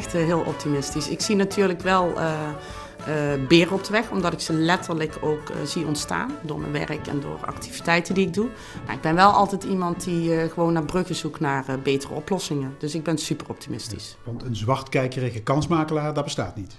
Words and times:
echt 0.00 0.14
eh, 0.14 0.24
heel 0.24 0.44
optimistisch. 0.46 1.08
Ik 1.08 1.20
zie 1.20 1.36
natuurlijk 1.36 1.80
wel 1.80 2.10
uh, 2.16 2.32
uh, 3.08 3.46
beren 3.48 3.72
op 3.72 3.84
de 3.84 3.92
weg, 3.92 4.10
omdat 4.10 4.32
ik 4.32 4.40
ze 4.40 4.52
letterlijk 4.52 5.18
ook 5.20 5.52
zie 5.64 5.86
ontstaan 5.86 6.30
door 6.42 6.60
mijn 6.60 6.72
werk 6.72 7.06
en 7.06 7.20
door 7.20 7.38
activiteiten 7.46 8.14
die 8.14 8.26
ik 8.26 8.34
doe. 8.34 8.48
Maar 8.86 8.94
ik 8.94 9.00
ben 9.00 9.14
wel 9.14 9.30
altijd 9.30 9.64
iemand 9.64 10.04
die 10.04 10.48
gewoon 10.48 10.72
naar 10.72 10.84
bruggen 10.84 11.14
zoekt 11.14 11.40
naar 11.40 11.64
betere 11.82 12.14
oplossingen. 12.14 12.74
Dus 12.78 12.94
ik 12.94 13.02
ben 13.02 13.18
super 13.18 13.46
optimistisch. 13.48 14.16
want 14.24 14.42
een 14.42 14.56
zwartkijkerige 14.56 15.40
kansmakelaar, 15.40 16.14
dat 16.14 16.24
bestaat 16.24 16.56
niet. 16.56 16.76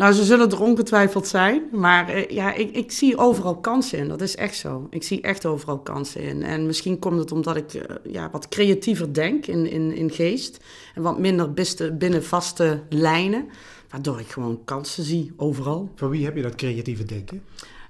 Nou, 0.00 0.12
ze 0.12 0.24
zullen 0.24 0.50
er 0.50 0.62
ongetwijfeld 0.62 1.26
zijn. 1.26 1.62
Maar 1.72 2.08
eh, 2.08 2.28
ja, 2.28 2.54
ik, 2.54 2.76
ik 2.76 2.92
zie 2.92 3.16
overal 3.16 3.56
kansen 3.56 3.98
in. 3.98 4.08
Dat 4.08 4.20
is 4.20 4.36
echt 4.36 4.56
zo. 4.56 4.86
Ik 4.90 5.02
zie 5.02 5.20
echt 5.20 5.46
overal 5.46 5.78
kansen 5.78 6.20
in. 6.22 6.42
En 6.42 6.66
misschien 6.66 6.98
komt 6.98 7.18
het 7.18 7.32
omdat 7.32 7.56
ik 7.56 7.74
uh, 7.74 7.82
ja, 8.12 8.30
wat 8.30 8.48
creatiever 8.48 9.14
denk 9.14 9.46
in, 9.46 9.70
in, 9.70 9.94
in 9.94 10.10
geest. 10.10 10.64
En 10.94 11.02
wat 11.02 11.18
minder 11.18 11.52
binnen 11.98 12.24
vaste 12.24 12.82
lijnen. 12.88 13.48
Waardoor 13.90 14.20
ik 14.20 14.28
gewoon 14.28 14.60
kansen 14.64 15.04
zie 15.04 15.32
overal. 15.36 15.90
Van 15.94 16.10
wie 16.10 16.24
heb 16.24 16.36
je 16.36 16.42
dat 16.42 16.54
creatieve 16.54 17.04
denken? 17.04 17.42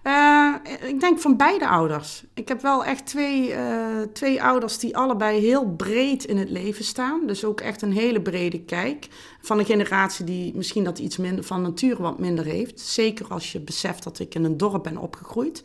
Uh, 0.04 0.54
ik 0.82 1.00
denk 1.00 1.20
van 1.20 1.36
beide 1.36 1.68
ouders. 1.68 2.24
Ik 2.34 2.48
heb 2.48 2.60
wel 2.60 2.84
echt 2.84 3.06
twee, 3.06 3.48
uh, 3.48 4.00
twee 4.12 4.42
ouders 4.42 4.78
die 4.78 4.96
allebei 4.96 5.40
heel 5.40 5.66
breed 5.66 6.24
in 6.24 6.36
het 6.36 6.50
leven 6.50 6.84
staan. 6.84 7.26
Dus 7.26 7.44
ook 7.44 7.60
echt 7.60 7.82
een 7.82 7.92
hele 7.92 8.22
brede 8.22 8.60
kijk. 8.60 9.08
Van 9.40 9.58
een 9.58 9.64
generatie 9.64 10.24
die 10.24 10.54
misschien 10.54 10.84
dat 10.84 10.98
iets 10.98 11.16
minder 11.16 11.44
van 11.44 11.62
nature 11.62 12.02
wat 12.02 12.18
minder 12.18 12.44
heeft. 12.44 12.80
Zeker 12.80 13.26
als 13.28 13.52
je 13.52 13.60
beseft 13.60 14.02
dat 14.02 14.18
ik 14.18 14.34
in 14.34 14.44
een 14.44 14.56
dorp 14.56 14.82
ben 14.82 14.96
opgegroeid. 14.96 15.62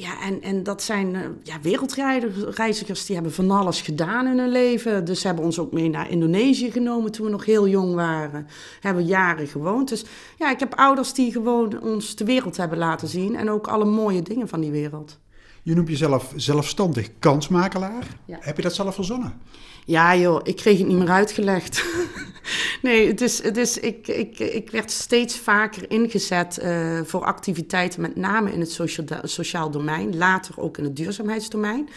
Ja, 0.00 0.20
en, 0.22 0.42
en 0.42 0.62
dat 0.62 0.82
zijn 0.82 1.14
uh, 1.14 1.20
ja, 1.42 1.60
wereldreizigers 1.62 3.06
die 3.06 3.14
hebben 3.14 3.32
van 3.32 3.50
alles 3.50 3.80
gedaan 3.80 4.26
in 4.26 4.38
hun 4.38 4.48
leven. 4.48 5.04
Dus 5.04 5.20
ze 5.20 5.26
hebben 5.26 5.44
ons 5.44 5.58
ook 5.58 5.72
mee 5.72 5.88
naar 5.88 6.10
Indonesië 6.10 6.70
genomen 6.70 7.12
toen 7.12 7.24
we 7.24 7.30
nog 7.30 7.44
heel 7.44 7.68
jong 7.68 7.94
waren. 7.94 8.46
Hebben 8.80 9.04
jaren 9.04 9.46
gewoond. 9.46 9.88
Dus 9.88 10.04
ja, 10.36 10.50
ik 10.50 10.60
heb 10.60 10.74
ouders 10.74 11.12
die 11.12 11.32
gewoon 11.32 11.82
ons 11.82 12.16
de 12.16 12.24
wereld 12.24 12.56
hebben 12.56 12.78
laten 12.78 13.08
zien. 13.08 13.36
En 13.36 13.50
ook 13.50 13.66
alle 13.66 13.84
mooie 13.84 14.22
dingen 14.22 14.48
van 14.48 14.60
die 14.60 14.70
wereld. 14.70 15.18
Je 15.62 15.74
noemt 15.74 15.88
jezelf 15.88 16.32
zelfstandig 16.36 17.10
kansmakelaar. 17.18 18.06
Heb 18.26 18.56
je 18.56 18.62
dat 18.62 18.74
zelf 18.74 18.94
verzonnen? 18.94 19.40
Ja 19.84 20.16
joh, 20.16 20.40
ik 20.42 20.56
kreeg 20.56 20.78
het 20.78 20.86
niet 20.86 20.98
meer 20.98 21.10
uitgelegd. 21.10 21.84
nee, 22.82 23.08
het 23.08 23.56
is, 23.56 23.78
ik, 23.78 24.08
ik, 24.08 24.38
ik 24.38 24.70
werd 24.70 24.90
steeds 24.90 25.38
vaker 25.38 25.90
ingezet 25.90 26.58
uh, 26.62 27.00
voor 27.04 27.24
activiteiten, 27.24 28.00
met 28.00 28.16
name 28.16 28.52
in 28.52 28.60
het 28.60 28.72
sociaal, 28.72 29.06
sociaal 29.22 29.70
domein, 29.70 30.16
later 30.16 30.54
ook 30.60 30.78
in 30.78 30.84
het 30.84 30.96
duurzaamheidsdomein. 30.96 31.88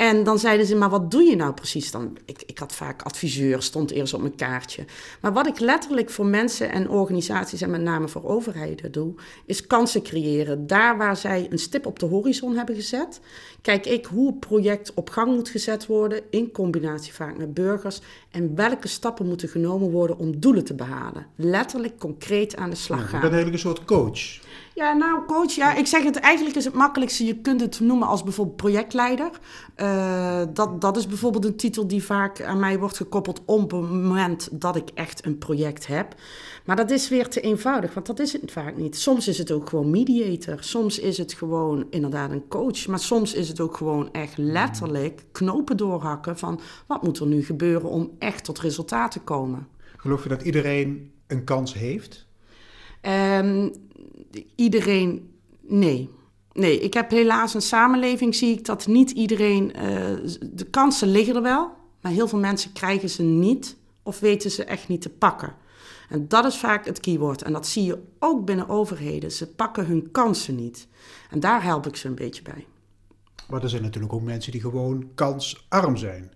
En 0.00 0.24
dan 0.24 0.38
zeiden 0.38 0.66
ze, 0.66 0.76
maar 0.76 0.90
wat 0.90 1.10
doe 1.10 1.22
je 1.22 1.36
nou 1.36 1.52
precies 1.54 1.90
dan? 1.90 2.16
Ik, 2.24 2.42
ik 2.46 2.58
had 2.58 2.74
vaak 2.74 3.02
adviseur, 3.02 3.62
stond 3.62 3.90
eerst 3.90 4.14
op 4.14 4.20
mijn 4.20 4.34
kaartje. 4.34 4.84
Maar 5.20 5.32
wat 5.32 5.46
ik 5.46 5.58
letterlijk 5.58 6.10
voor 6.10 6.26
mensen 6.26 6.70
en 6.70 6.88
organisaties 6.88 7.60
en 7.60 7.70
met 7.70 7.80
name 7.80 8.08
voor 8.08 8.24
overheden 8.24 8.92
doe, 8.92 9.14
is 9.46 9.66
kansen 9.66 10.02
creëren. 10.02 10.66
Daar 10.66 10.96
waar 10.96 11.16
zij 11.16 11.46
een 11.50 11.58
stip 11.58 11.86
op 11.86 11.98
de 11.98 12.06
horizon 12.06 12.56
hebben 12.56 12.74
gezet, 12.74 13.20
kijk 13.62 13.86
ik 13.86 14.06
hoe 14.06 14.26
het 14.26 14.40
project 14.40 14.94
op 14.94 15.10
gang 15.10 15.34
moet 15.34 15.48
gezet 15.48 15.86
worden, 15.86 16.22
in 16.30 16.52
combinatie 16.52 17.12
vaak 17.12 17.38
met 17.38 17.54
burgers. 17.54 18.00
En 18.30 18.54
welke 18.54 18.88
stappen 18.88 19.26
moeten 19.26 19.48
genomen 19.48 19.90
worden 19.90 20.18
om 20.18 20.40
doelen 20.40 20.64
te 20.64 20.74
behalen. 20.74 21.26
Letterlijk 21.36 21.98
concreet 21.98 22.56
aan 22.56 22.70
de 22.70 22.76
slag 22.76 22.98
gaan. 22.98 23.20
je 23.20 23.28
bent 23.28 23.32
eigenlijk 23.32 23.52
een 23.52 23.70
soort 23.70 23.84
coach. 23.84 24.40
Ja, 24.80 24.92
nou, 24.92 25.24
coach, 25.26 25.52
ja, 25.52 25.74
ik 25.74 25.86
zeg 25.86 26.04
het 26.04 26.16
eigenlijk 26.16 26.56
is 26.56 26.64
het 26.64 26.74
makkelijkste. 26.74 27.24
Je 27.24 27.36
kunt 27.36 27.60
het 27.60 27.80
noemen 27.80 28.08
als 28.08 28.22
bijvoorbeeld 28.22 28.56
projectleider. 28.56 29.30
Uh, 29.76 30.42
dat, 30.52 30.80
dat 30.80 30.96
is 30.96 31.06
bijvoorbeeld 31.06 31.44
een 31.44 31.56
titel 31.56 31.86
die 31.86 32.04
vaak 32.04 32.42
aan 32.42 32.58
mij 32.58 32.78
wordt 32.78 32.96
gekoppeld 32.96 33.40
op 33.44 33.70
het 33.70 33.90
moment 33.90 34.48
dat 34.52 34.76
ik 34.76 34.88
echt 34.94 35.26
een 35.26 35.38
project 35.38 35.86
heb. 35.86 36.14
Maar 36.64 36.76
dat 36.76 36.90
is 36.90 37.08
weer 37.08 37.28
te 37.28 37.40
eenvoudig, 37.40 37.94
want 37.94 38.06
dat 38.06 38.18
is 38.18 38.32
het 38.32 38.52
vaak 38.52 38.76
niet. 38.76 38.96
Soms 38.96 39.28
is 39.28 39.38
het 39.38 39.50
ook 39.50 39.68
gewoon 39.68 39.90
mediator. 39.90 40.56
Soms 40.60 40.98
is 40.98 41.18
het 41.18 41.32
gewoon 41.32 41.86
inderdaad 41.90 42.30
een 42.30 42.48
coach. 42.48 42.86
Maar 42.86 42.98
soms 42.98 43.34
is 43.34 43.48
het 43.48 43.60
ook 43.60 43.76
gewoon 43.76 44.12
echt 44.12 44.36
letterlijk 44.36 45.24
knopen 45.32 45.76
doorhakken 45.76 46.38
van 46.38 46.60
wat 46.86 47.02
moet 47.02 47.18
er 47.18 47.26
nu 47.26 47.44
gebeuren 47.44 47.88
om 47.90 48.10
echt 48.18 48.44
tot 48.44 48.60
resultaat 48.60 49.10
te 49.10 49.20
komen. 49.20 49.68
Geloof 49.96 50.22
je 50.22 50.28
dat 50.28 50.42
iedereen 50.42 51.12
een 51.26 51.44
kans 51.44 51.74
heeft? 51.74 52.28
Um, 53.02 53.72
iedereen, 54.54 55.30
nee. 55.60 56.10
Nee, 56.52 56.80
ik 56.80 56.94
heb 56.94 57.10
helaas 57.10 57.54
een 57.54 57.62
samenleving, 57.62 58.34
zie 58.34 58.52
ik 58.52 58.64
dat 58.64 58.86
niet 58.86 59.10
iedereen, 59.10 59.72
uh, 59.76 59.82
de 60.52 60.66
kansen 60.70 61.08
liggen 61.08 61.34
er 61.34 61.42
wel, 61.42 61.70
maar 62.00 62.12
heel 62.12 62.28
veel 62.28 62.38
mensen 62.38 62.72
krijgen 62.72 63.10
ze 63.10 63.22
niet 63.22 63.76
of 64.02 64.20
weten 64.20 64.50
ze 64.50 64.64
echt 64.64 64.88
niet 64.88 65.02
te 65.02 65.10
pakken. 65.10 65.54
En 66.08 66.28
dat 66.28 66.44
is 66.44 66.56
vaak 66.56 66.86
het 66.86 67.00
keyword. 67.00 67.42
En 67.42 67.52
dat 67.52 67.66
zie 67.66 67.84
je 67.84 68.02
ook 68.18 68.44
binnen 68.44 68.68
overheden. 68.68 69.32
Ze 69.32 69.54
pakken 69.54 69.86
hun 69.86 70.10
kansen 70.10 70.54
niet. 70.54 70.88
En 71.30 71.40
daar 71.40 71.62
help 71.62 71.86
ik 71.86 71.96
ze 71.96 72.08
een 72.08 72.14
beetje 72.14 72.42
bij. 72.42 72.66
Maar 73.48 73.62
er 73.62 73.68
zijn 73.68 73.82
natuurlijk 73.82 74.12
ook 74.12 74.22
mensen 74.22 74.52
die 74.52 74.60
gewoon 74.60 75.10
kansarm 75.14 75.96
zijn. 75.96 76.32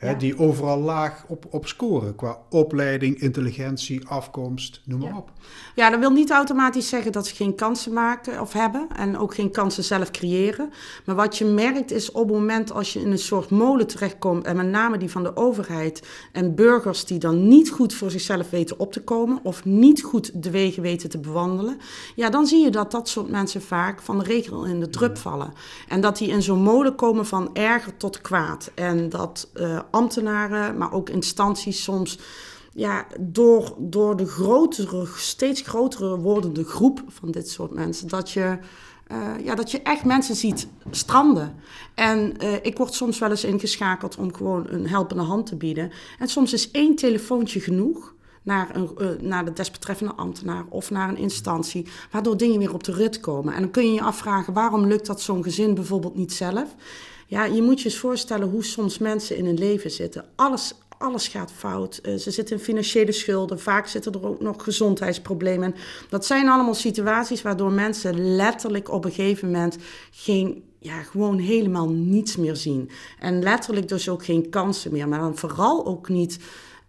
Hè, 0.00 0.16
Die 0.16 0.38
overal 0.38 0.78
laag 0.78 1.24
op, 1.28 1.46
op 1.50 1.66
scoren 1.66 2.14
qua 2.14 2.38
opleiding, 2.50 3.20
intelligentie, 3.20 4.06
afkomst, 4.08 4.80
noem 4.84 5.00
maar 5.00 5.16
op. 5.16 5.30
Ja, 5.74 5.90
dat 5.90 5.98
wil 5.98 6.10
niet 6.10 6.30
automatisch 6.30 6.88
zeggen 6.88 7.12
dat 7.12 7.26
ze 7.26 7.34
geen 7.34 7.54
kansen 7.54 7.92
maken 7.92 8.40
of 8.40 8.52
hebben 8.52 8.86
en 8.96 9.18
ook 9.18 9.34
geen 9.34 9.50
kansen 9.50 9.84
zelf 9.84 10.10
creëren. 10.10 10.70
Maar 11.04 11.14
wat 11.14 11.38
je 11.38 11.44
merkt 11.44 11.90
is 11.90 12.12
op 12.12 12.28
het 12.28 12.36
moment 12.36 12.72
als 12.72 12.92
je 12.92 13.00
in 13.00 13.10
een 13.10 13.18
soort 13.18 13.50
molen 13.50 13.86
terechtkomt, 13.86 14.44
en 14.44 14.56
met 14.56 14.66
name 14.66 14.98
die 14.98 15.10
van 15.10 15.22
de 15.22 15.36
overheid 15.36 16.08
en 16.32 16.54
burgers 16.54 17.04
die 17.04 17.18
dan 17.18 17.48
niet 17.48 17.70
goed 17.70 17.94
voor 17.94 18.10
zichzelf 18.10 18.50
weten 18.50 18.78
op 18.78 18.92
te 18.92 19.02
komen 19.02 19.40
of 19.42 19.64
niet 19.64 20.02
goed 20.02 20.42
de 20.42 20.50
wegen 20.50 20.82
weten 20.82 21.10
te 21.10 21.18
bewandelen, 21.18 21.78
ja, 22.14 22.30
dan 22.30 22.46
zie 22.46 22.64
je 22.64 22.70
dat 22.70 22.90
dat 22.90 23.08
soort 23.08 23.30
mensen 23.30 23.62
vaak 23.62 24.00
van 24.00 24.18
de 24.18 24.24
regel 24.24 24.64
in 24.64 24.80
de 24.80 24.88
drup 24.88 25.18
vallen. 25.18 25.52
En 25.88 26.00
dat 26.00 26.18
die 26.18 26.28
in 26.28 26.42
zo'n 26.42 26.62
molen 26.62 26.94
komen 26.94 27.26
van 27.26 27.50
erger 27.52 27.96
tot 27.96 28.20
kwaad. 28.20 28.70
En 28.74 29.08
dat 29.08 29.50
uh, 29.54 29.78
ambtenaren, 29.90 30.76
maar 30.78 30.92
ook 30.92 31.08
instanties 31.08 31.82
soms 31.82 32.18
ja, 32.72 33.06
door, 33.20 33.74
door 33.78 34.16
de 34.16 34.26
grotere, 34.26 35.06
steeds 35.16 35.60
grotere 35.60 36.18
wordende 36.18 36.64
groep 36.64 37.02
van 37.08 37.30
dit 37.30 37.50
soort 37.50 37.70
mensen, 37.70 38.08
dat 38.08 38.30
je, 38.30 38.58
uh, 39.12 39.44
ja, 39.44 39.54
dat 39.54 39.70
je 39.70 39.82
echt 39.82 40.04
mensen 40.04 40.34
ziet 40.34 40.68
stranden. 40.90 41.54
En 41.94 42.34
uh, 42.42 42.52
ik 42.62 42.76
word 42.76 42.94
soms 42.94 43.18
wel 43.18 43.30
eens 43.30 43.44
ingeschakeld 43.44 44.16
om 44.16 44.34
gewoon 44.34 44.66
een 44.68 44.88
helpende 44.88 45.22
hand 45.22 45.46
te 45.46 45.56
bieden. 45.56 45.90
En 46.18 46.28
soms 46.28 46.52
is 46.52 46.70
één 46.70 46.94
telefoontje 46.94 47.60
genoeg 47.60 48.14
naar, 48.42 48.76
een, 48.76 48.90
uh, 48.98 49.08
naar 49.20 49.44
de 49.44 49.52
desbetreffende 49.52 50.14
ambtenaar 50.14 50.64
of 50.68 50.90
naar 50.90 51.08
een 51.08 51.16
instantie, 51.16 51.86
waardoor 52.10 52.36
dingen 52.36 52.58
weer 52.58 52.74
op 52.74 52.84
de 52.84 52.92
rit 52.92 53.20
komen. 53.20 53.54
En 53.54 53.60
dan 53.60 53.70
kun 53.70 53.86
je 53.86 53.92
je 53.92 54.02
afvragen, 54.02 54.52
waarom 54.52 54.86
lukt 54.86 55.06
dat 55.06 55.20
zo'n 55.20 55.42
gezin 55.42 55.74
bijvoorbeeld 55.74 56.16
niet 56.16 56.32
zelf? 56.32 56.74
Ja, 57.30 57.44
je 57.44 57.62
moet 57.62 57.78
je 57.78 57.84
eens 57.84 57.98
voorstellen 57.98 58.48
hoe 58.48 58.64
soms 58.64 58.98
mensen 58.98 59.36
in 59.36 59.44
hun 59.44 59.58
leven 59.58 59.90
zitten. 59.90 60.24
Alles, 60.36 60.74
alles 60.98 61.28
gaat 61.28 61.52
fout. 61.52 62.00
Uh, 62.02 62.16
ze 62.16 62.30
zitten 62.30 62.56
in 62.56 62.62
financiële 62.62 63.12
schulden. 63.12 63.60
Vaak 63.60 63.86
zitten 63.86 64.12
er 64.12 64.26
ook 64.26 64.40
nog 64.40 64.62
gezondheidsproblemen. 64.62 65.74
Dat 66.08 66.26
zijn 66.26 66.48
allemaal 66.48 66.74
situaties 66.74 67.42
waardoor 67.42 67.72
mensen 67.72 68.34
letterlijk 68.36 68.90
op 68.90 69.04
een 69.04 69.12
gegeven 69.12 69.46
moment 69.50 69.76
geen 70.10 70.64
ja, 70.78 71.02
gewoon 71.02 71.38
helemaal 71.38 71.88
niets 71.88 72.36
meer 72.36 72.56
zien. 72.56 72.90
En 73.18 73.42
letterlijk 73.42 73.88
dus 73.88 74.08
ook 74.08 74.24
geen 74.24 74.48
kansen 74.48 74.92
meer. 74.92 75.08
Maar 75.08 75.20
dan 75.20 75.36
vooral 75.36 75.86
ook 75.86 76.08
niet 76.08 76.38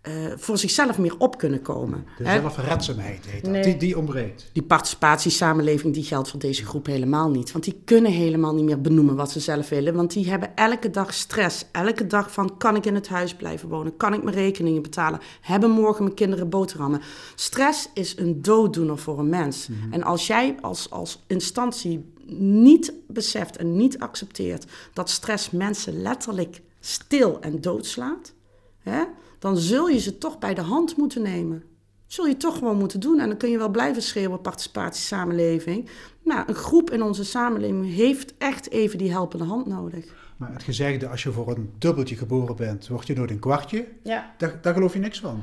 uh, 0.07 0.13
voor 0.35 0.57
zichzelf 0.57 0.97
meer 0.97 1.15
op 1.17 1.37
kunnen 1.37 1.61
komen. 1.61 2.05
De 2.17 2.23
zelfredzaamheid 2.23 3.25
heet 3.25 3.45
dat. 3.45 3.63
Die, 3.63 3.77
die 3.77 3.97
ontbreekt. 3.97 4.49
Die 4.53 4.63
participatiesamenleving 4.63 5.93
die 5.93 6.03
geldt 6.03 6.29
voor 6.29 6.39
deze 6.39 6.65
groep 6.65 6.85
helemaal 6.85 7.29
niet. 7.29 7.51
Want 7.51 7.63
die 7.63 7.81
kunnen 7.85 8.11
helemaal 8.11 8.53
niet 8.53 8.65
meer 8.65 8.81
benoemen 8.81 9.15
wat 9.15 9.31
ze 9.31 9.39
zelf 9.39 9.69
willen. 9.69 9.93
Want 9.93 10.13
die 10.13 10.29
hebben 10.29 10.55
elke 10.55 10.89
dag 10.89 11.13
stress. 11.13 11.65
Elke 11.71 12.07
dag 12.07 12.31
van 12.31 12.57
kan 12.57 12.75
ik 12.75 12.85
in 12.85 12.95
het 12.95 13.07
huis 13.07 13.35
blijven 13.35 13.69
wonen? 13.69 13.97
Kan 13.97 14.13
ik 14.13 14.23
mijn 14.23 14.35
rekeningen 14.35 14.81
betalen? 14.81 15.19
Hebben 15.41 15.69
morgen 15.69 16.03
mijn 16.03 16.15
kinderen 16.15 16.49
boterhammen? 16.49 17.01
Stress 17.35 17.89
is 17.93 18.17
een 18.17 18.41
dooddoener 18.41 18.97
voor 18.97 19.19
een 19.19 19.29
mens. 19.29 19.67
Mm 19.67 19.75
-hmm. 19.81 19.93
En 19.93 20.03
als 20.03 20.27
jij 20.27 20.55
als, 20.61 20.89
als 20.89 21.23
instantie 21.27 22.13
niet 22.37 22.93
beseft 23.07 23.57
en 23.57 23.75
niet 23.75 23.99
accepteert 23.99 24.65
dat 24.93 25.09
stress 25.09 25.49
mensen 25.49 26.01
letterlijk 26.01 26.61
stil 26.79 27.41
en 27.41 27.61
doodslaat... 27.61 28.33
Hè, 28.81 29.03
dan 29.39 29.57
zul 29.57 29.87
je 29.87 29.99
ze 29.99 30.17
toch 30.17 30.39
bij 30.39 30.53
de 30.53 30.61
hand 30.61 30.97
moeten 30.97 31.21
nemen. 31.21 31.63
Zul 32.07 32.25
je 32.25 32.37
toch 32.37 32.57
gewoon 32.57 32.77
moeten 32.77 32.99
doen. 32.99 33.19
En 33.19 33.27
dan 33.27 33.37
kun 33.37 33.49
je 33.49 33.57
wel 33.57 33.69
blijven 33.69 34.01
schreeuwen 34.01 34.41
participatiesamenleving. 34.41 35.89
Maar 36.23 36.49
een 36.49 36.55
groep 36.55 36.91
in 36.91 37.01
onze 37.03 37.23
samenleving 37.25 37.93
heeft 37.93 38.33
echt 38.37 38.71
even 38.71 38.97
die 38.97 39.11
helpende 39.11 39.45
hand 39.45 39.65
nodig. 39.65 40.05
Maar 40.37 40.53
het 40.53 40.63
gezegde, 40.63 41.07
als 41.07 41.23
je 41.23 41.31
voor 41.31 41.49
een 41.49 41.69
dubbeltje 41.77 42.15
geboren 42.15 42.55
bent, 42.55 42.87
word 42.87 43.07
je 43.07 43.15
nooit 43.15 43.29
een 43.29 43.39
kwartje. 43.39 43.87
Ja. 44.03 44.33
Daar, 44.37 44.59
daar 44.61 44.73
geloof 44.73 44.93
je 44.93 44.99
niks 44.99 45.19
van. 45.19 45.41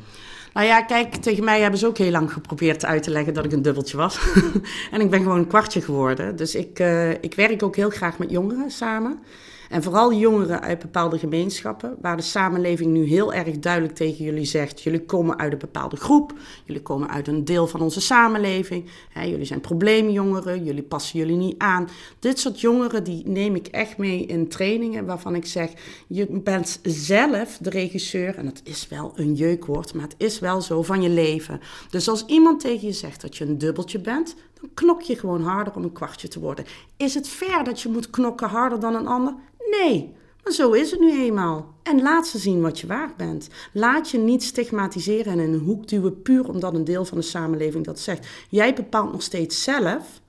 Nou 0.53 0.67
ja, 0.67 0.83
kijk, 0.83 1.15
tegen 1.15 1.45
mij 1.45 1.61
hebben 1.61 1.79
ze 1.79 1.87
ook 1.87 1.99
heel 1.99 2.11
lang 2.11 2.33
geprobeerd 2.33 2.85
uit 2.85 3.03
te 3.03 3.11
leggen 3.11 3.35
dat 3.35 3.45
ik 3.45 3.53
een 3.53 3.63
dubbeltje 3.63 3.97
was. 3.97 4.19
en 4.93 5.01
ik 5.01 5.11
ben 5.11 5.23
gewoon 5.23 5.39
een 5.39 5.47
kwartje 5.47 5.81
geworden. 5.81 6.37
Dus 6.37 6.55
ik, 6.55 6.79
uh, 6.79 7.11
ik 7.11 7.35
werk 7.35 7.63
ook 7.63 7.77
heel 7.77 7.91
graag 7.91 8.19
met 8.19 8.31
jongeren 8.31 8.71
samen. 8.71 9.19
En 9.69 9.83
vooral 9.83 10.13
jongeren 10.13 10.61
uit 10.61 10.79
bepaalde 10.79 11.19
gemeenschappen, 11.19 11.97
waar 12.01 12.17
de 12.17 12.23
samenleving 12.23 12.93
nu 12.93 13.05
heel 13.05 13.33
erg 13.33 13.59
duidelijk 13.59 13.95
tegen 13.95 14.25
jullie 14.25 14.45
zegt: 14.45 14.83
jullie 14.83 15.05
komen 15.05 15.39
uit 15.39 15.53
een 15.53 15.59
bepaalde 15.59 15.97
groep, 15.97 16.33
jullie 16.65 16.83
komen 16.83 17.11
uit 17.11 17.29
een 17.29 17.45
deel 17.45 17.67
van 17.67 17.81
onze 17.81 18.01
samenleving, 18.01 18.85
jullie 19.15 19.45
zijn 19.45 19.61
probleemjongeren, 19.61 20.65
jullie 20.65 20.83
passen 20.83 21.19
jullie 21.19 21.37
niet 21.37 21.59
aan. 21.59 21.89
Dit 22.19 22.39
soort 22.39 22.61
jongeren 22.61 23.05
die 23.05 23.23
neem 23.27 23.55
ik 23.55 23.67
echt 23.67 23.97
mee 23.97 24.27
in 24.27 24.49
trainingen 24.49 25.07
waarvan 25.07 25.35
ik 25.35 25.47
zeg: 25.47 25.71
je 26.07 26.27
bent 26.31 26.81
zelf 26.83 27.59
de 27.61 27.71
regisseur, 27.71 28.37
en 28.37 28.47
het 28.47 28.61
is 28.65 28.89
wel 28.89 29.13
een 29.15 29.35
jeukwoord, 29.35 29.95
maar 29.95 30.05
het 30.05 30.15
is 30.17 30.39
wel 30.39 30.61
zo 30.61 30.83
van 30.83 31.03
je 31.03 31.09
leven. 31.09 31.61
Dus 31.91 32.09
als 32.09 32.25
iemand 32.27 32.61
tegen 32.61 32.87
je 32.87 32.93
zegt 32.93 33.21
dat 33.21 33.37
je 33.37 33.45
een 33.45 33.59
dubbeltje 33.59 34.01
bent, 34.01 34.35
dan 34.61 34.71
knok 34.75 35.03
je 35.03 35.17
gewoon 35.17 35.43
harder 35.43 35.75
om 35.75 35.83
een 35.83 35.93
kwartje 35.93 36.29
te 36.29 36.41
worden. 36.41 36.65
Is 36.97 37.15
het 37.15 37.29
fair 37.29 37.65
dat 37.65 37.81
je 37.81 37.89
moet 37.89 38.11
knokken 38.11 38.49
harder 38.49 38.81
dan 38.81 38.95
een 38.95 39.07
ander? 39.07 39.35
Nee, 39.71 40.15
maar 40.45 40.53
zo 40.53 40.73
is 40.73 40.91
het 40.91 41.01
nu 41.01 41.23
eenmaal. 41.23 41.75
En 41.83 42.03
laat 42.03 42.27
ze 42.27 42.39
zien 42.39 42.61
wat 42.61 42.81
je 42.81 42.87
waard 42.87 43.17
bent. 43.17 43.49
Laat 43.73 44.11
je 44.11 44.19
niet 44.19 44.43
stigmatiseren 44.43 45.33
en 45.33 45.39
in 45.39 45.53
een 45.53 45.61
hoek 45.61 45.89
duwen 45.89 46.23
puur 46.23 46.49
omdat 46.49 46.75
een 46.75 46.85
deel 46.85 47.05
van 47.05 47.19
de 47.19 47.25
samenleving 47.25 47.85
dat 47.85 47.99
zegt. 47.99 48.27
Jij 48.49 48.75
bepaalt 48.75 49.13
nog 49.13 49.23
steeds 49.23 49.63
zelf 49.63 50.21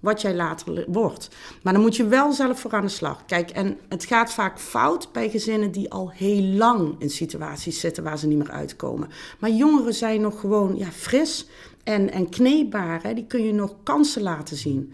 wat 0.00 0.20
jij 0.20 0.34
later 0.34 0.84
wordt. 0.88 1.28
Maar 1.62 1.72
dan 1.72 1.82
moet 1.82 1.96
je 1.96 2.06
wel 2.06 2.32
zelf 2.32 2.60
voor 2.60 2.72
aan 2.72 2.84
de 2.84 2.88
slag. 2.88 3.24
Kijk, 3.26 3.50
en 3.50 3.78
het 3.88 4.04
gaat 4.04 4.32
vaak 4.32 4.58
fout 4.58 5.12
bij 5.12 5.30
gezinnen 5.30 5.72
die 5.72 5.90
al 5.90 6.10
heel 6.10 6.42
lang 6.42 6.94
in 6.98 7.10
situaties 7.10 7.80
zitten 7.80 8.02
waar 8.02 8.18
ze 8.18 8.26
niet 8.26 8.38
meer 8.38 8.50
uitkomen. 8.50 9.08
Maar 9.38 9.50
jongeren 9.50 9.94
zijn 9.94 10.20
nog 10.20 10.40
gewoon 10.40 10.76
ja, 10.76 10.90
fris 10.90 11.46
en, 11.84 12.12
en 12.12 12.28
kneedbaar. 12.28 13.14
Die 13.14 13.26
kun 13.26 13.44
je 13.44 13.52
nog 13.52 13.76
kansen 13.82 14.22
laten 14.22 14.56
zien. 14.56 14.92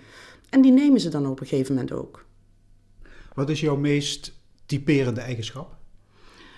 En 0.51 0.61
die 0.61 0.73
nemen 0.73 1.01
ze 1.01 1.09
dan 1.09 1.27
op 1.27 1.41
een 1.41 1.47
gegeven 1.47 1.75
moment 1.75 1.93
ook. 1.93 2.25
Wat 3.35 3.51
is 3.51 3.61
jouw 3.61 3.77
meest 3.77 4.33
typerende 4.67 5.21
eigenschap? 5.21 5.77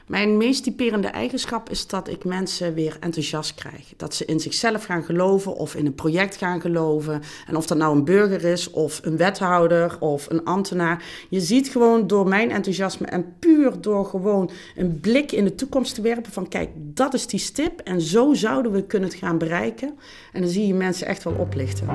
Mijn 0.08 0.36
meest 0.36 0.62
typerende 0.62 1.08
eigenschap 1.08 1.70
is 1.70 1.86
dat 1.86 2.08
ik 2.08 2.24
mensen 2.24 2.74
weer 2.74 2.96
enthousiast 3.00 3.54
krijg. 3.54 3.92
Dat 3.96 4.14
ze 4.14 4.24
in 4.24 4.40
zichzelf 4.40 4.84
gaan 4.84 5.02
geloven 5.02 5.54
of 5.54 5.74
in 5.74 5.86
een 5.86 5.94
project 5.94 6.36
gaan 6.36 6.60
geloven. 6.60 7.22
En 7.46 7.56
of 7.56 7.66
dat 7.66 7.78
nou 7.78 7.96
een 7.96 8.04
burger 8.04 8.44
is 8.44 8.70
of 8.70 9.00
een 9.02 9.16
wethouder 9.16 9.96
of 10.00 10.30
een 10.30 10.44
ambtenaar. 10.44 11.04
Je 11.28 11.40
ziet 11.40 11.68
gewoon 11.68 12.06
door 12.06 12.28
mijn 12.28 12.50
enthousiasme 12.50 13.06
en 13.06 13.34
puur 13.38 13.80
door 13.80 14.04
gewoon 14.04 14.50
een 14.76 15.00
blik 15.00 15.32
in 15.32 15.44
de 15.44 15.54
toekomst 15.54 15.94
te 15.94 16.02
werpen 16.02 16.32
van 16.32 16.48
kijk, 16.48 16.68
dat 16.74 17.14
is 17.14 17.26
die 17.26 17.40
stip 17.40 17.80
en 17.80 18.00
zo 18.00 18.34
zouden 18.34 18.72
we 18.72 18.82
kunnen 18.82 19.12
gaan 19.12 19.38
bereiken. 19.38 19.98
En 20.32 20.40
dan 20.40 20.50
zie 20.50 20.66
je 20.66 20.74
mensen 20.74 21.06
echt 21.06 21.24
wel 21.24 21.34
oplichten. 21.34 21.86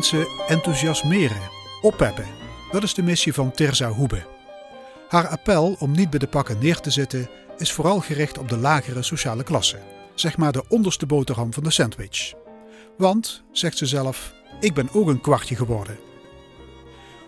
Mensen 0.00 0.28
enthousiasmeren, 0.48 1.50
oppeppen. 1.80 2.26
Dat 2.70 2.82
is 2.82 2.94
de 2.94 3.02
missie 3.02 3.34
van 3.34 3.50
Terza 3.50 3.88
Hoebe. 3.88 4.26
Haar 5.08 5.28
appel 5.28 5.76
om 5.78 5.90
niet 5.90 6.10
bij 6.10 6.18
de 6.18 6.26
pakken 6.26 6.58
neer 6.58 6.80
te 6.80 6.90
zitten 6.90 7.30
is 7.58 7.72
vooral 7.72 8.00
gericht 8.00 8.38
op 8.38 8.48
de 8.48 8.56
lagere 8.56 9.02
sociale 9.02 9.42
klasse. 9.42 9.78
Zeg 10.14 10.36
maar 10.36 10.52
de 10.52 10.64
onderste 10.68 11.06
boterham 11.06 11.52
van 11.52 11.62
de 11.62 11.70
sandwich. 11.70 12.32
Want, 12.96 13.42
zegt 13.52 13.78
ze 13.78 13.86
zelf, 13.86 14.34
ik 14.60 14.74
ben 14.74 14.88
ook 14.92 15.08
een 15.08 15.20
kwartje 15.20 15.56
geworden. 15.56 15.98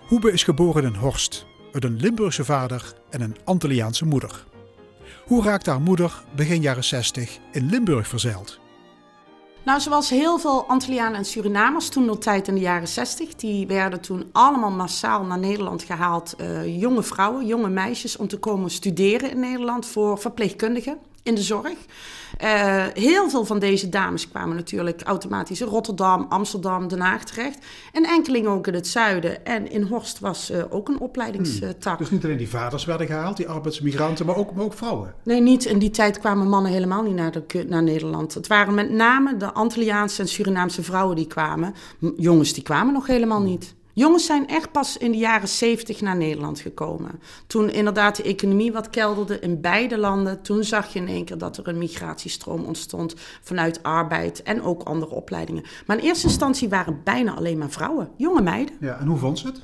Hoebe 0.06 0.32
is 0.32 0.42
geboren 0.42 0.84
in 0.84 0.94
Horst, 0.94 1.46
uit 1.72 1.84
een 1.84 2.00
Limburgse 2.00 2.44
vader 2.44 2.94
en 3.10 3.20
een 3.20 3.36
Antilliaanse 3.44 4.04
moeder. 4.04 4.44
Hoe 5.24 5.44
raakt 5.44 5.66
haar 5.66 5.80
moeder 5.80 6.22
begin 6.36 6.60
jaren 6.60 6.84
60 6.84 7.38
in 7.50 7.70
Limburg 7.70 8.08
verzeild? 8.08 8.61
Nou, 9.64 9.80
zoals 9.80 10.10
heel 10.10 10.38
veel 10.38 10.64
Antillianen 10.66 11.18
en 11.18 11.24
Surinamers 11.24 11.88
toen 11.88 12.04
nog 12.04 12.18
tijd 12.18 12.48
in 12.48 12.54
de 12.54 12.60
jaren 12.60 12.88
60, 12.88 13.34
die 13.34 13.66
werden 13.66 14.00
toen 14.00 14.28
allemaal 14.32 14.70
massaal 14.70 15.24
naar 15.24 15.38
Nederland 15.38 15.82
gehaald. 15.82 16.34
Uh, 16.40 16.80
jonge 16.80 17.02
vrouwen, 17.02 17.46
jonge 17.46 17.68
meisjes, 17.68 18.16
om 18.16 18.28
te 18.28 18.38
komen 18.38 18.70
studeren 18.70 19.30
in 19.30 19.40
Nederland 19.40 19.86
voor 19.86 20.18
verpleegkundigen 20.18 20.98
in 21.22 21.34
de 21.34 21.42
zorg. 21.42 21.76
Uh, 22.42 22.84
heel 22.94 23.30
veel 23.30 23.44
van 23.44 23.58
deze 23.58 23.88
dames 23.88 24.28
kwamen 24.28 24.56
natuurlijk 24.56 25.02
automatisch 25.02 25.60
in 25.60 25.66
Rotterdam, 25.66 26.26
Amsterdam, 26.28 26.88
Den 26.88 27.00
Haag 27.00 27.24
terecht. 27.24 27.58
En 27.92 28.04
enkeling 28.04 28.46
ook 28.46 28.66
in 28.66 28.74
het 28.74 28.86
zuiden. 28.86 29.44
En 29.44 29.70
in 29.70 29.82
Horst 29.82 30.18
was 30.18 30.50
uh, 30.50 30.62
ook 30.70 30.88
een 30.88 31.00
opleidingstak. 31.00 31.84
Hmm. 31.84 31.96
Dus 31.98 32.10
niet 32.10 32.24
alleen 32.24 32.36
die 32.36 32.48
vaders 32.48 32.84
werden 32.84 33.06
gehaald, 33.06 33.36
die 33.36 33.48
arbeidsmigranten, 33.48 34.26
maar 34.26 34.36
ook, 34.36 34.54
maar 34.54 34.64
ook 34.64 34.74
vrouwen? 34.74 35.14
Nee, 35.22 35.40
niet. 35.40 35.64
In 35.64 35.78
die 35.78 35.90
tijd 35.90 36.18
kwamen 36.18 36.48
mannen 36.48 36.72
helemaal 36.72 37.02
niet 37.02 37.14
naar, 37.14 37.32
de, 37.32 37.64
naar 37.68 37.82
Nederland. 37.82 38.34
Het 38.34 38.46
waren 38.46 38.74
met 38.74 38.90
name 38.90 39.36
de 39.36 39.52
Antilliaanse 39.52 40.22
en 40.22 40.28
Surinaamse 40.28 40.82
vrouwen 40.82 41.16
die 41.16 41.26
kwamen. 41.26 41.74
Jongens 42.16 42.52
die 42.52 42.62
kwamen 42.62 42.92
nog 42.92 43.06
helemaal 43.06 43.40
hmm. 43.40 43.48
niet. 43.48 43.74
Jongens 43.94 44.26
zijn 44.26 44.48
echt 44.48 44.72
pas 44.72 44.96
in 44.96 45.10
de 45.12 45.18
jaren 45.18 45.48
70 45.48 46.00
naar 46.00 46.16
Nederland 46.16 46.60
gekomen. 46.60 47.20
Toen 47.46 47.70
inderdaad 47.70 48.16
de 48.16 48.22
economie 48.22 48.72
wat 48.72 48.90
kelderde 48.90 49.38
in 49.38 49.60
beide 49.60 49.98
landen, 49.98 50.42
toen 50.42 50.64
zag 50.64 50.92
je 50.92 50.98
in 50.98 51.08
één 51.08 51.24
keer 51.24 51.38
dat 51.38 51.56
er 51.56 51.68
een 51.68 51.78
migratiestroom 51.78 52.64
ontstond 52.64 53.14
vanuit 53.42 53.82
arbeid 53.82 54.42
en 54.42 54.62
ook 54.62 54.82
andere 54.82 55.14
opleidingen. 55.14 55.64
Maar 55.86 55.98
in 55.98 56.04
eerste 56.04 56.26
instantie 56.26 56.68
waren 56.68 57.00
bijna 57.04 57.34
alleen 57.34 57.58
maar 57.58 57.70
vrouwen, 57.70 58.10
jonge 58.16 58.42
meiden. 58.42 58.76
Ja, 58.80 58.98
en 58.98 59.06
hoe 59.06 59.18
vond 59.18 59.38
ze 59.38 59.46
het? 59.46 59.60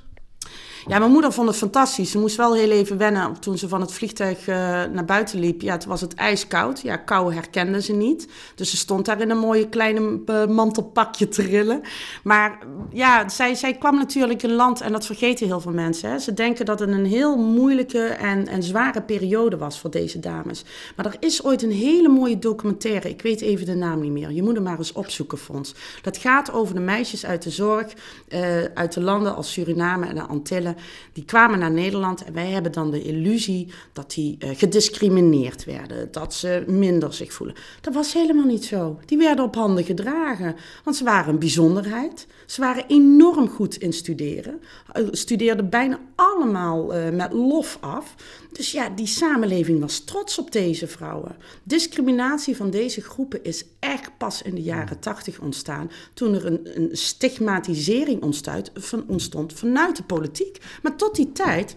Ja, 0.86 0.98
mijn 0.98 1.10
moeder 1.10 1.32
vond 1.32 1.48
het 1.48 1.56
fantastisch. 1.56 2.10
Ze 2.10 2.18
moest 2.18 2.36
wel 2.36 2.54
heel 2.54 2.70
even 2.70 2.98
wennen 2.98 3.40
toen 3.40 3.58
ze 3.58 3.68
van 3.68 3.80
het 3.80 3.92
vliegtuig 3.92 4.46
uh, 4.48 4.54
naar 4.84 5.04
buiten 5.04 5.38
liep. 5.38 5.60
Ja, 5.60 5.76
toen 5.76 5.88
was 5.90 6.00
het 6.00 6.14
ijskoud. 6.14 6.80
Ja, 6.80 6.96
kou 6.96 7.34
herkende 7.34 7.82
ze 7.82 7.92
niet. 7.92 8.28
Dus 8.54 8.70
ze 8.70 8.76
stond 8.76 9.04
daar 9.04 9.20
in 9.20 9.30
een 9.30 9.38
mooie 9.38 9.68
kleine 9.68 10.20
uh, 10.26 10.46
mantelpakje 10.46 11.28
te 11.28 11.42
rillen. 11.42 11.80
Maar 12.22 12.58
ja, 12.92 13.28
zij, 13.28 13.54
zij 13.54 13.74
kwam 13.74 13.96
natuurlijk 13.96 14.42
in 14.42 14.52
land, 14.52 14.80
en 14.80 14.92
dat 14.92 15.06
vergeten 15.06 15.46
heel 15.46 15.60
veel 15.60 15.72
mensen. 15.72 16.10
Hè. 16.10 16.18
Ze 16.18 16.34
denken 16.34 16.66
dat 16.66 16.80
het 16.80 16.88
een 16.88 17.06
heel 17.06 17.36
moeilijke 17.36 18.04
en, 18.04 18.48
en 18.48 18.62
zware 18.62 19.02
periode 19.02 19.56
was 19.56 19.80
voor 19.80 19.90
deze 19.90 20.20
dames. 20.20 20.64
Maar 20.96 21.06
er 21.06 21.16
is 21.20 21.44
ooit 21.44 21.62
een 21.62 21.72
hele 21.72 22.08
mooie 22.08 22.38
documentaire. 22.38 23.08
Ik 23.08 23.22
weet 23.22 23.40
even 23.40 23.66
de 23.66 23.74
naam 23.74 24.00
niet 24.00 24.12
meer. 24.12 24.30
Je 24.30 24.42
moet 24.42 24.54
hem 24.54 24.62
maar 24.62 24.78
eens 24.78 24.92
opzoeken, 24.92 25.38
Fons. 25.38 25.74
Dat 26.02 26.16
gaat 26.16 26.52
over 26.52 26.74
de 26.74 26.80
meisjes 26.80 27.26
uit 27.26 27.42
de 27.42 27.50
zorg, 27.50 27.86
uh, 28.28 28.64
uit 28.74 28.92
de 28.92 29.00
landen 29.00 29.36
als 29.36 29.52
Suriname 29.52 30.06
en 30.06 30.14
de 30.14 30.22
Antillen 30.22 30.67
die 31.12 31.24
kwamen 31.24 31.58
naar 31.58 31.70
Nederland 31.70 32.24
en 32.24 32.32
wij 32.32 32.50
hebben 32.50 32.72
dan 32.72 32.90
de 32.90 33.02
illusie 33.02 33.72
dat 33.92 34.10
die 34.10 34.36
uh, 34.38 34.50
gediscrimineerd 34.54 35.64
werden, 35.64 36.12
dat 36.12 36.34
ze 36.34 36.64
minder 36.66 37.14
zich 37.14 37.32
voelen. 37.32 37.56
Dat 37.80 37.94
was 37.94 38.12
helemaal 38.12 38.46
niet 38.46 38.64
zo. 38.64 38.98
Die 39.04 39.18
werden 39.18 39.44
op 39.44 39.54
handen 39.54 39.84
gedragen, 39.84 40.56
want 40.84 40.96
ze 40.96 41.04
waren 41.04 41.32
een 41.32 41.38
bijzonderheid. 41.38 42.26
Ze 42.46 42.60
waren 42.60 42.84
enorm 42.86 43.48
goed 43.48 43.76
in 43.76 43.92
studeren, 43.92 44.60
uh, 44.96 45.08
studeerden 45.10 45.68
bijna 45.68 45.98
allemaal 46.14 46.96
uh, 46.96 47.08
met 47.10 47.32
lof 47.32 47.78
af. 47.80 48.14
Dus 48.52 48.72
ja, 48.72 48.88
die 48.88 49.06
samenleving 49.06 49.80
was 49.80 50.00
trots 50.00 50.38
op 50.38 50.52
deze 50.52 50.86
vrouwen. 50.86 51.36
Discriminatie 51.62 52.56
van 52.56 52.70
deze 52.70 53.00
groepen 53.00 53.44
is 53.44 53.64
echt 53.78 54.10
pas 54.18 54.42
in 54.42 54.54
de 54.54 54.62
jaren 54.62 54.98
tachtig 54.98 55.40
ontstaan, 55.40 55.90
toen 56.14 56.34
er 56.34 56.46
een, 56.46 56.88
stigmatisering 56.92 58.22
ontstond, 58.22 58.70
van, 58.74 59.04
ontstond 59.06 59.52
vanuit 59.52 59.96
de 59.96 60.02
politiek. 60.02 60.57
Maar 60.82 60.96
tot 60.96 61.16
die 61.16 61.32
tijd, 61.32 61.76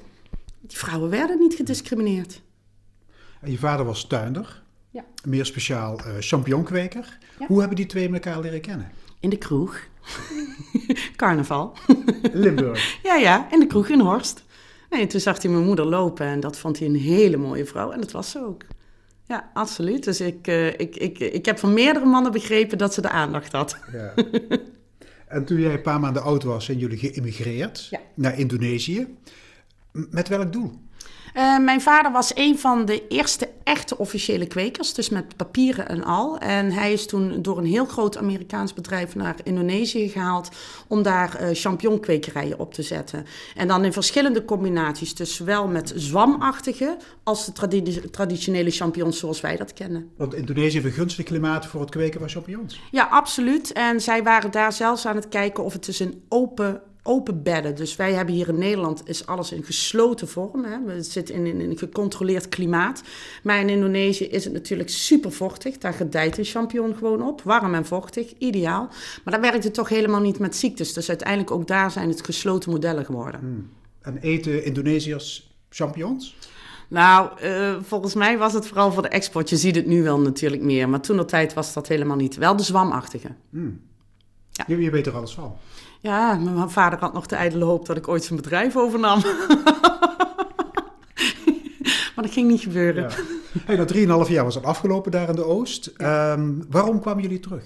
die 0.61 0.77
vrouwen 0.77 1.09
werden 1.09 1.39
niet 1.39 1.53
gediscrimineerd. 1.53 2.41
En 3.41 3.51
je 3.51 3.57
vader 3.57 3.85
was 3.85 4.07
tuinder, 4.07 4.63
ja. 4.89 5.05
meer 5.25 5.45
speciaal 5.45 6.00
uh, 6.00 6.13
champignonkweker. 6.19 7.17
Ja. 7.39 7.45
Hoe 7.47 7.59
hebben 7.59 7.77
die 7.77 7.85
twee 7.85 8.13
elkaar 8.13 8.39
leren 8.39 8.61
kennen? 8.61 8.91
In 9.19 9.29
de 9.29 9.38
kroeg. 9.38 9.79
Carnaval. 11.15 11.73
Limburg. 12.33 12.97
ja, 13.03 13.15
ja, 13.15 13.51
in 13.51 13.59
de 13.59 13.67
kroeg 13.67 13.88
in 13.88 14.00
Horst. 14.00 14.43
Nee, 14.89 15.07
toen 15.07 15.19
zag 15.19 15.41
hij 15.41 15.51
mijn 15.51 15.65
moeder 15.65 15.85
lopen 15.85 16.25
en 16.25 16.39
dat 16.39 16.57
vond 16.57 16.79
hij 16.79 16.88
een 16.88 16.95
hele 16.95 17.38
mooie 17.38 17.65
vrouw. 17.65 17.91
En 17.91 18.00
dat 18.01 18.11
was 18.11 18.31
ze 18.31 18.45
ook. 18.45 18.63
Ja, 19.27 19.50
absoluut. 19.53 20.03
Dus 20.03 20.21
ik, 20.21 20.47
uh, 20.47 20.67
ik, 20.67 20.95
ik, 20.95 21.19
ik 21.19 21.45
heb 21.45 21.59
van 21.59 21.73
meerdere 21.73 22.05
mannen 22.05 22.31
begrepen 22.31 22.77
dat 22.77 22.93
ze 22.93 23.01
de 23.01 23.09
aandacht 23.09 23.51
had. 23.51 23.77
Ja. 23.91 24.13
En 25.31 25.45
toen 25.45 25.59
jij 25.59 25.73
een 25.73 25.81
paar 25.81 26.00
maanden 26.00 26.23
oud 26.23 26.43
was, 26.43 26.65
zijn 26.65 26.77
jullie 26.77 26.97
geïmmigreerd 26.97 27.88
ja. 27.89 28.00
naar 28.15 28.39
Indonesië. 28.39 29.07
Met 29.91 30.27
welk 30.27 30.53
doel? 30.53 30.79
Uh, 31.38 31.59
mijn 31.59 31.81
vader 31.81 32.11
was 32.11 32.31
een 32.35 32.59
van 32.59 32.85
de 32.85 33.07
eerste 33.07 33.50
echte 33.63 33.97
officiële 33.97 34.47
kwekers, 34.47 34.93
dus 34.93 35.09
met 35.09 35.35
papieren 35.35 35.88
en 35.88 36.03
al. 36.03 36.38
En 36.38 36.71
hij 36.71 36.93
is 36.93 37.05
toen 37.05 37.41
door 37.41 37.57
een 37.57 37.65
heel 37.65 37.85
groot 37.85 38.17
Amerikaans 38.17 38.73
bedrijf 38.73 39.15
naar 39.15 39.35
Indonesië 39.43 40.09
gehaald 40.09 40.50
om 40.88 41.03
daar 41.03 41.41
uh, 41.41 41.50
champignonkwekerijen 41.53 42.59
op 42.59 42.73
te 42.73 42.81
zetten. 42.81 43.25
En 43.55 43.67
dan 43.67 43.83
in 43.83 43.93
verschillende 43.93 44.45
combinaties, 44.45 45.15
dus 45.15 45.35
zowel 45.35 45.67
met 45.67 45.93
zwamachtige 45.95 46.97
als 47.23 47.45
de 47.45 47.51
tradi 47.51 48.09
traditionele 48.09 48.71
champignons 48.71 49.19
zoals 49.19 49.41
wij 49.41 49.55
dat 49.55 49.73
kennen. 49.73 50.11
Want 50.17 50.33
Indonesië 50.33 50.81
een 50.83 50.91
gunstig 50.91 51.25
klimaat 51.25 51.65
voor 51.65 51.81
het 51.81 51.89
kweken 51.89 52.19
van 52.19 52.29
champignons. 52.29 52.81
Ja, 52.91 53.07
absoluut. 53.11 53.71
En 53.71 54.01
zij 54.01 54.23
waren 54.23 54.51
daar 54.51 54.73
zelfs 54.73 55.05
aan 55.05 55.15
het 55.15 55.27
kijken 55.27 55.63
of 55.63 55.73
het 55.73 55.85
dus 55.85 56.00
een 56.00 56.23
open 56.29 56.81
open 57.03 57.43
bedden. 57.43 57.75
Dus 57.75 57.96
wij 57.96 58.13
hebben 58.13 58.36
hier 58.36 58.48
in 58.48 58.58
Nederland 58.58 59.01
is 59.05 59.25
alles 59.25 59.51
in 59.51 59.63
gesloten 59.63 60.27
vorm. 60.27 60.63
Hè. 60.63 60.84
We 60.84 61.03
zitten 61.03 61.36
in, 61.36 61.46
in, 61.46 61.60
een 61.60 61.77
gecontroleerd 61.77 62.50
klimaat. 62.50 63.01
Maar 63.43 63.60
in 63.60 63.70
Indonesië 63.70 64.25
is 64.25 64.43
het 64.43 64.53
natuurlijk 64.53 64.89
super 64.89 65.31
vochtig. 65.31 65.77
Daar 65.77 65.93
gedijt 65.93 66.38
een 66.38 66.46
champignon 66.46 66.96
gewoon 66.96 67.27
op. 67.27 67.41
Warm 67.41 67.74
en 67.74 67.86
vochtig, 67.86 68.34
ideaal. 68.38 68.88
Maar 69.24 69.34
daar 69.34 69.41
werkt 69.41 69.63
het 69.63 69.74
toch 69.74 69.89
helemaal 69.89 70.22
niet 70.22 70.39
met 70.39 70.55
ziektes. 70.55 70.93
Dus 70.93 71.10
uiteindelijk 71.10 71.51
ook 71.51 71.67
daar 71.67 71.91
zijn 71.91 72.10
het 72.10 72.25
gesloten 72.25 72.72
modellen 72.72 73.05
geworden. 73.05 73.39
Hmm. 73.39 73.70
En 74.01 74.17
eten 74.17 74.63
Indonesiërs 74.63 75.55
champignons? 75.70 76.36
Nou, 76.88 77.29
uh, 77.43 77.75
volgens 77.81 78.13
mij 78.13 78.38
was 78.38 78.53
het 78.53 78.67
vooral 78.67 78.91
voor 78.91 79.01
de 79.01 79.08
export. 79.08 79.50
Je 79.50 79.58
ziet 79.58 79.75
het 79.75 79.86
nu 79.86 80.03
wel 80.03 80.20
natuurlijk 80.20 80.62
meer. 80.62 80.89
Maar 80.89 81.01
toen 81.01 81.17
de 81.17 81.25
tijd 81.25 81.53
was 81.53 81.74
dat 81.74 81.88
helemaal 81.88 82.15
niet. 82.15 82.36
Wel 82.36 82.55
de 82.55 82.63
zwamachtige. 82.63 83.27
Hmm. 83.50 83.79
Ja. 84.51 84.63
Je, 84.67 84.81
je 84.81 84.91
weet 84.91 85.08
er 85.08 85.15
alles 85.15 85.34
van. 85.34 85.55
Ja, 86.00 86.34
mijn 86.36 86.70
vader 86.70 87.00
had 87.00 87.13
nog 87.13 87.25
de 87.25 87.36
ijdele 87.36 87.65
hoop 87.65 87.86
dat 87.86 87.98
ik 87.98 88.08
ooit 88.08 88.24
zijn 88.24 88.41
bedrijf 88.41 88.77
overnam. 88.77 89.22
maar 92.15 92.24
dat 92.25 92.31
ging 92.31 92.48
niet 92.48 92.62
gebeuren. 92.62 93.03
Ja. 93.03 93.15
Hey, 93.65 93.75
na 93.75 94.24
3,5 94.25 94.31
jaar 94.31 94.43
was 94.43 94.55
het 94.55 94.63
afgelopen 94.63 95.12
daar 95.12 95.29
in 95.29 95.36
de 95.36 95.43
Oost. 95.43 95.91
Ehm, 95.98 96.50
waarom 96.70 97.01
kwamen 97.01 97.22
jullie 97.22 97.39
terug? 97.39 97.63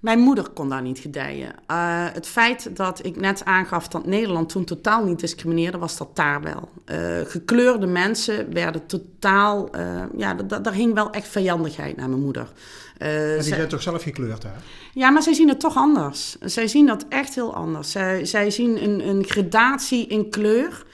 Mijn 0.00 0.18
moeder 0.18 0.48
kon 0.48 0.68
daar 0.68 0.82
niet 0.82 0.98
gedijen. 0.98 1.54
Uh, 1.70 2.06
het 2.12 2.26
feit 2.26 2.76
dat 2.76 3.04
ik 3.06 3.16
net 3.16 3.44
aangaf 3.44 3.88
dat 3.88 4.06
Nederland 4.06 4.48
toen 4.48 4.64
totaal 4.64 5.04
niet 5.04 5.20
discrimineerde, 5.20 5.78
was 5.78 5.96
dat 5.96 6.16
daar 6.16 6.40
wel. 6.42 6.68
Uh, 6.86 7.26
gekleurde 7.26 7.86
mensen 7.86 8.52
werden 8.52 8.86
totaal. 8.86 9.68
Uh, 9.76 10.02
ja, 10.16 10.34
daar 10.34 10.72
hing 10.72 10.94
wel 10.94 11.10
echt 11.10 11.28
vijandigheid 11.28 11.96
naar 11.96 12.08
mijn 12.08 12.20
moeder. 12.20 12.52
en 12.98 13.34
die 13.34 13.42
zijn 13.42 13.68
toch 13.68 13.82
zelf 13.82 14.02
gekleurd, 14.02 14.42
hè? 14.42 14.50
Ja, 14.94 15.10
maar 15.10 15.22
zij 15.22 15.32
zien 15.32 15.48
het 15.48 15.60
toch 15.60 15.76
anders. 15.76 16.36
Zij 16.40 16.68
zien 16.68 16.86
dat 16.86 17.04
echt 17.08 17.34
heel 17.34 17.54
anders. 17.54 17.90
Zij, 17.90 18.24
zij 18.24 18.50
zien 18.50 18.82
een, 18.82 19.08
een 19.08 19.24
gradatie 19.24 20.06
in 20.06 20.30
kleur. 20.30 20.84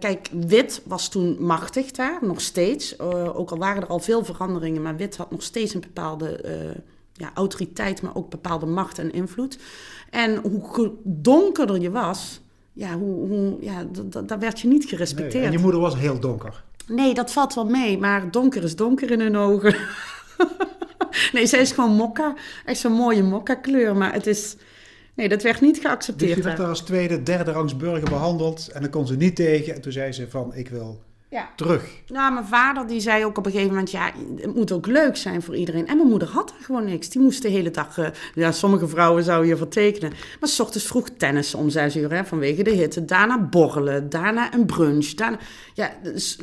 kijk, 0.00 0.28
wit 0.46 0.82
was 0.84 1.08
toen 1.08 1.36
machtig 1.38 1.90
daar, 1.90 2.18
nog 2.20 2.40
steeds. 2.40 2.98
ook 3.34 3.50
al 3.50 3.58
waren 3.58 3.82
er 3.82 3.88
al 3.88 3.98
veel 3.98 4.24
veranderingen, 4.24 4.82
maar 4.82 4.96
wit 4.96 5.16
had 5.16 5.30
nog 5.30 5.42
steeds 5.42 5.74
een 5.74 5.80
bepaalde 5.80 6.40
ja, 7.20 7.30
autoriteit, 7.34 8.02
maar 8.02 8.14
ook 8.14 8.30
bepaalde 8.30 8.66
macht 8.66 8.98
en 8.98 9.12
invloed. 9.12 9.58
En 10.10 10.36
hoe 10.36 10.92
donkerder 11.04 11.80
je 11.80 11.90
was, 11.90 12.40
ja, 12.72 12.98
hoe, 12.98 13.28
hoe, 13.28 13.56
ja, 13.60 13.86
daar 14.26 14.38
werd 14.38 14.60
je 14.60 14.68
niet 14.68 14.84
gerespecteerd. 14.84 15.34
Nee, 15.34 15.44
en 15.44 15.52
je 15.52 15.58
moeder 15.58 15.80
was 15.80 15.96
heel 15.96 16.20
donker? 16.20 16.64
Nee, 16.86 17.14
dat 17.14 17.32
valt 17.32 17.54
wel 17.54 17.64
mee, 17.64 17.98
maar 17.98 18.30
donker 18.30 18.62
is 18.62 18.76
donker 18.76 19.10
in 19.10 19.20
hun 19.20 19.36
ogen. 19.36 19.74
nee, 21.32 21.46
zij 21.46 21.60
is 21.60 21.72
gewoon 21.72 21.94
mokka. 21.94 22.34
Echt 22.64 22.80
zo'n 22.80 22.92
mooie 22.92 23.22
mokka 23.22 23.54
kleur, 23.54 23.96
maar 23.96 24.12
het 24.12 24.26
is... 24.26 24.56
Nee, 25.14 25.28
dat 25.28 25.42
werd 25.42 25.60
niet 25.60 25.78
geaccepteerd. 25.78 26.28
Dus 26.28 26.38
je 26.38 26.44
werd 26.44 26.56
daar 26.56 26.68
als 26.68 26.80
tweede, 26.80 27.22
derde 27.22 27.52
rangs 27.52 27.76
burger 27.76 28.10
behandeld 28.10 28.68
en 28.68 28.80
dan 28.80 28.90
kon 28.90 29.06
ze 29.06 29.16
niet 29.16 29.36
tegen. 29.36 29.74
En 29.74 29.80
toen 29.80 29.92
zei 29.92 30.12
ze 30.12 30.30
van, 30.30 30.54
ik 30.54 30.68
wil 30.68 31.00
ja. 31.30 31.48
terug. 31.56 31.84
Nou, 32.06 32.32
mijn 32.32 32.46
vader 32.46 32.86
die 32.86 33.00
zei 33.00 33.24
ook 33.24 33.38
op 33.38 33.46
een 33.46 33.52
gegeven 33.52 33.72
moment, 33.72 33.90
ja, 33.90 34.12
het 34.36 34.54
moet 34.54 34.72
ook 34.72 34.86
leuk 34.86 35.16
zijn 35.16 35.42
voor 35.42 35.56
iedereen. 35.56 35.86
En 35.86 35.96
mijn 35.96 36.08
moeder 36.08 36.28
had 36.28 36.50
er 36.50 36.64
gewoon 36.64 36.84
niks. 36.84 37.08
Die 37.08 37.22
moest 37.22 37.42
de 37.42 37.48
hele 37.48 37.70
dag, 37.70 37.98
uh, 37.98 38.08
ja, 38.34 38.52
sommige 38.52 38.88
vrouwen 38.88 39.24
zouden 39.24 39.48
je 39.48 39.56
vertekenen. 39.56 40.12
Maar 40.40 40.48
s 40.48 40.60
ochtends 40.60 40.86
vroeg 40.86 41.08
tennis 41.08 41.54
om 41.54 41.70
zes 41.70 41.96
uur, 41.96 42.12
hè, 42.12 42.24
vanwege 42.24 42.62
de 42.62 42.70
hitte. 42.70 43.04
Daarna 43.04 43.38
borrelen, 43.38 44.08
daarna 44.08 44.54
een 44.54 44.66
brunch. 44.66 45.14
Daarna, 45.14 45.38
ja, 45.74 45.90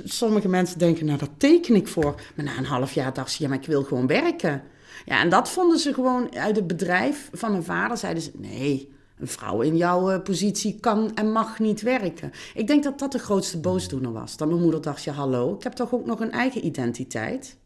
sommige 0.03 0.47
mensen 0.47 0.79
denken, 0.79 1.05
nou, 1.05 1.17
dat 1.17 1.31
teken 1.37 1.75
ik 1.75 1.87
voor. 1.87 2.21
Maar 2.35 2.45
na 2.45 2.57
een 2.57 2.65
half 2.65 2.93
jaar 2.93 3.13
dacht 3.13 3.31
ze, 3.31 3.43
ja, 3.43 3.49
maar 3.49 3.57
ik 3.57 3.67
wil 3.67 3.83
gewoon 3.83 4.07
werken. 4.07 4.63
Ja, 5.05 5.21
en 5.21 5.29
dat 5.29 5.49
vonden 5.49 5.79
ze 5.79 5.93
gewoon 5.93 6.35
uit 6.35 6.55
het 6.55 6.67
bedrijf 6.67 7.29
van 7.33 7.51
mijn 7.51 7.63
vader. 7.63 7.97
Zeiden 7.97 8.23
ze, 8.23 8.31
nee, 8.33 8.95
een 9.19 9.27
vrouw 9.27 9.61
in 9.61 9.77
jouw 9.77 10.09
eh, 10.09 10.21
positie 10.21 10.79
kan 10.79 11.15
en 11.15 11.31
mag 11.31 11.59
niet 11.59 11.81
werken. 11.81 12.31
Ik 12.53 12.67
denk 12.67 12.83
dat 12.83 12.99
dat 12.99 13.11
de 13.11 13.19
grootste 13.19 13.59
boosdoener 13.59 14.11
was. 14.11 14.37
Dat 14.37 14.47
mijn 14.47 14.61
moeder 14.61 14.81
dacht, 14.81 15.03
ja 15.03 15.13
hallo, 15.13 15.55
ik 15.55 15.63
heb 15.63 15.73
toch 15.73 15.93
ook 15.93 16.05
nog 16.05 16.19
een 16.19 16.31
eigen 16.31 16.65
identiteit. 16.65 17.57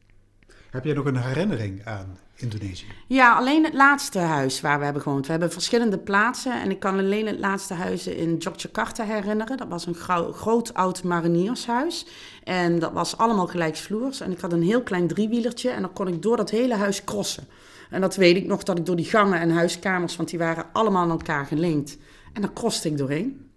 Heb 0.70 0.84
jij 0.84 0.93
nog 0.93 1.05
een 1.05 1.17
herinnering 1.17 1.86
aan 1.86 2.17
Indonesië? 2.36 2.86
Ja, 3.08 3.36
alleen 3.36 3.63
het 3.63 3.74
laatste 3.74 4.20
huis 4.20 4.62
waar 4.62 4.77
we 4.77 4.84
hebben 4.84 5.01
gewoond. 5.01 5.25
We 5.25 5.31
hebben 5.31 5.51
verschillende 5.51 5.98
plaatsen 5.98 6.62
en 6.62 6.72
ik 6.72 6.79
kan 6.79 6.98
alleen 6.98 7.27
het 7.27 7.39
laatste 7.39 7.74
huis 7.74 8.08
in 8.08 8.36
Yogyakarta 8.38 9.03
herinneren. 9.03 9.58
Dat 9.58 9.67
was 9.67 9.86
een 9.86 9.96
groot 10.34 10.74
oud 10.74 11.03
mariniershuis 11.03 12.05
en 12.43 12.79
dat 12.79 12.91
was 12.91 13.17
allemaal 13.17 13.48
gelijksvloers. 13.48 14.20
En 14.22 14.31
ik 14.31 14.39
had 14.39 14.53
een 14.53 14.63
heel 14.63 14.84
klein 14.84 15.08
driewielertje 15.08 15.70
en 15.70 15.81
dan 15.81 15.93
kon 15.93 16.08
ik 16.08 16.22
door 16.22 16.38
dat 16.38 16.50
hele 16.50 16.75
huis 16.75 17.03
crossen. 17.03 17.48
En 17.91 18.01
dat 18.01 18.15
weet 18.15 18.36
ik 18.36 18.48
nog, 18.48 18.63
dat 18.63 18.77
ik 18.77 18.86
door 18.86 18.95
die 18.95 19.05
gangen 19.05 19.39
en 19.39 19.50
huiskamers, 19.50 20.15
want 20.15 20.29
die 20.29 20.39
waren 20.39 20.65
allemaal 20.74 21.01
aan 21.01 21.10
elkaar 21.10 21.45
gelinkt. 21.45 21.98
En 22.33 22.41
daar 22.41 22.53
kroste 22.53 22.88
ik 22.88 22.98
doorheen. 22.98 23.50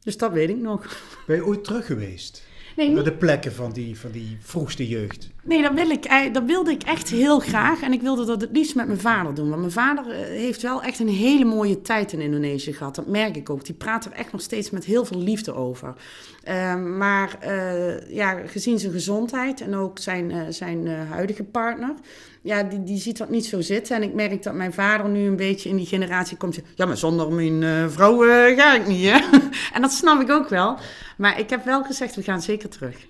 Dus 0.00 0.16
dat 0.16 0.32
weet 0.32 0.48
ik 0.48 0.60
nog. 0.60 1.00
Ben 1.26 1.36
je 1.36 1.46
ooit 1.46 1.64
terug 1.64 1.86
geweest? 1.86 2.50
Nee, 2.76 2.90
Naar 2.90 3.04
de 3.04 3.12
plekken 3.12 3.52
van 3.52 3.72
die, 3.72 3.98
van 3.98 4.10
die 4.10 4.36
vroegste 4.40 4.88
jeugd? 4.88 5.30
Nee, 5.42 5.62
dat, 5.62 5.72
wil 5.72 5.90
ik, 5.90 6.30
dat 6.32 6.44
wilde 6.44 6.70
ik 6.70 6.82
echt 6.82 7.08
heel 7.08 7.38
graag. 7.38 7.82
En 7.82 7.92
ik 7.92 8.00
wilde 8.00 8.24
dat 8.24 8.40
het 8.40 8.50
liefst 8.52 8.74
met 8.74 8.86
mijn 8.86 9.00
vader 9.00 9.34
doen. 9.34 9.48
Want 9.48 9.60
mijn 9.60 9.72
vader 9.72 10.10
eh, 10.10 10.20
heeft 10.20 10.62
wel 10.62 10.82
echt 10.82 10.98
een 10.98 11.08
hele 11.08 11.44
mooie 11.44 11.82
tijd 11.82 12.12
in 12.12 12.20
Indonesië 12.20 12.72
gehad. 12.72 12.94
Dat 12.94 13.06
merk 13.06 13.36
ik 13.36 13.50
ook. 13.50 13.64
Die 13.64 13.74
praat 13.74 14.04
er 14.04 14.12
echt 14.12 14.32
nog 14.32 14.40
steeds 14.40 14.70
met 14.70 14.84
heel 14.84 15.04
veel 15.04 15.18
liefde 15.18 15.54
over. 15.54 15.94
Ehm, 16.42 16.96
maar 16.96 17.38
uh, 17.44 18.10
ja, 18.10 18.46
gezien 18.46 18.78
zijn 18.78 18.92
gezondheid 18.92 19.60
en 19.60 19.74
ook 19.74 19.98
zijn, 19.98 20.30
uh, 20.30 20.40
zijn 20.48 20.88
huidige 20.88 21.44
partner 21.44 21.94
ja, 22.42 22.62
die, 22.62 22.82
die 22.82 22.98
ziet 22.98 23.18
dat 23.18 23.30
niet 23.30 23.46
zo 23.46 23.60
zitten. 23.60 23.96
En 23.96 24.02
ik 24.02 24.14
merk 24.14 24.42
dat 24.42 24.54
mijn 24.54 24.72
vader 24.72 25.08
nu 25.08 25.26
een 25.26 25.36
beetje 25.36 25.68
in 25.68 25.76
die 25.76 25.86
generatie 25.86 26.36
komt. 26.36 26.58
Ja, 26.74 26.86
maar 26.86 26.96
zonder 26.96 27.32
mijn 27.32 27.62
uh, 27.62 27.88
vrouw 27.88 28.24
uh, 28.24 28.58
ga 28.58 28.74
ik 28.74 28.86
niet, 28.86 29.04
hè? 29.04 29.18
en 29.74 29.80
dat 29.80 29.92
snap 29.92 30.20
ik 30.20 30.30
ook 30.30 30.48
wel. 30.48 30.78
Maar 31.16 31.38
ik 31.38 31.50
heb 31.50 31.64
wel 31.64 31.84
gezegd, 31.84 32.14
we 32.14 32.22
gaan 32.22 32.42
zeker 32.42 32.68
terug. 32.68 33.06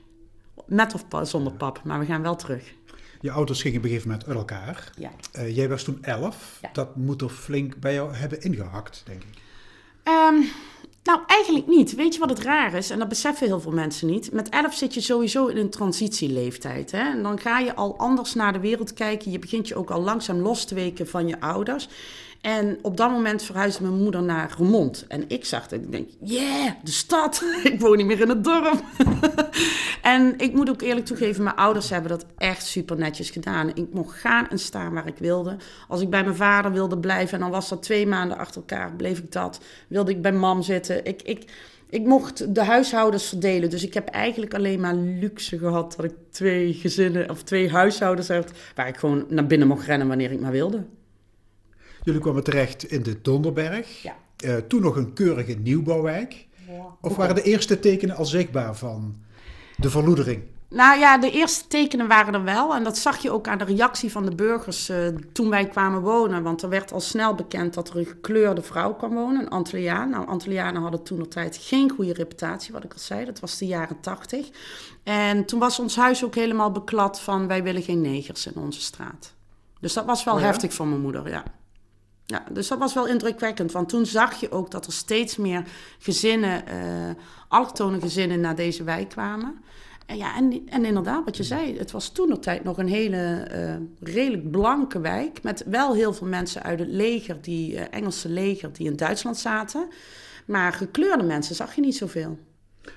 Met 0.67 0.95
of 0.95 1.29
zonder 1.29 1.53
pap, 1.53 1.81
maar 1.85 1.99
we 1.99 2.07
gaan 2.07 2.23
wel 2.23 2.37
terug. 2.37 2.73
Je 3.21 3.31
ouders 3.31 3.63
gingen 3.63 3.79
op 3.79 3.85
een 3.85 3.91
gegeven 3.91 4.11
moment 4.11 4.29
uit 4.29 4.37
elkaar. 4.37 4.91
Ja. 4.99 5.11
Uh, 5.37 5.57
jij 5.57 5.69
was 5.69 5.83
toen 5.83 5.99
elf. 6.01 6.61
Dat 6.73 6.97
moet 6.97 7.21
er 7.21 7.29
flink 7.29 7.77
bij 7.77 7.95
jou 7.95 8.15
hebben 8.15 8.41
ingehakt, 8.41 9.03
denk 9.07 9.23
ik. 9.23 9.39
Um, 10.05 10.45
nou, 11.03 11.21
eigenlijk 11.27 11.67
niet. 11.67 11.95
Weet 11.95 12.15
je 12.15 12.21
wat 12.21 12.29
het 12.29 12.43
raar 12.43 12.75
is? 12.75 12.91
En 12.91 12.99
dat 12.99 13.09
beseffen 13.09 13.47
heel 13.47 13.61
veel 13.61 13.73
mensen 13.73 14.07
niet. 14.09 14.33
Met 14.33 14.49
elf 14.49 14.75
zit 14.75 14.95
je 14.95 15.01
sowieso 15.01 15.47
in 15.47 15.57
een 15.57 15.71
transitieleeftijd. 15.71 16.91
Hè? 16.91 17.11
En 17.11 17.23
dan 17.23 17.39
ga 17.41 17.59
je 17.59 17.75
al 17.75 17.99
anders 17.99 18.35
naar 18.35 18.53
de 18.53 18.61
wereld 18.61 18.95
kijken. 18.95 19.31
Je 19.31 19.39
begint 19.39 19.69
je 19.69 19.75
ook 19.75 19.91
al 19.91 20.01
langzaam 20.01 20.39
los 20.39 20.65
te 20.65 20.75
weken 20.75 21.09
van 21.09 21.29
je 21.29 21.41
ouders. 21.41 21.89
En 22.43 22.79
op 22.83 22.97
dat 22.97 23.11
moment 23.11 23.43
verhuisde 23.43 23.83
mijn 23.83 24.03
moeder 24.03 24.23
naar 24.23 24.55
Remond. 24.59 25.05
En 25.09 25.25
ik 25.29 25.45
zag 25.45 25.63
het. 25.63 25.73
Ik 25.73 25.93
denk, 25.93 26.09
yeah, 26.21 26.73
de 26.83 26.91
stad. 26.91 27.45
ik 27.73 27.81
woon 27.81 27.97
niet 27.97 28.07
meer 28.07 28.21
in 28.21 28.29
het 28.29 28.45
dorp. 28.45 28.83
en 30.03 30.35
ik 30.39 30.53
moet 30.53 30.71
ook 30.71 30.83
eerlijk 30.83 31.07
toegeven, 31.07 31.43
mijn 31.43 31.57
ouders 31.57 31.91
hebben 31.91 32.11
dat 32.11 32.27
echt 32.39 32.67
super 32.67 32.97
netjes 32.97 33.31
gedaan. 33.31 33.69
Ik 33.75 33.87
mocht 33.93 34.19
gaan 34.19 34.49
en 34.49 34.59
staan 34.59 34.93
waar 34.93 35.07
ik 35.07 35.19
wilde. 35.19 35.57
Als 35.89 36.01
ik 36.01 36.11
bij 36.11 36.25
mijn 36.25 36.37
vader 36.37 36.73
wilde 36.73 36.99
blijven, 36.99 37.35
en 37.35 37.41
dan 37.41 37.51
was 37.51 37.69
dat 37.69 37.83
twee 37.83 38.07
maanden 38.07 38.39
achter 38.39 38.57
elkaar, 38.57 38.93
bleef 38.93 39.19
ik 39.19 39.33
dat. 39.33 39.61
Wilde 39.89 40.11
ik 40.11 40.23
bij 40.23 40.33
mam 40.33 40.63
zitten. 40.63 41.05
Ik, 41.05 41.23
ik, 41.23 41.45
ik 41.89 42.05
mocht 42.05 42.55
de 42.55 42.65
huishoudens 42.65 43.29
verdelen. 43.29 43.71
Dus 43.71 43.85
ik 43.85 43.95
heb 43.95 44.09
eigenlijk 44.09 44.55
alleen 44.55 44.81
maar 44.81 44.95
luxe 44.95 45.59
gehad 45.59 45.95
dat 45.97 46.05
ik 46.05 46.15
twee 46.31 46.73
gezinnen 46.73 47.31
of 47.31 47.43
twee 47.43 47.71
huishoudens 47.71 48.29
heb. 48.29 48.51
Waar 48.75 48.89
ik 48.89 48.97
gewoon 48.97 49.25
naar 49.29 49.47
binnen 49.47 49.69
mocht 49.69 49.87
rennen 49.87 50.09
wanneer 50.09 50.33
ik 50.33 50.41
maar 50.41 50.53
wilde. 50.53 50.85
Jullie 52.03 52.21
kwamen 52.21 52.45
terecht 52.45 52.85
in 52.85 53.03
de 53.03 53.21
Donderberg. 53.23 54.03
Ja. 54.03 54.17
Uh, 54.45 54.57
toen 54.57 54.83
nog 54.83 54.97
een 54.97 55.13
keurige 55.13 55.53
nieuwbouwwijk. 55.53 56.47
Ja. 56.69 56.85
Of 57.01 57.17
waren 57.17 57.35
de 57.35 57.43
eerste 57.43 57.81
tekenen 57.81 58.17
al 58.17 58.25
zichtbaar 58.25 58.77
van 58.77 59.17
de 59.77 59.91
verloedering? 59.91 60.43
Nou 60.69 60.99
ja, 60.99 61.19
de 61.19 61.31
eerste 61.31 61.69
tekenen 61.69 62.09
waren 62.09 62.35
er 62.35 62.45
wel. 62.45 62.75
En 62.75 62.85
dat 62.85 62.99
zag 62.99 63.19
je 63.19 63.31
ook 63.31 63.49
aan 63.49 63.59
de 63.59 63.65
reactie 63.65 64.11
van 64.11 64.25
de 64.25 64.35
burgers 64.35 64.91
uh, 64.91 65.07
toen 65.33 65.51
wij 65.51 65.69
kwamen 65.69 66.01
wonen. 66.01 66.43
Want 66.43 66.63
er 66.63 66.69
werd 66.69 66.93
al 66.93 67.01
snel 67.01 67.35
bekend 67.35 67.75
dat 67.75 67.89
er 67.91 67.97
een 67.97 68.07
gekleurde 68.07 68.63
vrouw 68.63 68.95
kwam 68.95 69.15
wonen, 69.15 69.41
een 69.41 69.49
Antilliaan. 69.49 70.11
Nou, 70.11 70.27
Antillianen 70.27 70.83
hadden 70.83 71.03
toen 71.03 71.19
nog 71.19 71.29
tijd 71.29 71.59
geen 71.61 71.91
goede 71.91 72.13
reputatie, 72.13 72.73
wat 72.73 72.85
ik 72.85 72.93
al 72.93 72.99
zei. 72.99 73.25
Dat 73.25 73.41
was 73.41 73.59
de 73.59 73.67
jaren 73.67 74.01
tachtig. 74.01 74.49
En 75.03 75.45
toen 75.45 75.59
was 75.59 75.79
ons 75.79 75.97
huis 75.97 76.25
ook 76.25 76.35
helemaal 76.35 76.73
beklad 76.73 77.21
van 77.21 77.47
wij 77.47 77.63
willen 77.63 77.83
geen 77.83 78.01
negers 78.01 78.47
in 78.47 78.63
onze 78.63 78.81
straat. 78.81 79.35
Dus 79.81 79.93
dat 79.93 80.05
was 80.05 80.25
wel 80.25 80.35
oh 80.35 80.41
heftig 80.41 80.73
voor 80.73 80.87
mijn 80.87 81.01
moeder, 81.01 81.29
ja. 81.29 81.45
Ja, 82.33 82.45
dus 82.53 82.69
dat 82.69 82.79
was 82.79 82.95
wel 82.95 83.07
indrukwekkend, 83.07 83.73
want 83.73 83.89
toen 83.89 84.07
zag 84.07 84.41
je 84.41 84.51
ook 84.51 84.71
dat 84.71 84.87
er 84.87 84.93
steeds 84.93 85.37
meer 85.37 85.65
gezinnen, 85.99 86.65
uh, 86.69 87.11
allochtone 87.49 88.01
gezinnen, 88.01 88.41
naar 88.41 88.55
deze 88.57 88.85
wijk 88.85 89.09
kwamen. 89.09 89.55
En, 90.07 90.17
ja, 90.17 90.37
en, 90.37 90.63
en 90.69 90.85
inderdaad, 90.85 91.25
wat 91.25 91.37
je 91.37 91.43
zei, 91.43 91.79
het 91.79 91.91
was 91.91 92.09
toen 92.09 92.29
nog 92.29 92.39
tijd 92.39 92.65
nog 92.65 92.79
een 92.79 92.89
hele 92.89 93.49
uh, 93.53 94.09
redelijk 94.09 94.51
blanke 94.51 95.01
wijk. 95.01 95.43
Met 95.43 95.65
wel 95.67 95.95
heel 95.95 96.13
veel 96.13 96.27
mensen 96.27 96.63
uit 96.63 96.79
het 96.79 96.89
leger, 96.89 97.43
die 97.43 97.73
uh, 97.73 97.81
Engelse 97.91 98.29
leger, 98.29 98.73
die 98.73 98.87
in 98.87 98.97
Duitsland 98.97 99.37
zaten. 99.37 99.89
Maar 100.47 100.73
gekleurde 100.73 101.25
mensen 101.25 101.55
zag 101.55 101.75
je 101.75 101.81
niet 101.81 101.97
zoveel. 101.97 102.39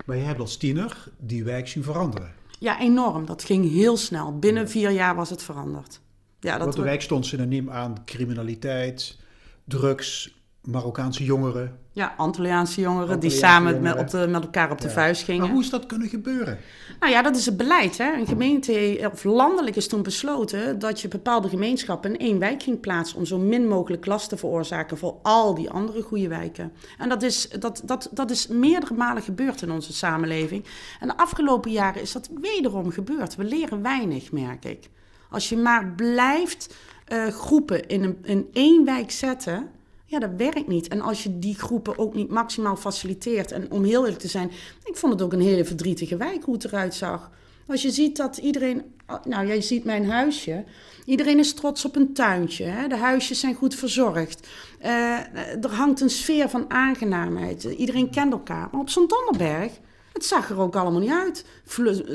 Maar 0.06 0.18
je 0.18 0.24
hebt 0.24 0.40
als 0.40 0.58
tiener 0.58 1.08
die 1.18 1.44
wijk 1.44 1.68
zien 1.68 1.84
veranderen. 1.84 2.34
Ja, 2.60 2.80
enorm. 2.80 3.26
Dat 3.26 3.44
ging 3.44 3.72
heel 3.72 3.98
snel. 3.98 4.40
Binnen 4.40 4.70
vier 4.70 4.92
jaar 4.92 5.16
was 5.16 5.30
het 5.30 5.44
veranderd. 5.44 6.00
Ja, 6.40 6.52
dat 6.52 6.62
Want 6.62 6.76
de 6.76 6.82
wijk 6.82 7.02
stond 7.02 7.26
synoniem 7.26 7.70
aan 7.70 8.06
criminaliteit, 8.06 9.18
drugs, 9.66 10.34
Marokkaanse 10.62 11.24
jongeren. 11.24 11.80
Ja, 11.92 12.14
Antilliaanse 12.18 12.82
jongeren 12.82 13.20
die 13.20 13.30
samen 13.30 13.82
Met, 13.82 13.98
op 13.98 14.10
de, 14.10 14.28
met 14.28 14.44
elkaar 14.44 14.72
op 14.72 14.82
de 14.82 14.90
vuist 14.90 15.24
gingen. 15.24 15.42
Maar 15.42 15.52
hoe 15.52 15.62
is 15.62 15.70
dat 15.70 15.86
kunnen 15.86 16.08
gebeuren? 16.08 16.58
Nou 17.00 17.12
ja, 17.12 17.22
dat 17.22 17.36
is 17.36 17.46
het 17.46 17.58
beleid. 17.58 17.98
Hè. 17.98 18.14
Een 18.14 18.28
gemeente, 18.28 19.10
of 19.14 19.24
landelijk 19.24 19.76
is 19.76 19.88
toen 19.88 20.04
besloten 20.04 20.80
dat 20.80 21.02
je 21.02 21.08
bepaalde 21.08 21.50
gemeenschappen 21.50 22.14
in 22.14 22.20
één 22.20 22.40
wijk 22.40 22.64
ging 22.64 22.80
plaatsen 22.80 23.18
om 23.18 23.26
zo 23.26 23.38
min 23.38 23.68
mogelijk 23.68 24.06
last 24.06 24.30
te 24.30 24.38
veroorzaken 24.38 24.98
voor 24.98 25.20
al 25.22 25.56
die 25.56 25.70
andere 25.70 26.02
goede 26.02 26.28
wijken. 26.28 26.72
En 26.98 27.10
dat 27.10 27.24
is, 27.24 27.50
dat, 27.50 27.82
dat, 27.86 28.10
dat 28.12 28.32
is 28.32 28.48
meerdere 28.48 28.94
malen 28.94 29.24
gebeurd 29.24 29.62
in 29.62 29.72
onze 29.72 29.94
samenleving. 29.94 30.66
En 31.00 31.08
de 31.08 31.18
afgelopen 31.18 31.72
jaren 31.72 32.02
is 32.02 32.12
dat 32.12 32.30
wederom 32.42 32.92
gebeurd. 32.92 33.36
We 33.36 33.44
leren 33.44 33.82
weinig, 33.82 34.32
merk 34.32 34.66
ik. 34.66 34.90
Als 35.30 35.50
je 35.50 35.58
maar 35.58 35.88
blijft 35.96 36.76
uh, 37.14 37.28
groepen 37.28 37.88
in, 37.88 38.04
een, 38.04 38.18
in 38.24 38.50
één 38.54 38.86
wijk 38.86 39.12
zetten 39.12 39.70
ja, 40.06 40.20
dat 40.20 40.30
werkt 40.38 40.68
niet. 40.68 40.88
En 40.88 41.02
als 41.02 41.24
je 41.24 41.40
die 41.40 41.56
groepen 41.56 41.98
ook 41.98 42.14
niet 42.14 42.30
maximaal 42.30 42.76
faciliteert. 42.76 43.52
En 43.52 43.72
om 43.72 43.84
heel 43.84 44.04
eerlijk 44.04 44.22
te 44.22 44.28
zijn, 44.28 44.52
ik 44.84 44.96
vond 44.96 45.14
het 45.14 45.22
ook 45.22 45.34
een 45.34 45.42
hele 45.42 45.66
verdrietige 45.66 46.18
wijk 46.18 46.44
hoe 46.44 46.54
het 46.54 46.64
eruit 46.64 46.96
zag. 46.96 47.32
Als 47.68 47.82
je 47.82 47.92
ziet 47.92 48.18
dat 48.18 48.38
iedereen, 48.38 48.84
nou 49.24 49.48
jij 49.48 49.62
ziet 49.62 49.84
mijn 49.84 50.10
huisje, 50.10 50.64
iedereen 51.06 51.40
is 51.40 51.54
trots 51.54 51.86
op 51.86 51.96
een 51.96 52.14
tuintje. 52.14 52.64
Hè? 52.64 52.88
De 52.88 52.98
huisjes 52.98 53.40
zijn 53.40 53.56
goed 53.56 53.76
verzorgd. 53.76 54.48
Uh, 54.82 54.90
er 55.64 55.72
hangt 55.72 56.02
een 56.02 56.10
sfeer 56.10 56.50
van 56.50 56.66
aangenaamheid. 56.70 57.64
Iedereen 57.64 58.10
kent 58.10 58.32
elkaar. 58.32 58.68
Maar 58.72 58.82
op 58.82 58.90
zo'n 58.90 59.08
Donderberg, 59.08 59.72
het 60.16 60.26
zag 60.26 60.50
er 60.50 60.60
ook 60.60 60.76
allemaal 60.76 61.00
niet 61.00 61.10
uit. 61.10 61.46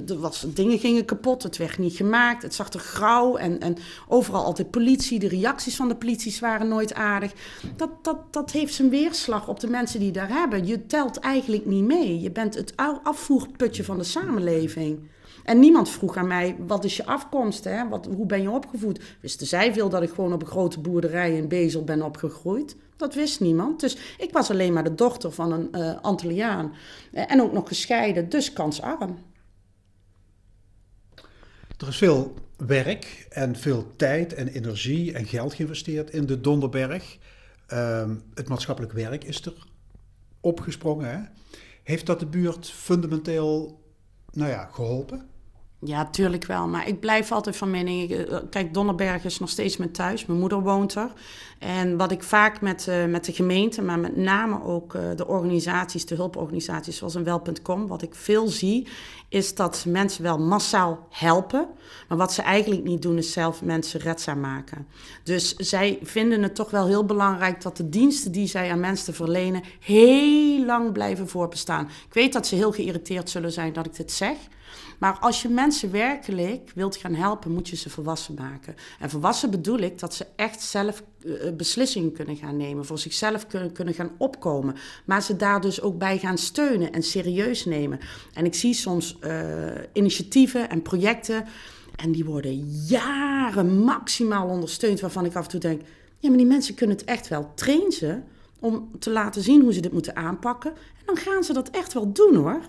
Er 0.08 0.18
was, 0.18 0.44
dingen 0.48 0.78
gingen 0.78 1.04
kapot, 1.04 1.42
het 1.42 1.56
werd 1.56 1.78
niet 1.78 1.96
gemaakt. 1.96 2.42
Het 2.42 2.54
zag 2.54 2.72
er 2.72 2.80
grauw 2.80 3.36
en, 3.36 3.60
en 3.60 3.76
overal 4.08 4.44
altijd 4.44 4.70
politie. 4.70 5.18
De 5.18 5.28
reacties 5.28 5.76
van 5.76 5.88
de 5.88 5.96
politie 5.96 6.36
waren 6.40 6.68
nooit 6.68 6.94
aardig. 6.94 7.32
Dat, 7.76 7.90
dat, 8.02 8.18
dat 8.30 8.50
heeft 8.50 8.74
zijn 8.74 8.90
weerslag 8.90 9.48
op 9.48 9.60
de 9.60 9.68
mensen 9.68 10.00
die 10.00 10.10
daar 10.10 10.28
hebben. 10.28 10.66
Je 10.66 10.86
telt 10.86 11.18
eigenlijk 11.18 11.66
niet 11.66 11.84
mee. 11.84 12.20
Je 12.20 12.30
bent 12.30 12.54
het 12.54 12.72
afvoerputje 13.02 13.84
van 13.84 13.98
de 13.98 14.04
samenleving. 14.04 15.08
En 15.44 15.58
niemand 15.58 15.88
vroeg 15.88 16.16
aan 16.16 16.26
mij, 16.26 16.56
wat 16.66 16.84
is 16.84 16.96
je 16.96 17.06
afkomst? 17.06 17.64
Hè? 17.64 17.88
Wat, 17.88 18.08
hoe 18.16 18.26
ben 18.26 18.42
je 18.42 18.50
opgevoed? 18.50 19.00
Wisten 19.20 19.46
zij 19.46 19.72
veel 19.72 19.88
dat 19.88 20.02
ik 20.02 20.10
gewoon 20.10 20.32
op 20.32 20.42
een 20.42 20.48
grote 20.48 20.80
boerderij 20.80 21.36
in 21.36 21.48
Bezel 21.48 21.84
ben 21.84 22.02
opgegroeid? 22.02 22.76
Dat 23.00 23.14
wist 23.14 23.40
niemand. 23.40 23.80
Dus 23.80 23.96
ik 24.18 24.32
was 24.32 24.50
alleen 24.50 24.72
maar 24.72 24.84
de 24.84 24.94
dochter 24.94 25.32
van 25.32 25.52
een 25.52 25.68
uh, 25.72 26.00
Antilliaan. 26.00 26.74
Uh, 27.12 27.32
en 27.32 27.42
ook 27.42 27.52
nog 27.52 27.68
gescheiden, 27.68 28.28
dus 28.28 28.52
kansarm. 28.52 29.18
Er 31.76 31.88
is 31.88 31.96
veel 31.96 32.34
werk 32.56 33.26
en 33.28 33.56
veel 33.56 33.96
tijd 33.96 34.34
en 34.34 34.48
energie 34.48 35.12
en 35.12 35.26
geld 35.26 35.54
geïnvesteerd 35.54 36.10
in 36.10 36.26
de 36.26 36.40
Donderberg. 36.40 37.18
Uh, 37.72 38.10
het 38.34 38.48
maatschappelijk 38.48 38.92
werk 38.92 39.24
is 39.24 39.44
er 39.46 39.66
opgesprongen. 40.40 41.10
Hè? 41.10 41.18
Heeft 41.82 42.06
dat 42.06 42.20
de 42.20 42.26
buurt 42.26 42.70
fundamenteel 42.70 43.80
nou 44.30 44.50
ja, 44.50 44.68
geholpen? 44.72 45.29
Ja, 45.82 46.04
tuurlijk 46.10 46.44
wel. 46.44 46.66
Maar 46.66 46.88
ik 46.88 47.00
blijf 47.00 47.32
altijd 47.32 47.56
van 47.56 47.70
mening. 47.70 48.10
Eh, 48.10 48.36
kijk, 48.50 48.74
Donnerberg 48.74 49.24
is 49.24 49.38
nog 49.38 49.48
steeds 49.48 49.76
mijn 49.76 49.92
thuis. 49.92 50.26
Mijn 50.26 50.38
moeder 50.38 50.62
woont 50.62 50.94
er. 50.94 51.12
En 51.58 51.96
wat 51.96 52.10
ik 52.10 52.22
vaak 52.22 52.60
met, 52.60 52.86
uh, 52.88 53.04
met 53.04 53.24
de 53.24 53.32
gemeente, 53.32 53.82
maar 53.82 53.98
met 53.98 54.16
name 54.16 54.62
ook 54.64 54.94
uh, 54.94 55.02
de 55.16 55.26
organisaties, 55.26 56.06
de 56.06 56.14
hulporganisaties 56.14 56.96
zoals 56.96 57.14
een 57.14 57.24
wel.com, 57.24 57.86
wat 57.86 58.02
ik 58.02 58.14
veel 58.14 58.48
zie, 58.48 58.88
is 59.28 59.54
dat 59.54 59.84
mensen 59.88 60.22
wel 60.22 60.38
massaal 60.38 61.06
helpen. 61.10 61.68
Maar 62.08 62.18
wat 62.18 62.32
ze 62.32 62.42
eigenlijk 62.42 62.84
niet 62.84 63.02
doen, 63.02 63.18
is 63.18 63.32
zelf 63.32 63.62
mensen 63.62 64.00
redzaam 64.00 64.40
maken. 64.40 64.86
Dus 65.24 65.56
zij 65.56 65.98
vinden 66.02 66.42
het 66.42 66.54
toch 66.54 66.70
wel 66.70 66.86
heel 66.86 67.04
belangrijk 67.04 67.62
dat 67.62 67.76
de 67.76 67.88
diensten 67.88 68.32
die 68.32 68.46
zij 68.46 68.70
aan 68.70 68.80
mensen 68.80 69.14
verlenen 69.14 69.62
heel 69.80 70.64
lang 70.64 70.92
blijven 70.92 71.28
voorbestaan. 71.28 71.84
Ik 71.84 72.14
weet 72.14 72.32
dat 72.32 72.46
ze 72.46 72.54
heel 72.54 72.72
geïrriteerd 72.72 73.30
zullen 73.30 73.52
zijn 73.52 73.72
dat 73.72 73.86
ik 73.86 73.96
dit 73.96 74.12
zeg. 74.12 74.36
Maar 75.00 75.18
als 75.20 75.42
je 75.42 75.48
mensen 75.48 75.90
werkelijk 75.90 76.72
wilt 76.74 76.96
gaan 76.96 77.14
helpen, 77.14 77.52
moet 77.52 77.68
je 77.68 77.76
ze 77.76 77.90
volwassen 77.90 78.34
maken. 78.34 78.74
En 78.98 79.10
volwassen 79.10 79.50
bedoel 79.50 79.78
ik 79.78 79.98
dat 79.98 80.14
ze 80.14 80.26
echt 80.36 80.62
zelf 80.62 81.02
uh, 81.24 81.34
beslissingen 81.56 82.12
kunnen 82.12 82.36
gaan 82.36 82.56
nemen, 82.56 82.86
voor 82.86 82.98
zichzelf 82.98 83.46
kunnen, 83.46 83.72
kunnen 83.72 83.94
gaan 83.94 84.10
opkomen. 84.16 84.74
Maar 85.04 85.22
ze 85.22 85.36
daar 85.36 85.60
dus 85.60 85.80
ook 85.80 85.98
bij 85.98 86.18
gaan 86.18 86.38
steunen 86.38 86.92
en 86.92 87.02
serieus 87.02 87.64
nemen. 87.64 87.98
En 88.34 88.44
ik 88.44 88.54
zie 88.54 88.74
soms 88.74 89.18
uh, 89.24 89.72
initiatieven 89.92 90.70
en 90.70 90.82
projecten. 90.82 91.44
En 91.96 92.12
die 92.12 92.24
worden 92.24 92.70
jaren 92.86 93.78
maximaal 93.78 94.48
ondersteund, 94.48 95.00
waarvan 95.00 95.24
ik 95.24 95.34
af 95.34 95.44
en 95.44 95.50
toe 95.50 95.60
denk: 95.60 95.82
ja, 96.18 96.28
maar 96.28 96.38
die 96.38 96.46
mensen 96.46 96.74
kunnen 96.74 96.96
het 96.96 97.04
echt 97.04 97.28
wel 97.28 97.52
trainen 97.54 98.24
om 98.58 98.90
te 98.98 99.10
laten 99.10 99.42
zien 99.42 99.62
hoe 99.62 99.72
ze 99.72 99.80
dit 99.80 99.92
moeten 99.92 100.16
aanpakken. 100.16 100.70
En 100.70 101.06
dan 101.06 101.16
gaan 101.16 101.44
ze 101.44 101.52
dat 101.52 101.70
echt 101.70 101.92
wel 101.92 102.12
doen 102.12 102.34
hoor. 102.34 102.60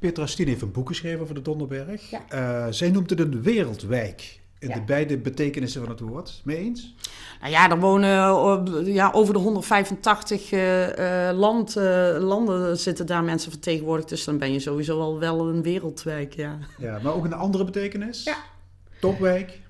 Petra 0.00 0.26
Stien 0.26 0.46
heeft 0.46 0.62
een 0.62 0.72
boek 0.72 0.88
geschreven 0.88 1.20
over 1.20 1.34
de 1.34 1.42
Donderberg. 1.42 2.10
Ja. 2.10 2.66
Uh, 2.66 2.72
zij 2.72 2.90
noemt 2.90 3.10
het 3.10 3.20
een 3.20 3.42
wereldwijk. 3.42 4.38
In 4.58 4.68
ja. 4.68 4.74
de 4.74 4.82
beide 4.82 5.18
betekenissen 5.18 5.80
van 5.80 5.90
het 5.90 6.00
woord. 6.00 6.40
Mee 6.44 6.56
eens? 6.56 6.94
Nou 7.40 7.52
ja, 7.52 7.70
er 7.70 7.80
wonen 7.80 8.10
uh, 8.10 8.94
ja, 8.94 9.10
over 9.12 9.34
de 9.34 9.40
185 9.40 10.52
uh, 10.52 11.30
land, 11.32 11.74
landen 12.18 12.78
zitten 12.78 13.06
daar 13.06 13.24
mensen 13.24 13.50
vertegenwoordigd. 13.50 14.08
Dus 14.08 14.24
dan 14.24 14.38
ben 14.38 14.52
je 14.52 14.60
sowieso 14.60 15.00
al 15.00 15.18
wel 15.18 15.48
een 15.48 15.62
wereldwijk, 15.62 16.34
ja. 16.34 16.58
Ja, 16.78 16.98
maar 17.02 17.14
ook 17.14 17.24
een 17.24 17.32
andere 17.32 17.64
betekenis? 17.64 18.24
Ja. 18.24 18.36
Topwijk? 19.00 19.60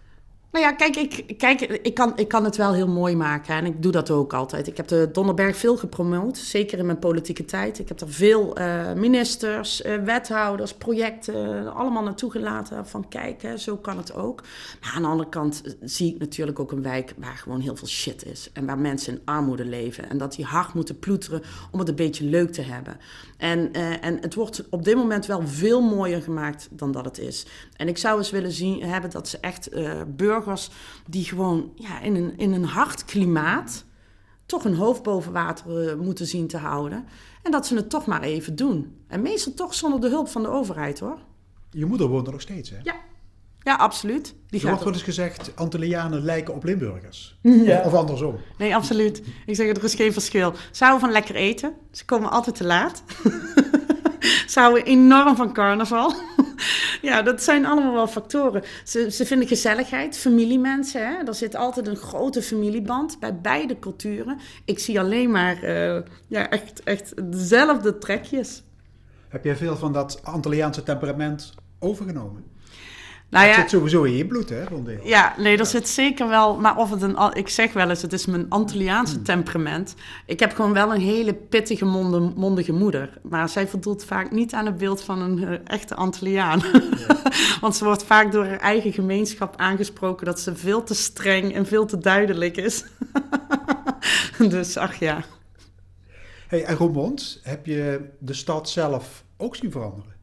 Nou 0.52 0.64
ja, 0.64 0.72
kijk, 0.72 0.96
ik, 0.96 1.38
kijk 1.38 1.60
ik, 1.60 1.94
kan, 1.94 2.12
ik 2.16 2.28
kan 2.28 2.44
het 2.44 2.56
wel 2.56 2.74
heel 2.74 2.88
mooi 2.88 3.16
maken 3.16 3.54
en 3.54 3.66
ik 3.66 3.82
doe 3.82 3.92
dat 3.92 4.10
ook 4.10 4.32
altijd. 4.32 4.66
Ik 4.66 4.76
heb 4.76 4.88
de 4.88 5.08
Donnerberg 5.12 5.56
veel 5.56 5.76
gepromoot, 5.76 6.38
zeker 6.38 6.78
in 6.78 6.86
mijn 6.86 6.98
politieke 6.98 7.44
tijd. 7.44 7.78
Ik 7.78 7.88
heb 7.88 8.00
er 8.00 8.10
veel 8.12 8.58
uh, 8.58 8.92
ministers, 8.92 9.84
uh, 9.84 9.96
wethouders, 9.96 10.74
projecten 10.74 11.72
allemaal 11.74 12.02
naartoe 12.02 12.30
gelaten 12.30 12.86
van 12.86 13.08
kijk, 13.08 13.52
zo 13.56 13.76
kan 13.76 13.96
het 13.96 14.14
ook. 14.14 14.42
Maar 14.80 14.92
aan 14.94 15.02
de 15.02 15.08
andere 15.08 15.28
kant 15.28 15.62
eh, 15.64 15.72
zie 15.80 16.14
ik 16.14 16.18
natuurlijk 16.18 16.60
ook 16.60 16.72
een 16.72 16.82
wijk 16.82 17.14
waar 17.16 17.36
gewoon 17.36 17.60
heel 17.60 17.76
veel 17.76 17.88
shit 17.88 18.24
is. 18.24 18.50
En 18.52 18.66
waar 18.66 18.78
mensen 18.78 19.12
in 19.12 19.22
armoede 19.24 19.64
leven. 19.64 20.10
En 20.10 20.18
dat 20.18 20.34
die 20.34 20.44
hard 20.44 20.74
moeten 20.74 20.98
ploeteren 20.98 21.42
om 21.70 21.78
het 21.78 21.88
een 21.88 21.94
beetje 21.94 22.24
leuk 22.24 22.52
te 22.52 22.62
hebben. 22.62 22.96
En, 23.36 23.72
en 24.00 24.18
het 24.20 24.34
wordt 24.34 24.68
op 24.70 24.84
dit 24.84 24.96
moment 24.96 25.26
wel 25.26 25.46
veel 25.46 25.80
mooier 25.80 26.22
gemaakt 26.22 26.68
dan 26.70 26.92
dat 26.92 27.04
het 27.04 27.18
is. 27.18 27.46
En 27.76 27.88
ik 27.88 27.98
zou 27.98 28.18
eens 28.18 28.30
willen 28.30 28.52
zien 28.52 28.82
hebben 28.82 29.10
dat 29.10 29.28
ze 29.28 29.38
echt 29.40 29.70
burgers 30.06 30.38
burgers 30.44 30.70
die 31.06 31.24
gewoon 31.24 31.72
ja, 31.74 32.00
in, 32.00 32.14
een, 32.14 32.38
in 32.38 32.52
een 32.52 32.64
hard 32.64 33.04
klimaat 33.04 33.84
toch 34.46 34.64
een 34.64 34.74
hoofd 34.74 35.02
boven 35.02 35.32
water 35.32 35.88
uh, 35.88 35.94
moeten 35.94 36.26
zien 36.26 36.46
te 36.46 36.56
houden. 36.56 37.04
En 37.42 37.50
dat 37.50 37.66
ze 37.66 37.74
het 37.74 37.90
toch 37.90 38.06
maar 38.06 38.22
even 38.22 38.56
doen. 38.56 38.96
En 39.08 39.22
meestal 39.22 39.54
toch 39.54 39.74
zonder 39.74 40.00
de 40.00 40.08
hulp 40.08 40.28
van 40.28 40.42
de 40.42 40.48
overheid 40.48 40.98
hoor. 40.98 41.18
Je 41.70 41.86
moeder 41.86 42.06
woont 42.06 42.26
er 42.26 42.32
nog 42.32 42.40
steeds, 42.40 42.70
hè? 42.70 42.76
Ja. 42.82 42.94
Ja, 43.62 43.76
absoluut. 43.76 44.34
Die 44.46 44.60
er 44.60 44.68
wordt 44.68 44.84
wel 44.84 44.92
eens 44.92 45.02
gezegd, 45.02 45.56
Antillianen 45.56 46.22
lijken 46.22 46.54
op 46.54 46.64
Limburgers. 46.64 47.38
Ja. 47.42 47.78
Of, 47.78 47.86
of, 47.86 47.94
andersom. 47.94 48.36
Nee, 48.58 48.74
absoluut. 48.74 49.22
Ik 49.46 49.56
zeg, 49.56 49.68
er 49.68 49.84
is 49.84 49.94
geen 49.94 50.12
verschil. 50.12 50.54
Ze 50.70 50.84
houden 50.84 51.00
van 51.00 51.12
lekker 51.12 51.34
eten. 51.34 51.72
Ze 51.90 52.04
komen 52.04 52.30
altijd 52.30 52.56
te 52.56 52.64
laat. 52.64 53.02
ze 54.52 54.60
houden 54.60 54.84
enorm 54.84 55.36
van 55.36 55.52
carnaval. 55.52 56.12
ja, 57.02 57.22
dat 57.22 57.42
zijn 57.42 57.66
allemaal 57.66 57.92
wel 57.92 58.06
factoren. 58.06 58.62
Ze, 58.84 59.10
ze 59.10 59.26
vinden 59.26 59.48
gezelligheid, 59.48 60.18
familiemensen. 60.18 61.06
Hè? 61.06 61.24
Er 61.24 61.34
zit 61.34 61.54
altijd 61.56 61.86
een 61.86 61.96
grote 61.96 62.42
familieband 62.42 63.18
bij 63.20 63.40
beide 63.40 63.78
culturen. 63.78 64.38
Ik 64.64 64.78
zie 64.78 65.00
alleen 65.00 65.30
maar 65.30 65.64
uh, 65.64 66.02
ja, 66.28 66.50
echt, 66.50 66.82
echt 66.82 67.32
dezelfde 67.32 67.98
trekjes. 67.98 68.62
Heb 69.28 69.44
jij 69.44 69.56
veel 69.56 69.76
van 69.76 69.92
dat 69.92 70.20
Antilliaanse 70.24 70.82
temperament 70.82 71.54
overgenomen? 71.78 72.44
Nou 73.30 73.46
ja, 73.46 73.54
zit 73.54 73.70
sowieso 73.70 74.02
in 74.02 74.16
je 74.16 74.26
bloed, 74.26 74.48
hè? 74.48 74.64
Ja, 75.02 75.34
nee, 75.38 75.56
dat 75.56 75.68
zit 75.68 75.88
zeker 75.88 76.28
wel. 76.28 76.56
Maar 76.56 76.76
of 76.76 76.90
het 76.90 77.02
een. 77.02 77.16
Ik 77.32 77.48
zeg 77.48 77.72
wel 77.72 77.88
eens, 77.88 78.02
het 78.02 78.12
is 78.12 78.26
mijn 78.26 78.46
Antilliaanse 78.48 79.14
hmm. 79.14 79.24
temperament. 79.24 79.94
Ik 80.26 80.40
heb 80.40 80.54
gewoon 80.54 80.72
wel 80.72 80.94
een 80.94 81.00
hele 81.00 81.34
pittige, 81.34 81.84
mondige 82.34 82.72
moeder. 82.72 83.18
Maar 83.22 83.48
zij 83.48 83.68
voldoet 83.68 84.04
vaak 84.04 84.30
niet 84.30 84.52
aan 84.52 84.66
het 84.66 84.76
beeld 84.76 85.02
van 85.02 85.22
een 85.22 85.38
uh, 85.38 85.58
echte 85.64 85.94
Antilliaan. 85.94 86.62
Want 87.60 87.76
ze 87.76 87.84
wordt 87.84 88.04
vaak 88.04 88.32
door 88.32 88.46
haar 88.46 88.60
eigen 88.60 88.92
gemeenschap 88.92 89.56
aangesproken 89.56 90.26
dat 90.26 90.40
ze 90.40 90.56
veel 90.56 90.82
te 90.82 90.94
streng 90.94 91.54
en 91.54 91.66
veel 91.66 91.86
te 91.86 91.98
duidelijk 91.98 92.56
is. 92.56 92.84
dus 94.48 94.76
ach 94.76 94.94
ja. 94.94 95.24
Hey, 96.46 96.64
en 96.64 96.76
Roermond, 96.76 97.40
heb 97.42 97.66
je 97.66 98.00
de 98.18 98.34
stad 98.34 98.68
zelf 98.68 99.24
ook 99.36 99.56
zien 99.56 99.70
veranderen? 99.70 100.19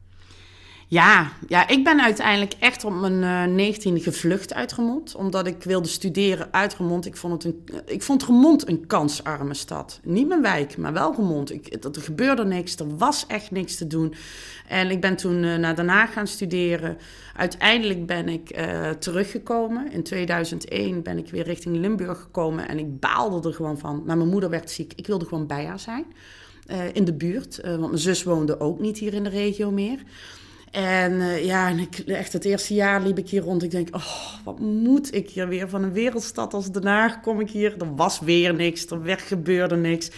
Ja, 0.90 1.32
ja, 1.48 1.68
ik 1.68 1.84
ben 1.84 2.02
uiteindelijk 2.02 2.54
echt 2.58 2.84
op 2.84 2.92
mijn 2.92 3.54
negentiende 3.54 4.00
gevlucht 4.00 4.54
uit 4.54 4.72
Remond. 4.72 5.14
Omdat 5.14 5.46
ik 5.46 5.62
wilde 5.62 5.88
studeren 5.88 6.48
uit 6.50 6.74
Remond. 6.74 7.06
Ik 7.06 7.16
vond, 7.16 7.32
het 7.32 7.44
een, 7.44 7.68
ik 7.86 8.02
vond 8.02 8.24
Remond 8.24 8.68
een 8.68 8.86
kansarme 8.86 9.54
stad. 9.54 10.00
Niet 10.02 10.28
mijn 10.28 10.42
wijk, 10.42 10.76
maar 10.76 10.92
wel 10.92 11.14
Remond. 11.14 11.52
Ik, 11.52 11.84
er 11.84 12.00
gebeurde 12.00 12.44
niks, 12.44 12.76
er 12.76 12.96
was 12.96 13.26
echt 13.26 13.50
niks 13.50 13.76
te 13.76 13.86
doen. 13.86 14.14
En 14.68 14.90
ik 14.90 15.00
ben 15.00 15.16
toen 15.16 15.60
naar 15.60 15.76
Den 15.76 15.88
Haag 15.88 16.12
gaan 16.12 16.26
studeren. 16.26 16.96
Uiteindelijk 17.36 18.06
ben 18.06 18.28
ik 18.28 18.58
uh, 18.58 18.90
teruggekomen. 18.90 19.92
In 19.92 20.02
2001 20.02 21.02
ben 21.02 21.18
ik 21.18 21.30
weer 21.30 21.44
richting 21.44 21.76
Limburg 21.76 22.20
gekomen. 22.20 22.68
En 22.68 22.78
ik 22.78 23.00
baalde 23.00 23.48
er 23.48 23.54
gewoon 23.54 23.78
van. 23.78 24.02
Maar 24.06 24.16
mijn 24.16 24.28
moeder 24.28 24.50
werd 24.50 24.70
ziek. 24.70 24.92
Ik 24.96 25.06
wilde 25.06 25.24
gewoon 25.24 25.46
bij 25.46 25.64
haar 25.64 25.80
zijn. 25.80 26.04
Uh, 26.70 26.94
in 26.94 27.04
de 27.04 27.14
buurt. 27.14 27.58
Uh, 27.64 27.70
want 27.70 27.86
mijn 27.86 27.98
zus 27.98 28.22
woonde 28.22 28.60
ook 28.60 28.80
niet 28.80 28.98
hier 28.98 29.14
in 29.14 29.22
de 29.22 29.30
regio 29.30 29.70
meer. 29.70 30.02
En 30.70 31.12
uh, 31.12 31.44
ja, 31.44 31.68
en 31.68 31.78
ik, 31.78 31.98
echt 31.98 32.32
het 32.32 32.44
eerste 32.44 32.74
jaar 32.74 33.02
liep 33.02 33.18
ik 33.18 33.28
hier 33.28 33.42
rond. 33.42 33.62
Ik 33.62 33.70
denk, 33.70 33.94
oh, 33.94 34.34
wat 34.44 34.58
moet 34.58 35.14
ik 35.14 35.30
hier 35.30 35.48
weer? 35.48 35.68
Van 35.68 35.82
een 35.82 35.92
wereldstad 35.92 36.54
als 36.54 36.70
Den 36.70 36.86
Haag 36.86 37.20
kom 37.20 37.40
ik 37.40 37.50
hier. 37.50 37.74
Er 37.78 37.94
was 37.94 38.20
weer 38.20 38.54
niks, 38.54 38.86
er 38.86 39.02
werd, 39.02 39.22
gebeurde 39.22 39.76
niks. 39.76 40.10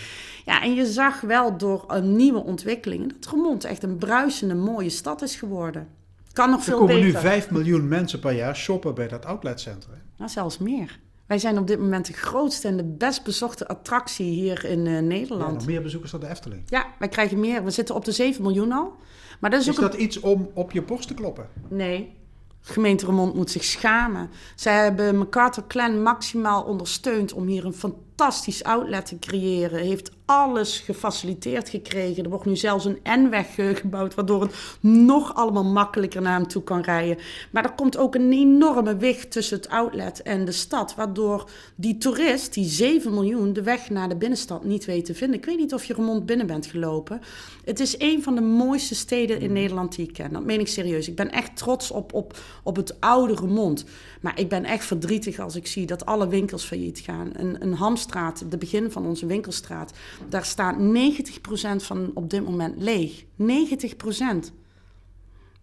Ja, 0.45 0.63
en 0.63 0.75
je 0.75 0.87
zag 0.87 1.21
wel 1.21 1.57
door 1.57 1.85
een 1.87 2.17
nieuwe 2.17 2.45
ontwikkelingen... 2.45 3.09
dat 3.09 3.33
Remond 3.33 3.65
echt 3.65 3.83
een 3.83 3.97
bruisende, 3.97 4.55
mooie 4.55 4.91
stad 4.91 5.23
is 5.23 5.35
geworden. 5.37 5.89
Kan 6.33 6.51
nog 6.51 6.65
veel 6.65 6.87
beter. 6.87 6.95
Er 6.95 7.01
komen 7.01 7.23
nu 7.23 7.29
5 7.29 7.51
miljoen 7.51 7.89
mensen 7.89 8.21
per 8.21 8.33
jaar 8.33 8.57
shoppen 8.57 8.95
bij 8.95 9.09
dat 9.09 9.27
outletcentrum. 9.27 9.99
Nou, 10.17 10.31
zelfs 10.31 10.59
meer. 10.59 10.99
Wij 11.27 11.39
zijn 11.39 11.59
op 11.59 11.67
dit 11.67 11.79
moment 11.79 12.07
de 12.07 12.13
grootste 12.13 12.69
en 12.69 12.77
de 12.77 12.85
best 12.85 13.25
bezochte 13.25 13.69
attractie 13.69 14.27
hier 14.27 14.65
in 14.65 14.87
uh, 14.87 15.01
Nederland. 15.01 15.51
Ja, 15.51 15.57
nog 15.57 15.67
meer 15.67 15.83
bezoekers 15.83 16.13
dan 16.13 16.21
de 16.21 16.29
Efteling. 16.29 16.63
Ja, 16.67 16.87
wij 16.99 17.09
krijgen 17.09 17.41
meer. 17.41 17.65
We 17.65 17.71
zitten 17.71 17.95
op 17.95 18.05
de 18.05 18.13
7 18.13 18.43
miljoen 18.43 18.73
al. 18.73 18.93
Maar 19.41 19.51
dat 19.51 19.61
is, 19.61 19.69
is 19.69 19.77
dat 19.77 19.95
iets 19.95 20.21
om 20.21 20.51
op 20.55 20.73
je 20.73 20.83
borst 20.83 21.09
te 21.09 21.15
kloppen? 21.15 21.49
Nee. 21.69 22.19
Gemeente 22.61 23.07
Remond 23.07 23.35
moet 23.35 23.51
zich 23.51 23.65
schamen. 23.65 24.31
Zij 24.55 24.83
hebben 24.83 25.19
MacArthur 25.19 25.65
Clan 25.67 26.03
maximaal 26.03 26.63
ondersteund 26.63 27.33
om 27.33 27.47
hier 27.47 27.65
een 27.65 27.75
fantastisch 28.21 28.65
outlet 28.65 29.07
te 29.07 29.19
creëren. 29.19 29.81
Heeft 29.81 30.11
alles 30.25 30.79
gefaciliteerd 30.79 31.69
gekregen. 31.69 32.25
Er 32.25 32.31
wordt 32.31 32.45
nu 32.45 32.57
zelfs 32.57 32.85
een 32.85 32.99
N-weg 33.05 33.55
gebouwd, 33.55 34.15
waardoor 34.15 34.41
het 34.43 34.55
nog 34.81 35.35
allemaal 35.35 35.65
makkelijker 35.65 36.23
naar 36.23 36.35
hem 36.35 36.47
toe 36.47 36.63
kan 36.63 36.81
rijden. 36.81 37.19
Maar 37.51 37.65
er 37.65 37.73
komt 37.73 37.97
ook 37.97 38.15
een 38.15 38.33
enorme 38.33 38.97
weg 38.97 39.25
tussen 39.25 39.57
het 39.57 39.69
outlet 39.69 40.23
en 40.23 40.45
de 40.45 40.53
stad, 40.53 40.95
waardoor 40.95 41.51
die 41.75 41.99
toerist, 41.99 42.55
die 42.55 42.65
7 42.65 43.15
miljoen, 43.15 43.53
de 43.53 43.63
weg 43.63 43.91
naar 43.91 44.09
de 44.09 44.17
binnenstad 44.17 44.65
niet 44.65 44.85
weet 44.85 45.05
te 45.05 45.15
vinden. 45.15 45.39
Ik 45.39 45.45
weet 45.45 45.59
niet 45.59 45.75
of 45.75 45.85
je 45.85 45.95
Remond 45.95 46.27
binnen 46.27 46.47
bent 46.47 46.67
gelopen. 46.67 47.21
Het 47.65 47.81
is 47.81 47.95
een 47.99 48.23
van 48.23 48.35
de 48.35 48.41
mooiste 48.41 48.95
steden 48.95 49.41
in 49.41 49.53
Nederland 49.53 49.97
die 49.97 50.07
ik 50.07 50.13
ken. 50.13 50.33
Dat 50.33 50.45
meen 50.45 50.61
ik 50.61 50.69
serieus. 50.69 51.09
Ik 51.09 51.17
ben 51.17 51.31
echt 51.31 51.57
trots 51.57 51.91
op, 51.91 52.13
op, 52.13 52.39
op 52.63 52.77
het 52.77 53.01
oude 53.01 53.35
Remond. 53.35 53.85
Maar 54.21 54.39
ik 54.39 54.49
ben 54.49 54.65
echt 54.65 54.85
verdrietig 54.85 55.39
als 55.39 55.57
ik 55.57 55.67
zie 55.67 55.87
dat 55.87 56.07
alle 56.07 56.29
winkels 56.29 56.65
failliet 56.65 56.99
gaan. 56.99 57.31
Een, 57.33 57.63
een 57.63 57.75
Hamstraat, 57.75 58.51
de 58.51 58.59
begin 58.59 58.91
van 58.91 59.07
onze 59.07 59.27
winkelstraat, 59.27 59.93
daar 60.29 60.45
staat 60.45 60.77
90% 60.79 61.85
van 61.85 62.11
op 62.15 62.31
dit 62.31 62.45
moment 62.45 62.75
leeg. 62.83 63.25
90%. 63.25 63.25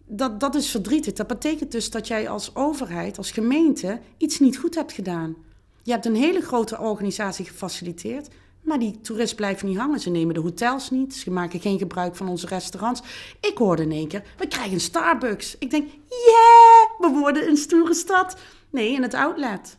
Dat, 0.06 0.40
dat 0.40 0.54
is 0.54 0.70
verdrietig. 0.70 1.12
Dat 1.12 1.26
betekent 1.26 1.72
dus 1.72 1.90
dat 1.90 2.06
jij 2.06 2.28
als 2.28 2.54
overheid, 2.54 3.18
als 3.18 3.30
gemeente, 3.30 4.00
iets 4.16 4.38
niet 4.38 4.58
goed 4.58 4.74
hebt 4.74 4.92
gedaan. 4.92 5.36
Je 5.82 5.92
hebt 5.92 6.06
een 6.06 6.16
hele 6.16 6.40
grote 6.40 6.78
organisatie 6.78 7.44
gefaciliteerd, 7.44 8.28
maar 8.68 8.78
die 8.78 9.00
toeristen 9.00 9.36
blijven 9.36 9.68
niet 9.68 9.78
hangen. 9.78 10.00
Ze 10.00 10.10
nemen 10.10 10.34
de 10.34 10.40
hotels 10.40 10.90
niet, 10.90 11.14
ze 11.14 11.30
maken 11.30 11.60
geen 11.60 11.78
gebruik 11.78 12.16
van 12.16 12.28
onze 12.28 12.46
restaurants. 12.46 13.02
Ik 13.40 13.58
hoorde 13.58 13.82
in 13.82 13.92
één 13.92 14.08
keer, 14.08 14.22
we 14.38 14.48
krijgen 14.48 14.72
een 14.72 14.80
Starbucks. 14.80 15.58
Ik 15.58 15.70
denk, 15.70 15.88
yeah, 16.08 17.12
we 17.12 17.18
worden 17.20 17.48
een 17.48 17.56
stoere 17.56 17.94
stad. 17.94 18.36
Nee, 18.70 18.92
in 18.92 19.02
het 19.02 19.14
outlet. 19.14 19.78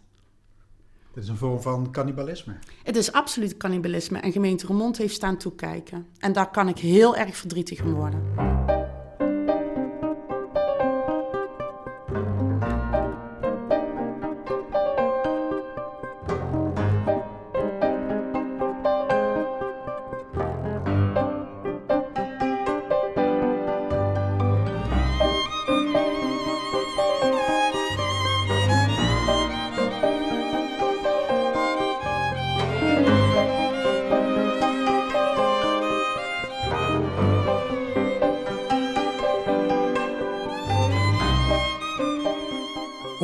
Het 1.14 1.24
is 1.24 1.30
een 1.30 1.38
vorm 1.38 1.62
van 1.62 1.92
cannibalisme. 1.92 2.54
Het 2.84 2.96
is 2.96 3.12
absoluut 3.12 3.58
cannibalisme. 3.58 4.20
En 4.20 4.32
gemeente 4.32 4.68
Remond 4.68 4.98
heeft 4.98 5.16
staan 5.16 5.38
toekijken. 5.38 6.08
En 6.18 6.34
daar 6.34 6.52
kan 6.52 6.68
ik 6.68 6.78
heel 6.78 7.16
erg 7.16 7.38
verdrietig 7.38 7.82
om 7.82 7.94
worden. 7.94 8.79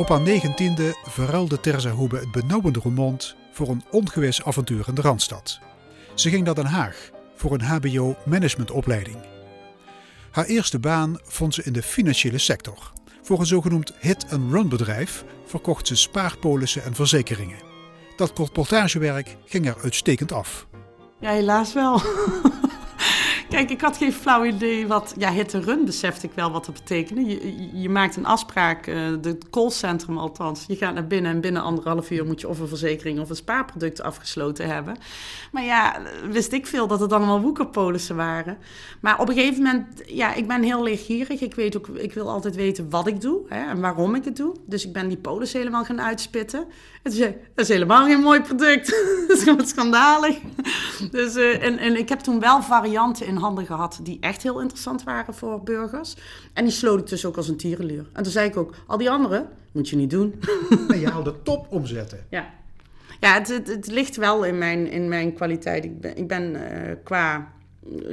Op 0.06 0.12
haar 0.12 0.20
negentiende 0.20 0.96
verruilde 1.04 1.60
Terza 1.60 1.90
Hoebe 1.90 2.16
het 2.16 2.32
benauwende 2.32 2.78
Roermond 2.78 3.36
voor 3.52 3.68
een 3.68 3.84
ongewis 3.90 4.44
avontuur 4.44 4.88
in 4.88 4.94
de 4.94 5.00
Randstad. 5.00 5.60
Ze 6.14 6.30
ging 6.30 6.44
naar 6.44 6.54
Den 6.54 6.66
Haag 6.66 7.10
voor 7.36 7.52
een 7.52 7.62
HBO-managementopleiding. 7.62 9.16
Haar 10.30 10.44
eerste 10.44 10.78
baan 10.78 11.18
vond 11.24 11.54
ze 11.54 11.62
in 11.62 11.72
de 11.72 11.82
financiële 11.82 12.38
sector. 12.38 12.92
Voor 13.22 13.40
een 13.40 13.46
zogenoemd 13.46 13.92
hit-and-run 14.00 14.68
bedrijf 14.68 15.24
verkocht 15.46 15.86
ze 15.86 15.96
spaarpolissen 15.96 16.84
en 16.84 16.94
verzekeringen. 16.94 17.62
Dat 18.16 18.32
colportagewerk 18.32 19.36
ging 19.44 19.66
er 19.66 19.76
uitstekend 19.82 20.32
af. 20.32 20.66
Ja, 21.20 21.30
helaas 21.30 21.72
wel. 21.72 22.00
Kijk, 23.56 23.70
ik 23.70 23.80
had 23.80 23.96
geen 23.96 24.12
flauw 24.12 24.44
idee 24.44 24.86
wat... 24.86 25.14
Ja, 25.18 25.32
hit 25.32 25.52
run 25.52 25.84
besefte 25.84 26.26
ik 26.26 26.32
wel 26.34 26.50
wat 26.50 26.64
dat 26.64 26.74
betekende. 26.74 27.24
Je, 27.24 27.80
je 27.80 27.88
maakt 27.88 28.16
een 28.16 28.26
afspraak, 28.26 28.86
uh, 28.86 28.96
de 29.20 29.38
callcentrum 29.50 30.18
althans. 30.18 30.64
Je 30.66 30.76
gaat 30.76 30.94
naar 30.94 31.06
binnen 31.06 31.30
en 31.30 31.40
binnen 31.40 31.62
anderhalf 31.62 32.10
uur 32.10 32.26
moet 32.26 32.40
je 32.40 32.48
of 32.48 32.58
een 32.58 32.68
verzekering 32.68 33.20
of 33.20 33.30
een 33.30 33.36
spaarproduct 33.36 34.02
afgesloten 34.02 34.66
hebben. 34.66 34.96
Maar 35.52 35.62
ja, 35.62 36.00
wist 36.30 36.52
ik 36.52 36.66
veel 36.66 36.86
dat 36.86 37.00
het 37.00 37.12
allemaal 37.12 37.40
woekerpolissen 37.40 38.16
waren. 38.16 38.58
Maar 39.00 39.20
op 39.20 39.28
een 39.28 39.34
gegeven 39.34 39.62
moment, 39.62 40.02
ja, 40.06 40.34
ik 40.34 40.48
ben 40.48 40.62
heel 40.62 40.82
leergierig. 40.82 41.40
Ik, 41.40 41.54
weet 41.54 41.76
ook, 41.76 41.88
ik 41.88 42.12
wil 42.12 42.30
altijd 42.30 42.56
weten 42.56 42.90
wat 42.90 43.06
ik 43.06 43.20
doe 43.20 43.40
hè, 43.48 43.70
en 43.70 43.80
waarom 43.80 44.14
ik 44.14 44.24
het 44.24 44.36
doe. 44.36 44.54
Dus 44.66 44.86
ik 44.86 44.92
ben 44.92 45.08
die 45.08 45.18
polissen 45.18 45.58
helemaal 45.58 45.84
gaan 45.84 46.00
uitspitten. 46.00 46.64
En 47.02 47.12
zei 47.12 47.36
dat 47.54 47.64
is 47.64 47.68
helemaal 47.68 48.06
geen 48.06 48.20
mooi 48.20 48.40
product. 48.40 48.86
dat 49.28 49.36
is 49.36 49.42
gewoon 49.42 49.66
schandalig. 49.66 50.38
dus, 51.10 51.36
uh, 51.36 51.64
en, 51.64 51.78
en 51.78 51.98
ik 51.98 52.08
heb 52.08 52.18
toen 52.18 52.40
wel 52.40 52.62
varianten 52.62 53.26
in 53.26 53.36
handen 53.46 53.66
gehad 53.66 54.00
die 54.02 54.16
echt 54.20 54.42
heel 54.42 54.60
interessant 54.60 55.02
waren 55.02 55.34
voor 55.34 55.62
burgers. 55.62 56.16
En 56.52 56.64
die 56.64 56.72
sloot 56.72 57.00
ik 57.00 57.06
dus 57.06 57.24
ook 57.24 57.36
als 57.36 57.48
een 57.48 57.56
tierenluur. 57.56 58.06
En 58.12 58.22
toen 58.22 58.32
zei 58.32 58.48
ik 58.48 58.56
ook, 58.56 58.74
al 58.86 58.98
die 58.98 59.10
andere 59.10 59.46
moet 59.72 59.88
je 59.88 59.96
niet 59.96 60.10
doen. 60.10 60.34
En 60.88 61.00
je 61.00 61.08
haalde 61.08 61.34
top 61.42 61.66
omzetten. 61.70 62.26
Ja, 62.28 62.50
ja 63.20 63.34
het, 63.34 63.48
het, 63.48 63.68
het, 63.68 63.86
ligt 63.86 64.16
wel 64.16 64.44
in 64.44 64.58
mijn, 64.58 64.90
in 64.90 65.08
mijn 65.08 65.32
kwaliteit. 65.32 65.84
Ik 65.84 66.00
ben, 66.00 66.16
ik 66.16 66.28
ben 66.28 66.54
uh, 66.54 66.60
qua 67.04 67.52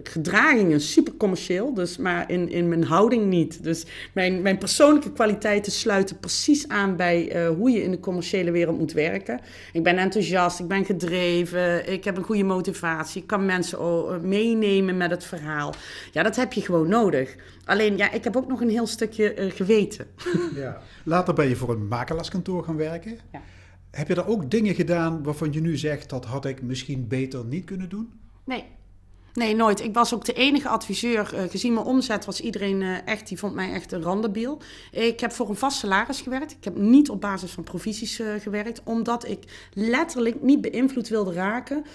gedragingen 0.04 0.82
super 0.82 1.14
commercieel, 1.18 1.74
dus, 1.74 1.98
maar 1.98 2.32
in, 2.32 2.50
in 2.50 2.68
mijn 2.68 2.84
houding 2.84 3.26
niet. 3.26 3.64
Dus 3.64 3.86
mijn, 4.14 4.42
mijn 4.42 4.58
persoonlijke 4.58 5.12
kwaliteiten 5.12 5.72
sluiten 5.72 6.20
precies 6.20 6.68
aan 6.68 6.96
bij 6.96 7.36
uh, 7.36 7.56
hoe 7.56 7.72
je 7.72 7.84
in 7.84 7.92
de 7.92 8.00
commerciële 8.00 8.52
wereld 8.52 8.78
moet 8.78 8.92
werken. 8.92 9.40
Ik 9.74 9.84
ben 9.84 9.98
enthousiast, 9.98 10.60
ik 10.60 10.68
ben 10.68 10.86
gedreven, 10.86 11.92
ik 11.92 12.04
heb 12.04 12.18
een 12.18 12.24
goede 12.24 12.44
motivatie, 12.44 13.22
ik 13.22 13.28
kan 13.28 13.46
mensen 13.46 13.82
meenemen 14.28 14.98
met 14.98 15.12
het 15.12 15.24
verhaal. 15.24 15.74
Ja, 16.12 16.24
dat 16.24 16.36
heb 16.36 16.54
je 16.54 16.62
gewoon 16.62 16.88
nodig. 16.88 17.36
Alleen, 17.66 17.98
ja, 17.98 18.12
ik 18.12 18.24
heb 18.24 18.36
ook 18.36 18.48
nog 18.48 18.62
een 18.62 18.70
heel 18.70 18.88
stukje 18.88 19.36
uh, 19.36 19.52
geweten. 19.52 20.08
Ja. 20.56 20.82
Later 21.04 21.34
ben 21.34 21.50
je 21.50 21.56
voor 21.56 21.70
een 21.70 21.88
makelaarskantoor 21.88 22.64
gaan 22.64 22.78
werken. 22.78 23.20
Ja. 23.32 23.42
Heb 23.92 24.08
je 24.08 24.14
daar 24.14 24.28
ook 24.28 24.52
dingen 24.52 24.76
gedaan 24.76 25.24
waarvan 25.24 25.54
je 25.54 25.62
nu 25.62 25.78
zegt 25.78 26.10
dat 26.10 26.26
had 26.26 26.46
ik 26.46 26.62
misschien 26.62 27.08
beter 27.08 27.46
niet 27.46 27.66
kunnen 27.66 27.90
doen? 27.90 28.14
Nee, 28.46 28.64
Nee, 29.34 29.56
nooit. 29.56 29.84
Ik 29.84 29.94
was 29.94 30.14
ook 30.14 30.26
de 30.26 30.34
enige 30.34 30.68
adviseur. 30.68 31.32
Uh, 31.34 31.42
gezien 31.50 31.74
mijn 31.74 31.86
omzet 31.86 32.26
was 32.26 32.42
iedereen 32.42 32.82
uh, 32.82 33.08
echt, 33.08 33.28
die 33.28 33.40
vond 33.40 33.54
mij 33.54 33.72
echt 33.72 33.92
een 33.92 34.02
randebiel. 34.02 34.62
Ik 34.92 35.20
heb 35.20 35.32
voor 35.32 35.50
een 35.50 35.56
vast 35.56 35.78
salaris 35.78 36.22
gewerkt. 36.22 36.52
Ik 36.52 36.64
heb 36.64 36.78
niet 36.78 37.10
op 37.10 37.22
basis 37.22 37.52
van 37.52 37.64
provisies 37.64 38.20
uh, 38.20 38.28
gewerkt, 38.40 38.82
omdat 38.84 39.28
ik 39.28 39.70
letterlijk 39.74 40.42
niet 40.42 40.62
beïnvloed 40.62 41.08
wilde 41.08 41.34
raken 41.34 41.86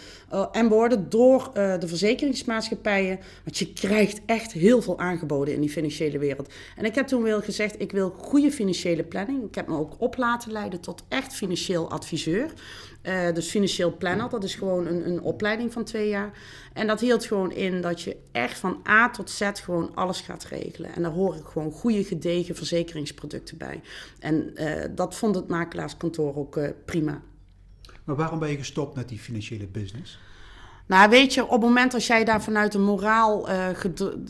en 0.53 0.69
worden 0.69 1.11
door 1.11 1.51
de 1.55 1.89
verzekeringsmaatschappijen. 1.89 3.19
Want 3.45 3.59
je 3.59 3.73
krijgt 3.73 4.21
echt 4.27 4.53
heel 4.53 4.83
veel 4.83 4.99
aangeboden 4.99 5.55
in 5.55 5.61
die 5.61 5.71
financiële 5.71 6.19
wereld. 6.19 6.53
En 6.77 6.85
ik 6.85 6.95
heb 6.95 7.07
toen 7.07 7.23
wel 7.23 7.41
gezegd, 7.41 7.81
ik 7.81 7.93
wil 7.93 8.15
goede 8.19 8.53
financiële 8.53 9.05
planning. 9.05 9.45
Ik 9.45 9.55
heb 9.55 9.69
me 9.69 9.79
ook 9.79 9.95
op 9.99 10.17
laten 10.17 10.53
leiden 10.53 10.81
tot 10.81 11.05
echt 11.09 11.35
financieel 11.35 11.91
adviseur. 11.91 12.53
Dus 13.35 13.51
financieel 13.51 13.97
planner, 13.97 14.29
dat 14.29 14.45
is 14.45 14.55
gewoon 14.55 14.87
een, 14.87 15.09
een 15.09 15.21
opleiding 15.21 15.73
van 15.73 15.85
twee 15.85 16.09
jaar. 16.09 16.33
En 16.73 16.87
dat 16.87 17.01
hield 17.01 17.25
gewoon 17.25 17.53
in 17.53 17.81
dat 17.81 18.03
je 18.03 18.17
echt 18.33 18.59
van 18.59 18.81
A 18.89 19.11
tot 19.11 19.31
Z 19.31 19.51
gewoon 19.53 19.95
alles 19.95 20.21
gaat 20.21 20.45
regelen. 20.45 20.95
En 20.95 21.03
daar 21.03 21.13
horen 21.13 21.47
gewoon 21.47 21.73
goede, 21.73 22.05
gedegen 22.05 22.55
verzekeringsproducten 22.55 23.59
bij. 23.59 23.81
En 24.19 24.51
uh, 24.55 24.85
dat 24.91 25.15
vond 25.15 25.35
het 25.35 25.49
makelaarskantoor 25.49 26.37
ook 26.37 26.57
uh, 26.57 26.69
prima. 26.85 27.23
Maar 28.05 28.17
waarom 28.17 28.39
ben 28.39 28.51
je 28.51 28.57
gestopt 28.57 28.97
met 28.97 29.09
die 29.09 29.19
financiële 29.19 29.67
business? 29.67 30.19
Nou, 30.89 31.11
weet 31.11 31.35
je, 31.35 31.45
op 31.45 31.51
het 31.51 31.61
moment 31.61 31.95
als 31.95 32.07
jij 32.07 32.25
daar 32.25 32.43
vanuit 32.43 32.75
een 32.75 32.83
moraal 32.83 33.51
uh, 33.51 33.67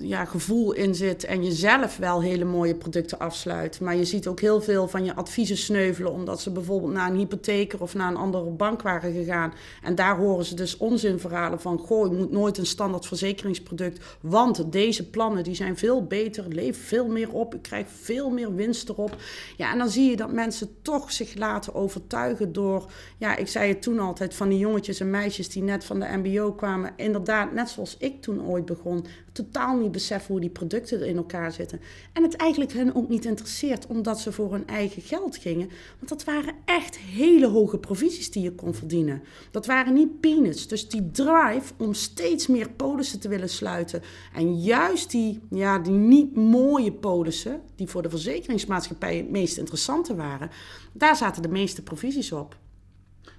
ja, 0.00 0.24
gevoel 0.24 0.72
in 0.72 0.94
zit 0.94 1.24
en 1.24 1.44
jezelf 1.44 1.96
wel 1.96 2.22
hele 2.22 2.44
mooie 2.44 2.74
producten 2.74 3.18
afsluit, 3.18 3.80
maar 3.80 3.96
je 3.96 4.04
ziet 4.04 4.26
ook 4.26 4.40
heel 4.40 4.60
veel 4.60 4.88
van 4.88 5.04
je 5.04 5.14
adviezen 5.14 5.56
sneuvelen 5.56 6.12
omdat 6.12 6.40
ze 6.40 6.50
bijvoorbeeld 6.52 6.92
naar 6.92 7.10
een 7.10 7.16
hypotheker 7.16 7.82
of 7.82 7.94
naar 7.94 8.08
een 8.08 8.16
andere 8.16 8.50
bank 8.50 8.82
waren 8.82 9.12
gegaan. 9.12 9.52
En 9.82 9.94
daar 9.94 10.16
horen 10.16 10.44
ze 10.44 10.54
dus 10.54 10.76
onzinverhalen 10.76 11.60
van, 11.60 11.78
goh, 11.78 12.10
je 12.10 12.16
moet 12.16 12.30
nooit 12.30 12.58
een 12.58 12.66
standaard 12.66 13.06
verzekeringsproduct, 13.06 14.18
want 14.20 14.72
deze 14.72 15.10
plannen 15.10 15.44
die 15.44 15.54
zijn 15.54 15.76
veel 15.76 16.06
beter, 16.06 16.44
leef 16.48 16.86
veel 16.86 17.08
meer 17.08 17.32
op, 17.32 17.54
ik 17.54 17.62
krijg 17.62 17.86
veel 18.02 18.30
meer 18.30 18.54
winst 18.54 18.88
erop. 18.88 19.16
Ja, 19.56 19.72
en 19.72 19.78
dan 19.78 19.90
zie 19.90 20.10
je 20.10 20.16
dat 20.16 20.32
mensen 20.32 20.68
toch 20.82 21.12
zich 21.12 21.34
laten 21.34 21.74
overtuigen 21.74 22.52
door, 22.52 22.92
ja, 23.18 23.36
ik 23.36 23.48
zei 23.48 23.68
het 23.68 23.82
toen 23.82 23.98
altijd, 23.98 24.34
van 24.34 24.48
die 24.48 24.58
jongetjes 24.58 25.00
en 25.00 25.10
meisjes 25.10 25.48
die 25.48 25.62
net 25.62 25.84
van 25.84 26.00
de 26.00 26.06
MBO 26.16 26.46
kwamen, 26.54 26.92
inderdaad, 26.96 27.52
net 27.52 27.68
zoals 27.68 27.96
ik 27.98 28.22
toen 28.22 28.46
ooit 28.46 28.64
begon, 28.64 29.04
totaal 29.32 29.76
niet 29.76 29.92
beseffen 29.92 30.32
hoe 30.32 30.40
die 30.40 30.50
producten 30.50 31.06
in 31.06 31.16
elkaar 31.16 31.52
zitten. 31.52 31.80
En 32.12 32.22
het 32.22 32.36
eigenlijk 32.36 32.72
hen 32.72 32.94
ook 32.94 33.08
niet 33.08 33.24
interesseert, 33.24 33.86
omdat 33.86 34.20
ze 34.20 34.32
voor 34.32 34.52
hun 34.52 34.66
eigen 34.66 35.02
geld 35.02 35.36
gingen. 35.36 35.68
Want 35.98 36.08
dat 36.08 36.24
waren 36.24 36.54
echt 36.64 36.98
hele 36.98 37.46
hoge 37.46 37.78
provisies 37.78 38.30
die 38.30 38.42
je 38.42 38.52
kon 38.52 38.74
verdienen. 38.74 39.22
Dat 39.50 39.66
waren 39.66 39.94
niet 39.94 40.20
peanuts. 40.20 40.68
Dus 40.68 40.88
die 40.88 41.10
drive 41.10 41.72
om 41.76 41.94
steeds 41.94 42.46
meer 42.46 42.70
polissen 42.70 43.20
te 43.20 43.28
willen 43.28 43.48
sluiten. 43.48 44.02
En 44.34 44.60
juist 44.60 45.10
die, 45.10 45.40
ja, 45.50 45.78
die 45.78 45.92
niet 45.92 46.36
mooie 46.36 46.92
polissen, 46.92 47.60
die 47.74 47.86
voor 47.86 48.02
de 48.02 48.10
verzekeringsmaatschappij 48.10 49.16
het 49.16 49.30
meest 49.30 49.58
interessante 49.58 50.14
waren, 50.14 50.50
daar 50.92 51.16
zaten 51.16 51.42
de 51.42 51.48
meeste 51.48 51.82
provisies 51.82 52.32
op. 52.32 52.56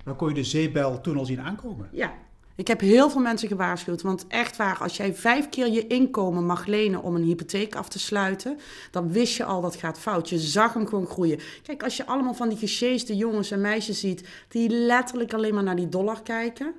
Dan 0.03 0.15
kon 0.15 0.27
je 0.27 0.33
de 0.33 0.43
zeebel 0.43 1.01
toen 1.01 1.17
al 1.17 1.25
zien 1.25 1.41
aankomen? 1.41 1.89
Ja, 1.91 2.13
ik 2.59 2.67
heb 2.67 2.79
heel 2.79 3.09
veel 3.09 3.21
mensen 3.21 3.47
gewaarschuwd. 3.47 4.01
Want 4.01 4.25
echt 4.27 4.57
waar, 4.57 4.77
als 4.77 4.97
jij 4.97 5.15
vijf 5.15 5.49
keer 5.49 5.71
je 5.71 5.87
inkomen 5.87 6.45
mag 6.45 6.65
lenen 6.65 7.01
om 7.03 7.15
een 7.15 7.23
hypotheek 7.23 7.75
af 7.75 7.89
te 7.89 7.99
sluiten, 7.99 8.57
dan 8.91 9.11
wist 9.11 9.37
je 9.37 9.43
al 9.43 9.61
dat 9.61 9.75
gaat 9.75 9.99
fout. 9.99 10.29
Je 10.29 10.39
zag 10.39 10.73
hem 10.73 10.87
gewoon 10.87 11.05
groeien. 11.05 11.39
Kijk, 11.63 11.83
als 11.83 11.97
je 11.97 12.05
allemaal 12.05 12.33
van 12.33 12.49
die 12.49 12.57
gesjeesde 12.57 13.15
jongens 13.15 13.51
en 13.51 13.61
meisjes 13.61 13.99
ziet 13.99 14.27
die 14.47 14.69
letterlijk 14.69 15.33
alleen 15.33 15.53
maar 15.53 15.63
naar 15.63 15.75
die 15.75 15.89
dollar 15.89 16.21
kijken, 16.21 16.73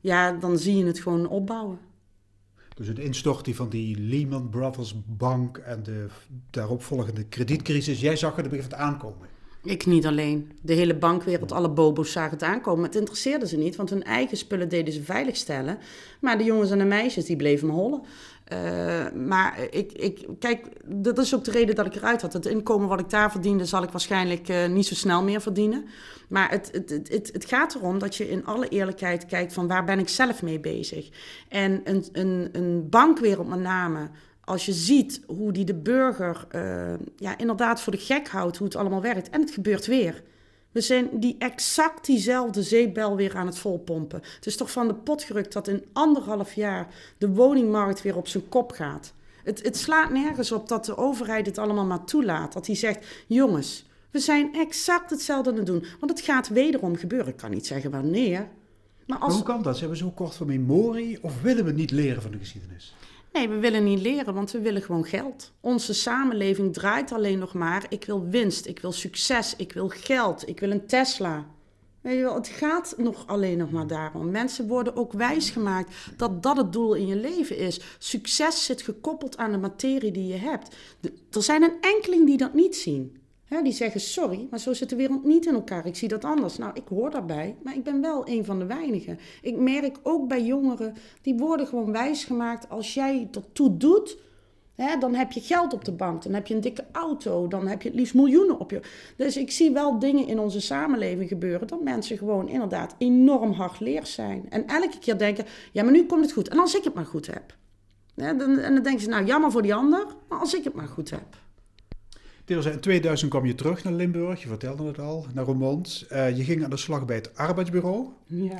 ja, 0.00 0.32
dan 0.32 0.58
zie 0.58 0.76
je 0.76 0.84
het 0.84 1.00
gewoon 1.00 1.28
opbouwen. 1.28 1.78
Dus 2.74 2.86
het 2.86 2.98
instorten 2.98 3.54
van 3.54 3.68
die 3.68 3.98
Lehman 3.98 4.48
Brothers 4.48 4.94
bank 5.06 5.58
en 5.58 5.82
de 5.82 6.06
daaropvolgende 6.50 7.24
kredietcrisis, 7.24 8.00
jij 8.00 8.16
zag 8.16 8.36
het 8.36 8.48
begin 8.48 8.64
het 8.64 8.74
aankomen. 8.74 9.37
Ik 9.68 9.86
niet 9.86 10.06
alleen. 10.06 10.52
De 10.62 10.72
hele 10.72 10.94
bankwereld, 10.94 11.52
alle 11.52 11.70
bobo's 11.70 12.12
zagen 12.12 12.32
het 12.32 12.42
aankomen. 12.42 12.84
Het 12.84 12.94
interesseerde 12.94 13.46
ze 13.46 13.56
niet, 13.56 13.76
want 13.76 13.90
hun 13.90 14.02
eigen 14.02 14.36
spullen 14.36 14.68
deden 14.68 14.92
ze 14.94 15.02
veiligstellen. 15.02 15.78
Maar 16.20 16.38
de 16.38 16.44
jongens 16.44 16.70
en 16.70 16.78
de 16.78 16.84
meisjes, 16.84 17.24
die 17.24 17.36
bleven 17.36 17.68
hollen. 17.68 18.02
Uh, 18.52 19.10
maar 19.10 19.58
ik, 19.70 19.92
ik, 19.92 20.26
kijk, 20.38 20.66
dat 20.84 21.18
is 21.18 21.34
ook 21.34 21.44
de 21.44 21.50
reden 21.50 21.74
dat 21.74 21.86
ik 21.86 21.94
eruit 21.94 22.22
had. 22.22 22.32
Het 22.32 22.46
inkomen 22.46 22.88
wat 22.88 23.00
ik 23.00 23.10
daar 23.10 23.30
verdiende, 23.30 23.64
zal 23.64 23.82
ik 23.82 23.90
waarschijnlijk 23.90 24.48
uh, 24.48 24.66
niet 24.66 24.86
zo 24.86 24.94
snel 24.94 25.22
meer 25.22 25.40
verdienen. 25.40 25.84
Maar 26.28 26.50
het, 26.50 26.68
het, 26.72 26.90
het, 26.90 27.30
het, 27.32 27.44
gaat 27.44 27.74
erom 27.74 27.98
dat 27.98 28.16
je 28.16 28.30
in 28.30 28.46
alle 28.46 28.68
eerlijkheid 28.68 29.26
kijkt 29.26 29.52
van 29.52 29.66
waar 29.66 29.84
ben 29.84 29.98
ik 29.98 30.08
zelf 30.08 30.42
mee 30.42 30.60
bezig. 30.60 31.08
En 31.48 31.80
een, 31.84 32.04
een, 32.12 32.48
een 32.52 32.88
bankwereld 32.88 33.48
met 33.48 33.60
name, 33.60 34.10
als 34.48 34.66
je 34.66 34.72
ziet 34.72 35.20
hoe 35.26 35.52
die 35.52 35.64
de 35.64 35.74
burger 35.74 36.46
uh, 36.54 36.94
ja, 37.16 37.38
inderdaad 37.38 37.80
voor 37.80 37.92
de 37.92 37.98
gek 37.98 38.28
houdt, 38.28 38.56
hoe 38.56 38.66
het 38.66 38.76
allemaal 38.76 39.00
werkt. 39.00 39.30
En 39.30 39.40
het 39.40 39.50
gebeurt 39.50 39.86
weer. 39.86 40.22
We 40.72 40.80
zijn 40.80 41.08
die 41.12 41.36
exact 41.38 42.06
diezelfde 42.06 42.62
zeepbel 42.62 43.16
weer 43.16 43.36
aan 43.36 43.46
het 43.46 43.58
volpompen. 43.58 44.20
Het 44.34 44.46
is 44.46 44.56
toch 44.56 44.70
van 44.70 44.88
de 44.88 44.94
pot 44.94 45.22
gerukt 45.22 45.52
dat 45.52 45.68
in 45.68 45.84
anderhalf 45.92 46.52
jaar 46.52 46.88
de 47.18 47.28
woningmarkt 47.28 48.02
weer 48.02 48.16
op 48.16 48.28
zijn 48.28 48.48
kop 48.48 48.72
gaat. 48.72 49.12
Het, 49.44 49.62
het 49.62 49.76
slaat 49.76 50.10
nergens 50.10 50.52
op 50.52 50.68
dat 50.68 50.84
de 50.84 50.96
overheid 50.96 51.46
het 51.46 51.58
allemaal 51.58 51.84
maar 51.84 52.04
toelaat. 52.04 52.52
Dat 52.52 52.66
hij 52.66 52.76
zegt, 52.76 53.06
jongens, 53.26 53.84
we 54.10 54.18
zijn 54.18 54.54
exact 54.54 55.10
hetzelfde 55.10 55.50
aan 55.50 55.56
het 55.56 55.66
doen. 55.66 55.84
Want 56.00 56.12
het 56.12 56.20
gaat 56.20 56.48
wederom 56.48 56.96
gebeuren. 56.96 57.28
Ik 57.28 57.36
kan 57.36 57.50
niet 57.50 57.66
zeggen 57.66 57.90
wanneer. 57.90 58.48
Maar, 59.06 59.18
als... 59.18 59.34
hoe 59.34 59.42
kan 59.42 59.62
dat? 59.62 59.74
Ze 59.74 59.80
hebben 59.80 59.98
zo 59.98 60.10
kort 60.10 60.34
van 60.34 60.46
memorie 60.46 61.22
of 61.22 61.42
willen 61.42 61.64
we 61.64 61.72
niet 61.72 61.90
leren 61.90 62.22
van 62.22 62.30
de 62.30 62.38
geschiedenis? 62.38 62.94
Nee, 63.38 63.48
we 63.48 63.58
willen 63.58 63.84
niet 63.84 64.00
leren, 64.00 64.34
want 64.34 64.50
we 64.50 64.60
willen 64.60 64.82
gewoon 64.82 65.04
geld. 65.04 65.52
Onze 65.60 65.94
samenleving 65.94 66.72
draait 66.72 67.12
alleen 67.12 67.38
nog 67.38 67.54
maar: 67.54 67.86
ik 67.88 68.04
wil 68.04 68.28
winst, 68.28 68.66
ik 68.66 68.78
wil 68.78 68.92
succes, 68.92 69.56
ik 69.56 69.72
wil 69.72 69.88
geld, 69.88 70.48
ik 70.48 70.60
wil 70.60 70.70
een 70.70 70.86
Tesla. 70.86 71.46
Weet 72.00 72.16
je 72.16 72.22
wel, 72.22 72.34
het 72.34 72.48
gaat 72.48 72.94
nog 72.96 73.26
alleen 73.26 73.58
nog 73.58 73.70
maar 73.70 73.86
daarom. 73.86 74.30
Mensen 74.30 74.68
worden 74.68 74.96
ook 74.96 75.12
wijsgemaakt 75.12 75.94
dat 76.16 76.42
dat 76.42 76.56
het 76.56 76.72
doel 76.72 76.94
in 76.94 77.06
je 77.06 77.16
leven 77.16 77.56
is. 77.56 77.80
Succes 77.98 78.64
zit 78.64 78.82
gekoppeld 78.82 79.36
aan 79.36 79.52
de 79.52 79.58
materie 79.58 80.12
die 80.12 80.26
je 80.26 80.38
hebt. 80.38 80.76
er 81.30 81.42
zijn 81.42 81.62
een 81.62 81.76
enkeling 81.80 82.26
die 82.26 82.36
dat 82.36 82.54
niet 82.54 82.76
zien 82.76 83.17
die 83.48 83.72
zeggen 83.72 84.00
sorry, 84.00 84.46
maar 84.50 84.58
zo 84.58 84.72
zit 84.72 84.88
de 84.88 84.96
wereld 84.96 85.24
niet 85.24 85.46
in 85.46 85.54
elkaar. 85.54 85.86
Ik 85.86 85.96
zie 85.96 86.08
dat 86.08 86.24
anders. 86.24 86.58
Nou, 86.58 86.70
ik 86.74 86.88
hoor 86.88 87.10
daarbij, 87.10 87.56
maar 87.62 87.74
ik 87.74 87.84
ben 87.84 88.00
wel 88.00 88.28
een 88.28 88.44
van 88.44 88.58
de 88.58 88.66
weinigen. 88.66 89.18
Ik 89.42 89.56
merk 89.56 89.98
ook 90.02 90.28
bij 90.28 90.44
jongeren, 90.44 90.94
die 91.22 91.36
worden 91.36 91.66
gewoon 91.66 91.92
wijsgemaakt. 91.92 92.68
Als 92.68 92.94
jij 92.94 93.28
ertoe 93.32 93.76
doet, 93.76 94.18
dan 94.98 95.14
heb 95.14 95.32
je 95.32 95.40
geld 95.40 95.72
op 95.72 95.84
de 95.84 95.92
bank, 95.92 96.22
dan 96.22 96.32
heb 96.34 96.46
je 96.46 96.54
een 96.54 96.60
dikke 96.60 96.84
auto, 96.92 97.48
dan 97.48 97.66
heb 97.66 97.82
je 97.82 97.88
het 97.88 97.98
liefst 97.98 98.14
miljoenen 98.14 98.58
op 98.58 98.70
je. 98.70 98.80
Dus 99.16 99.36
ik 99.36 99.50
zie 99.50 99.72
wel 99.72 99.98
dingen 99.98 100.26
in 100.26 100.38
onze 100.38 100.60
samenleving 100.60 101.28
gebeuren 101.28 101.66
dat 101.66 101.82
mensen 101.82 102.18
gewoon 102.18 102.48
inderdaad 102.48 102.94
enorm 102.98 103.52
hardleers 103.52 104.12
zijn. 104.12 104.46
En 104.48 104.66
elke 104.66 104.98
keer 104.98 105.18
denken, 105.18 105.44
ja, 105.72 105.82
maar 105.82 105.92
nu 105.92 106.06
komt 106.06 106.22
het 106.22 106.32
goed. 106.32 106.48
En 106.48 106.58
als 106.58 106.74
ik 106.74 106.84
het 106.84 106.94
maar 106.94 107.06
goed 107.06 107.26
heb. 107.26 107.56
dan, 108.14 108.58
en 108.58 108.74
dan 108.74 108.82
denken 108.82 109.00
ze, 109.00 109.08
nou 109.08 109.24
jammer 109.24 109.50
voor 109.50 109.62
die 109.62 109.74
ander, 109.74 110.06
maar 110.28 110.38
als 110.38 110.54
ik 110.54 110.64
het 110.64 110.74
maar 110.74 110.88
goed 110.88 111.10
heb. 111.10 111.46
In 112.48 112.80
2000 112.80 113.30
kwam 113.30 113.46
je 113.46 113.54
terug 113.54 113.84
naar 113.84 113.92
Limburg, 113.92 114.42
je 114.42 114.48
vertelde 114.48 114.86
het 114.86 114.98
al, 114.98 115.26
naar 115.34 115.44
Roermond. 115.44 116.06
Uh, 116.12 116.36
je 116.36 116.44
ging 116.44 116.64
aan 116.64 116.70
de 116.70 116.76
slag 116.76 117.04
bij 117.04 117.16
het 117.16 117.36
arbeidsbureau, 117.36 118.06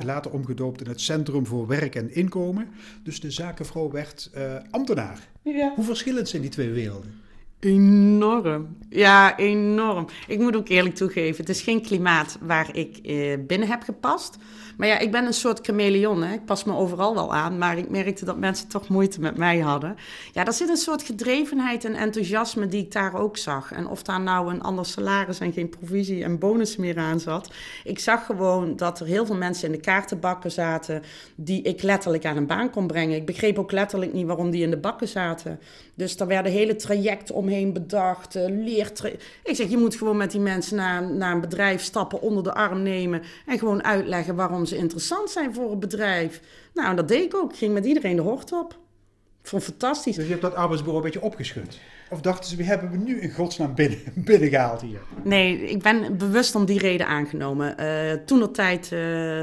later 0.05 0.31
omgedoopt 0.31 0.81
in 0.81 0.87
het 0.87 1.01
Centrum 1.01 1.45
voor 1.45 1.67
Werk 1.67 1.95
en 1.95 2.15
Inkomen. 2.15 2.67
Dus 3.03 3.19
de 3.19 3.31
zakenvrouw 3.31 3.91
werd 3.91 4.31
uh, 4.35 4.55
ambtenaar. 4.69 5.27
Ja. 5.41 5.73
Hoe 5.75 5.85
verschillend 5.85 6.29
zijn 6.29 6.41
die 6.41 6.51
twee 6.51 6.69
werelden? 6.69 7.13
Enorm. 7.59 8.77
Ja, 8.89 9.37
enorm. 9.37 10.07
Ik 10.27 10.39
moet 10.39 10.55
ook 10.55 10.69
eerlijk 10.69 10.95
toegeven, 10.95 11.37
het 11.37 11.49
is 11.49 11.61
geen 11.61 11.81
klimaat 11.81 12.37
waar 12.41 12.75
ik 12.75 12.97
eh, 12.97 13.37
binnen 13.47 13.67
heb 13.67 13.81
gepast. 13.81 14.37
Maar 14.79 14.87
ja, 14.87 14.99
ik 14.99 15.11
ben 15.11 15.25
een 15.25 15.33
soort 15.33 15.59
chameleon. 15.65 16.23
Hè. 16.23 16.33
Ik 16.33 16.45
pas 16.45 16.63
me 16.63 16.75
overal 16.75 17.13
wel 17.13 17.33
aan, 17.33 17.57
maar 17.57 17.77
ik 17.77 17.89
merkte 17.89 18.25
dat 18.25 18.37
mensen 18.37 18.67
toch 18.67 18.87
moeite 18.87 19.19
met 19.19 19.37
mij 19.37 19.59
hadden. 19.59 19.97
Ja, 20.33 20.45
er 20.45 20.53
zit 20.53 20.69
een 20.69 20.77
soort 20.77 21.03
gedrevenheid 21.03 21.85
en 21.85 21.95
enthousiasme 21.95 22.67
die 22.67 22.83
ik 22.83 22.91
daar 22.91 23.15
ook 23.15 23.37
zag. 23.37 23.71
En 23.71 23.87
of 23.87 24.03
daar 24.03 24.21
nou 24.21 24.53
een 24.53 24.61
ander 24.61 24.85
salaris 24.85 25.39
en 25.39 25.53
geen 25.53 25.69
provisie 25.69 26.23
en 26.23 26.39
bonus 26.39 26.75
meer 26.75 26.97
aan 26.97 27.19
zat. 27.19 27.53
Ik 27.83 27.99
zag 27.99 28.25
gewoon 28.25 28.75
dat 28.75 28.99
er 28.99 29.05
heel 29.05 29.25
veel 29.25 29.35
mensen 29.35 29.65
in 29.65 29.71
de 29.71 29.79
kaartenbakken 29.79 30.51
zaten 30.51 31.03
die 31.35 31.61
ik 31.61 31.81
letterlijk 31.81 32.25
aan 32.25 32.37
een 32.37 32.47
baan 32.47 32.69
kon 32.69 32.87
brengen. 32.87 33.15
Ik 33.15 33.25
begreep 33.25 33.59
ook 33.59 33.71
letterlijk 33.71 34.13
niet 34.13 34.27
waarom 34.27 34.49
die 34.49 34.63
in 34.63 34.69
de 34.69 34.77
bakken 34.77 35.07
zaten. 35.07 35.59
Dus 35.99 36.17
daar 36.17 36.27
werden 36.27 36.51
hele 36.51 36.75
trajecten 36.75 37.35
omheen 37.35 37.73
bedacht, 37.73 38.35
uh, 38.35 39.05
Ik 39.43 39.55
zeg, 39.55 39.69
je 39.69 39.77
moet 39.77 39.95
gewoon 39.95 40.17
met 40.17 40.31
die 40.31 40.39
mensen 40.39 40.75
naar, 40.75 41.11
naar 41.11 41.33
een 41.33 41.41
bedrijf 41.41 41.81
stappen, 41.81 42.21
onder 42.21 42.43
de 42.43 42.53
arm 42.53 42.81
nemen 42.83 43.21
en 43.45 43.59
gewoon 43.59 43.83
uitleggen 43.83 44.35
waarom 44.35 44.65
ze 44.65 44.77
interessant 44.77 45.29
zijn 45.29 45.53
voor 45.53 45.69
het 45.69 45.79
bedrijf. 45.79 46.41
Nou, 46.73 46.95
dat 46.95 47.07
deed 47.07 47.23
ik 47.23 47.35
ook. 47.35 47.51
Ik 47.51 47.57
ging 47.57 47.73
met 47.73 47.85
iedereen 47.85 48.15
de 48.15 48.21
hort 48.21 48.51
op. 48.51 48.71
Ik 49.41 49.47
vond 49.47 49.65
het 49.65 49.71
fantastisch. 49.71 50.15
Dus 50.15 50.23
je 50.23 50.29
hebt 50.29 50.41
dat 50.41 50.55
arbeidsbureau 50.55 51.05
een 51.05 51.11
beetje 51.11 51.27
opgeschud? 51.27 51.79
Of 52.11 52.21
dachten 52.21 52.49
ze, 52.49 52.55
we 52.55 52.63
hebben 52.63 52.91
we 52.91 52.97
nu 52.97 53.19
in 53.19 53.31
godsnaam 53.31 53.75
binnen, 53.75 53.99
binnengehaald 54.29 54.81
hier? 54.81 54.99
Nee, 55.23 55.61
ik 55.61 55.81
ben 55.81 56.17
bewust 56.17 56.55
om 56.55 56.65
die 56.65 56.79
reden 56.79 57.07
aangenomen. 57.07 57.75
Uh, 57.79 58.11
toen 58.25 58.39
de 58.39 58.51
tijd 58.51 58.91
uh, 58.93 58.99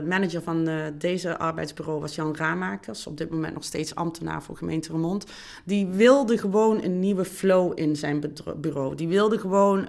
manager 0.09 0.43
van 0.43 0.69
uh, 0.69 0.85
deze 0.99 1.39
arbeidsbureau 1.39 2.01
was 2.01 2.15
Jan 2.15 2.37
Raamakers. 2.37 3.07
Op 3.07 3.19
dit 3.19 3.31
moment 3.31 3.55
nog 3.55 3.65
steeds 3.65 3.95
ambtenaar 3.95 4.43
voor 4.43 4.57
gemeente 4.57 4.93
Remond. 4.93 5.27
Die 5.65 5.87
wilde 5.87 6.39
gewoon 6.39 6.83
een 6.83 6.99
nieuwe 6.99 7.25
flow 7.25 7.73
in 7.75 7.97
zijn 7.97 8.33
bureau. 8.57 8.95
Die 8.95 9.09
wilde 9.09 9.39
gewoon, 9.39 9.89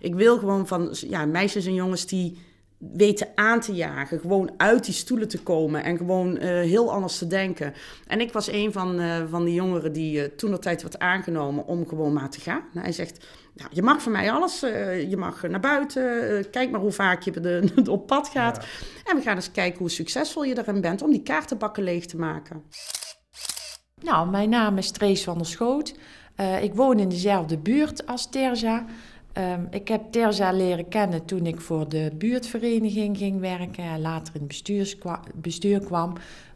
ik 0.00 0.14
wil 0.14 0.38
gewoon 0.38 0.66
van 0.66 0.94
ja, 1.08 1.26
meisjes 1.26 1.66
en 1.66 1.74
jongens 1.74 2.06
die 2.06 2.38
weten 2.90 3.28
aan 3.34 3.60
te 3.60 3.74
jagen. 3.74 4.20
Gewoon 4.20 4.50
uit 4.56 4.84
die 4.84 4.94
stoelen 4.94 5.28
te 5.28 5.42
komen 5.42 5.84
en 5.84 5.96
gewoon 5.96 6.36
uh, 6.36 6.42
heel 6.42 6.92
anders 6.92 7.18
te 7.18 7.26
denken. 7.26 7.74
En 8.06 8.20
ik 8.20 8.32
was 8.32 8.52
een 8.52 8.72
van, 8.72 9.00
uh, 9.00 9.16
van 9.30 9.44
die 9.44 9.54
jongeren 9.54 9.92
die 9.92 10.18
uh, 10.18 10.24
toen 10.24 10.50
de 10.50 10.58
tijd 10.58 10.82
werd 10.82 10.98
aangenomen 10.98 11.66
om 11.66 11.88
gewoon 11.88 12.12
maar 12.12 12.30
te 12.30 12.40
gaan. 12.40 12.62
Nou, 12.72 12.84
hij 12.84 12.92
zegt, 12.92 13.26
nou, 13.54 13.70
je 13.72 13.82
mag 13.82 14.02
van 14.02 14.12
mij 14.12 14.32
alles. 14.32 14.60
je 15.08 15.16
mag 15.18 15.42
naar 15.42 15.60
buiten. 15.60 16.50
kijk 16.50 16.70
maar 16.70 16.80
hoe 16.80 16.92
vaak 16.92 17.22
je 17.22 17.40
de, 17.40 17.72
op 17.90 18.06
pad 18.06 18.28
gaat. 18.28 18.66
En 19.04 19.16
we 19.16 19.22
gaan 19.22 19.36
eens 19.36 19.50
kijken 19.50 19.78
hoe 19.78 19.90
succesvol 19.90 20.44
je 20.44 20.58
erin 20.58 20.80
bent 20.80 21.02
om 21.02 21.10
die 21.10 21.22
kaartenbakken 21.22 21.82
leeg 21.82 22.06
te 22.06 22.16
maken. 22.16 22.62
Nou, 24.00 24.30
mijn 24.30 24.48
naam 24.48 24.78
is 24.78 24.90
Trees 24.90 25.24
van 25.24 25.36
der 25.36 25.46
Schoot. 25.46 25.94
Uh, 26.36 26.62
ik 26.62 26.74
woon 26.74 26.98
in 26.98 27.08
dezelfde 27.08 27.58
buurt 27.58 28.06
als 28.06 28.30
Terza. 28.30 28.84
Um, 29.38 29.66
ik 29.70 29.88
heb 29.88 30.02
Terza 30.10 30.52
leren 30.52 30.88
kennen 30.88 31.24
toen 31.24 31.46
ik 31.46 31.60
voor 31.60 31.88
de 31.88 32.12
buurtvereniging 32.14 33.16
ging 33.16 33.40
werken 33.40 33.84
en 33.84 34.00
later 34.00 34.34
in 34.34 34.40
het 34.40 35.40
bestuur 35.40 35.80
kwam. 35.80 36.12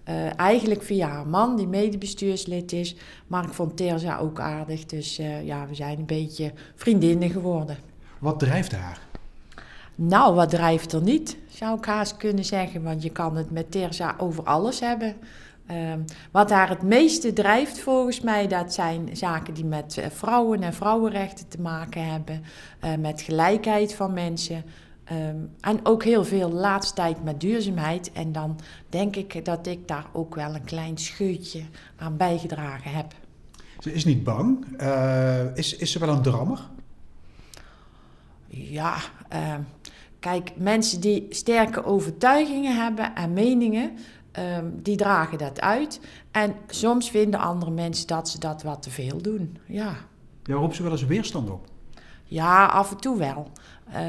Uh, 0.09 0.39
eigenlijk 0.39 0.83
via 0.83 1.09
haar 1.09 1.27
man, 1.27 1.57
die 1.57 1.67
medebestuurslid 1.67 2.73
is. 2.73 2.97
Maar 3.27 3.45
ik 3.45 3.53
vond 3.53 3.77
Terza 3.77 4.19
ook 4.19 4.41
aardig, 4.41 4.87
dus 4.87 5.21
uh, 5.21 5.47
ja, 5.47 5.67
we 5.67 5.75
zijn 5.75 5.99
een 5.99 6.07
beetje 6.07 6.53
vriendinnen 6.75 7.31
geworden. 7.31 7.77
Wat 8.19 8.39
drijft 8.39 8.73
haar? 8.73 9.01
Nou, 9.95 10.35
wat 10.35 10.51
drijft 10.51 10.93
er 10.93 11.03
niet, 11.03 11.37
zou 11.49 11.79
ik 11.79 11.85
haast 11.85 12.17
kunnen 12.17 12.45
zeggen. 12.45 12.83
Want 12.83 13.03
je 13.03 13.11
kan 13.11 13.37
het 13.37 13.51
met 13.51 13.71
Terza 13.71 14.15
over 14.19 14.45
alles 14.45 14.81
hebben. 14.81 15.17
Um, 15.71 16.05
wat 16.31 16.51
haar 16.51 16.69
het 16.69 16.83
meeste 16.83 17.33
drijft 17.33 17.81
volgens 17.81 18.21
mij, 18.21 18.47
dat 18.47 18.75
zijn 18.75 19.09
zaken 19.13 19.55
die 19.55 19.65
met 19.65 19.97
uh, 19.97 20.07
vrouwen 20.11 20.63
en 20.63 20.75
vrouwenrechten 20.75 21.49
te 21.49 21.61
maken 21.61 22.11
hebben, 22.11 22.43
uh, 22.85 22.95
met 22.99 23.21
gelijkheid 23.21 23.95
van 23.95 24.13
mensen. 24.13 24.65
Um, 25.13 25.51
en 25.61 25.81
ook 25.83 26.05
heel 26.05 26.25
veel 26.25 26.51
laatste 26.51 26.95
tijd 26.95 27.25
met 27.25 27.41
duurzaamheid. 27.41 28.13
En 28.13 28.33
dan 28.33 28.59
denk 28.89 29.17
ik 29.17 29.45
dat 29.45 29.67
ik 29.67 29.89
daar 29.89 30.07
ook 30.13 30.35
wel 30.35 30.55
een 30.55 30.65
klein 30.65 30.99
scheutje 30.99 31.63
aan 31.97 32.17
bijgedragen 32.17 32.91
heb. 32.91 33.15
Ze 33.79 33.93
is 33.93 34.05
niet 34.05 34.25
bang. 34.25 34.67
Uh, 34.81 35.57
is, 35.57 35.77
is 35.77 35.93
ze 35.93 35.99
wel 35.99 36.09
een 36.09 36.23
drammer? 36.23 36.69
Ja, 38.47 38.97
kijk, 40.19 40.53
mensen 40.57 41.01
die 41.01 41.27
sterke 41.29 41.85
overtuigingen 41.85 42.77
hebben 42.83 43.15
en 43.15 43.33
meningen, 43.33 43.91
Um, 44.38 44.83
die 44.83 44.96
dragen 44.96 45.38
dat 45.38 45.61
uit. 45.61 46.01
En 46.31 46.55
soms 46.66 47.11
vinden 47.11 47.40
andere 47.40 47.70
mensen 47.70 48.07
dat 48.07 48.29
ze 48.29 48.38
dat 48.38 48.62
wat 48.62 48.83
te 48.83 48.90
veel 48.90 49.22
doen. 49.22 49.59
Ja. 49.66 49.94
Ja, 50.42 50.55
roept 50.55 50.75
ze 50.75 50.83
wel 50.83 50.92
eens 50.92 51.07
weerstand 51.07 51.51
op? 51.51 51.66
Ja, 52.25 52.66
af 52.66 52.90
en 52.90 52.96
toe 52.96 53.18
wel. 53.18 53.51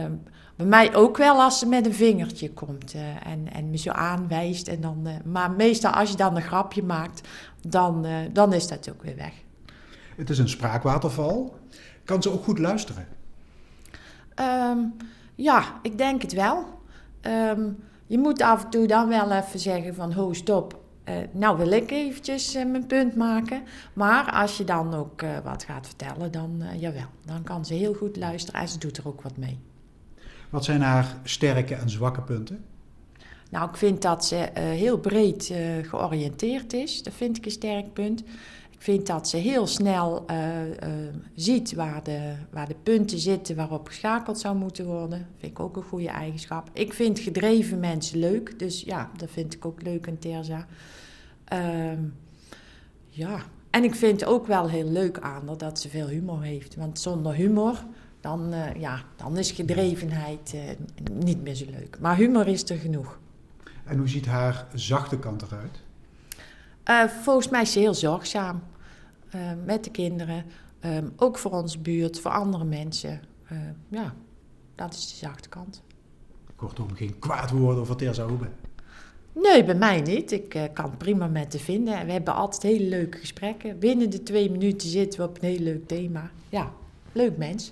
Um, 0.03 0.23
bij 0.55 0.65
mij 0.65 0.95
ook 0.95 1.17
wel 1.17 1.41
als 1.41 1.59
ze 1.59 1.65
met 1.65 1.85
een 1.85 1.93
vingertje 1.93 2.53
komt 2.53 2.95
uh, 2.95 3.01
en, 3.27 3.53
en 3.53 3.69
me 3.69 3.77
zo 3.77 3.91
aanwijst. 3.91 4.67
En 4.67 4.81
dan, 4.81 5.03
uh, 5.07 5.13
maar 5.25 5.51
meestal 5.51 5.91
als 5.91 6.09
je 6.09 6.17
dan 6.17 6.35
een 6.35 6.41
grapje 6.41 6.83
maakt, 6.83 7.27
dan, 7.67 8.05
uh, 8.05 8.15
dan 8.31 8.53
is 8.53 8.67
dat 8.67 8.89
ook 8.89 9.03
weer 9.03 9.15
weg. 9.15 9.33
Het 10.15 10.29
is 10.29 10.37
een 10.37 10.49
spraakwaterval. 10.49 11.59
Kan 12.03 12.21
ze 12.21 12.31
ook 12.31 12.43
goed 12.43 12.59
luisteren? 12.59 13.07
Um, 14.69 14.95
ja, 15.35 15.63
ik 15.81 15.97
denk 15.97 16.21
het 16.21 16.33
wel. 16.33 16.65
Um, 17.21 17.83
je 18.07 18.17
moet 18.17 18.41
af 18.41 18.63
en 18.63 18.69
toe 18.69 18.87
dan 18.87 19.07
wel 19.07 19.31
even 19.31 19.59
zeggen 19.59 19.95
van, 19.95 20.13
ho, 20.13 20.33
stop. 20.33 20.85
Uh, 21.09 21.15
nou 21.31 21.57
wil 21.57 21.71
ik 21.71 21.91
eventjes 21.91 22.55
uh, 22.55 22.65
mijn 22.65 22.85
punt 22.85 23.15
maken. 23.15 23.63
Maar 23.93 24.31
als 24.31 24.57
je 24.57 24.63
dan 24.63 24.93
ook 24.93 25.21
uh, 25.21 25.29
wat 25.43 25.63
gaat 25.63 25.87
vertellen, 25.87 26.31
dan 26.31 26.63
jawel. 26.77 27.07
Dan 27.25 27.43
kan 27.43 27.65
ze 27.65 27.73
heel 27.73 27.93
goed 27.93 28.17
luisteren 28.17 28.61
en 28.61 28.67
ze 28.67 28.77
doet 28.77 28.97
er 28.97 29.07
ook 29.07 29.21
wat 29.21 29.37
mee. 29.37 29.59
Wat 30.49 30.65
zijn 30.65 30.81
haar 30.81 31.15
sterke 31.23 31.75
en 31.75 31.89
zwakke 31.89 32.21
punten? 32.21 32.65
Nou, 33.49 33.69
ik 33.69 33.75
vind 33.75 34.01
dat 34.01 34.25
ze 34.25 34.49
heel 34.53 34.97
breed 34.97 35.53
georiënteerd 35.81 36.73
is. 36.73 37.03
Dat 37.03 37.13
vind 37.13 37.37
ik 37.37 37.45
een 37.45 37.51
sterk 37.51 37.93
punt. 37.93 38.23
Ik 38.77 38.83
vind 38.83 39.07
dat 39.07 39.27
ze 39.27 39.37
heel 39.37 39.67
snel 39.67 40.25
uh, 40.31 40.65
uh, 40.67 40.73
ziet 41.35 41.73
waar 41.73 42.03
de, 42.03 42.35
waar 42.51 42.67
de 42.67 42.75
punten 42.83 43.19
zitten 43.19 43.55
waarop 43.55 43.87
geschakeld 43.87 44.39
zou 44.39 44.55
moeten 44.55 44.85
worden. 44.85 45.27
Vind 45.37 45.51
ik 45.51 45.59
ook 45.59 45.75
een 45.75 45.83
goede 45.83 46.09
eigenschap. 46.09 46.69
Ik 46.73 46.93
vind 46.93 47.19
gedreven 47.19 47.79
mensen 47.79 48.19
leuk, 48.19 48.59
dus 48.59 48.81
ja, 48.81 49.09
dat 49.15 49.29
vind 49.29 49.53
ik 49.53 49.65
ook 49.65 49.81
leuk 49.81 50.07
in 50.07 50.19
Terza. 50.19 50.67
Uh, 51.53 51.91
ja, 53.09 53.39
en 53.69 53.83
ik 53.83 53.95
vind 53.95 54.25
ook 54.25 54.47
wel 54.47 54.69
heel 54.69 54.89
leuk 54.89 55.19
aan 55.19 55.57
dat 55.57 55.79
ze 55.79 55.89
veel 55.89 56.07
humor 56.07 56.41
heeft. 56.41 56.75
Want 56.75 56.99
zonder 56.99 57.33
humor, 57.33 57.85
dan, 58.21 58.53
uh, 58.53 58.75
ja, 58.75 59.01
dan 59.15 59.37
is 59.37 59.51
gedrevenheid 59.51 60.55
niet 61.13 61.43
meer 61.43 61.55
zo 61.55 61.65
leuk. 61.69 61.97
Maar 61.99 62.15
humor 62.15 62.47
is 62.47 62.69
er 62.69 62.77
genoeg. 62.77 63.19
En 63.85 63.97
hoe 63.97 64.07
ziet 64.07 64.25
haar 64.25 64.67
zachte 64.73 65.19
kant 65.19 65.41
eruit? 65.41 65.85
Uh, 66.89 67.07
volgens 67.07 67.49
mij 67.49 67.61
is 67.61 67.71
ze 67.71 67.79
heel 67.79 67.93
zorgzaam 67.93 68.63
uh, 69.35 69.41
met 69.65 69.83
de 69.83 69.91
kinderen. 69.91 70.45
Um, 70.85 71.13
ook 71.15 71.37
voor 71.37 71.51
onze 71.51 71.79
buurt, 71.79 72.19
voor 72.19 72.31
andere 72.31 72.63
mensen. 72.63 73.21
Uh, 73.51 73.59
ja, 73.87 74.13
dat 74.75 74.93
is 74.93 75.09
de 75.09 75.15
zachte 75.15 75.49
kant. 75.49 75.83
Kortom, 76.55 76.93
geen 76.93 77.19
kwaad 77.19 77.51
woorden 77.51 77.81
over 77.81 77.95
Terza 77.95 78.25
Hoebe? 78.25 78.47
Nee, 79.33 79.63
bij 79.63 79.75
mij 79.75 80.01
niet. 80.01 80.31
Ik 80.31 80.69
kan 80.73 80.97
prima 80.97 81.27
met 81.27 81.51
te 81.51 81.59
vinden. 81.59 82.05
We 82.05 82.11
hebben 82.11 82.35
altijd 82.35 82.63
hele 82.63 82.89
leuke 82.89 83.17
gesprekken. 83.17 83.79
Binnen 83.79 84.09
de 84.09 84.23
twee 84.23 84.51
minuten 84.51 84.89
zitten 84.89 85.19
we 85.19 85.27
op 85.27 85.37
een 85.41 85.49
heel 85.49 85.59
leuk 85.59 85.87
thema. 85.87 86.31
Ja, 86.49 86.71
leuk 87.11 87.37
mens. 87.37 87.71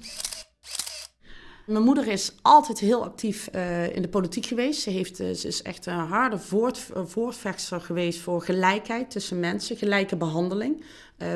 Mijn 1.66 1.84
moeder 1.84 2.08
is 2.08 2.34
altijd 2.42 2.80
heel 2.80 3.04
actief 3.04 3.50
uh, 3.56 3.96
in 3.96 4.02
de 4.02 4.08
politiek 4.08 4.46
geweest. 4.46 4.82
Ze, 4.82 4.90
heeft, 4.90 5.20
uh, 5.20 5.32
ze 5.32 5.48
is 5.48 5.62
echt 5.62 5.86
een 5.86 5.94
harde 5.94 6.38
voort, 6.38 6.90
voorvechter 7.06 7.82
geweest 7.82 8.20
voor 8.20 8.42
gelijkheid 8.42 9.12
tussen 9.12 9.40
mensen, 9.40 9.78
gelijke 9.78 10.16
behandeling 10.16 10.84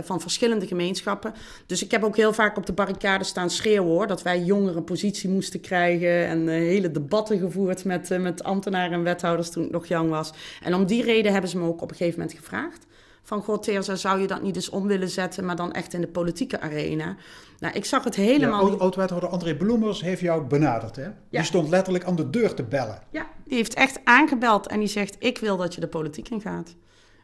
van 0.03 0.21
verschillende 0.21 0.67
gemeenschappen. 0.67 1.33
Dus 1.65 1.83
ik 1.83 1.91
heb 1.91 2.03
ook 2.03 2.15
heel 2.15 2.33
vaak 2.33 2.57
op 2.57 2.65
de 2.65 2.73
barricade 2.73 3.23
staan 3.23 3.49
schreeuwen 3.49 3.91
hoor, 3.91 4.07
dat 4.07 4.21
wij 4.21 4.41
jongeren 4.41 4.83
positie 4.83 5.29
moesten 5.29 5.61
krijgen 5.61 6.27
en 6.27 6.47
hele 6.47 6.91
debatten 6.91 7.39
gevoerd 7.39 7.85
met, 7.85 8.09
met 8.19 8.43
ambtenaren 8.43 8.93
en 8.93 9.03
wethouders 9.03 9.49
toen 9.49 9.65
ik 9.65 9.71
nog 9.71 9.85
jong 9.85 10.09
was. 10.09 10.33
En 10.63 10.73
om 10.73 10.85
die 10.85 11.03
reden 11.03 11.31
hebben 11.31 11.49
ze 11.49 11.57
me 11.57 11.67
ook 11.67 11.81
op 11.81 11.89
een 11.89 11.95
gegeven 11.95 12.19
moment 12.19 12.37
gevraagd 12.37 12.87
van 13.29 13.43
God, 13.43 13.63
Teresa, 13.63 13.95
zou 13.95 14.21
je 14.21 14.27
dat 14.27 14.41
niet 14.41 14.55
eens 14.55 14.69
om 14.69 14.87
willen 14.87 15.09
zetten, 15.09 15.45
maar 15.45 15.55
dan 15.55 15.71
echt 15.71 15.93
in 15.93 16.01
de 16.01 16.07
politieke 16.07 16.59
arena? 16.59 17.15
Nou, 17.59 17.73
ik 17.73 17.85
zag 17.85 18.03
het 18.03 18.15
helemaal... 18.15 18.71
Ja, 18.71 18.77
oud-wethouder 18.77 19.29
André 19.29 19.55
Bloemers 19.55 20.01
heeft 20.01 20.21
jou 20.21 20.43
benaderd, 20.43 20.95
hè? 20.95 21.03
Ja. 21.03 21.13
Die 21.29 21.43
stond 21.43 21.69
letterlijk 21.69 22.03
aan 22.03 22.15
de 22.15 22.29
deur 22.29 22.53
te 22.53 22.63
bellen. 22.63 23.01
Ja, 23.11 23.27
die 23.45 23.57
heeft 23.57 23.73
echt 23.73 23.99
aangebeld 24.03 24.67
en 24.67 24.79
die 24.79 24.87
zegt, 24.87 25.15
ik 25.19 25.37
wil 25.37 25.57
dat 25.57 25.75
je 25.75 25.81
de 25.81 25.87
politiek 25.87 26.29
in 26.29 26.41
gaat. 26.41 26.75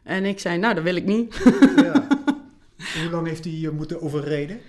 En 0.02 0.24
ik 0.24 0.40
zei, 0.40 0.58
nou, 0.58 0.74
dat 0.74 0.82
wil 0.82 0.96
ik 0.96 1.04
niet. 1.04 1.36
Ja. 1.76 2.06
Hoe 3.00 3.10
lang 3.10 3.26
heeft 3.26 3.44
hij 3.44 3.52
je 3.52 3.70
moeten 3.70 4.02
overreden? 4.02 4.60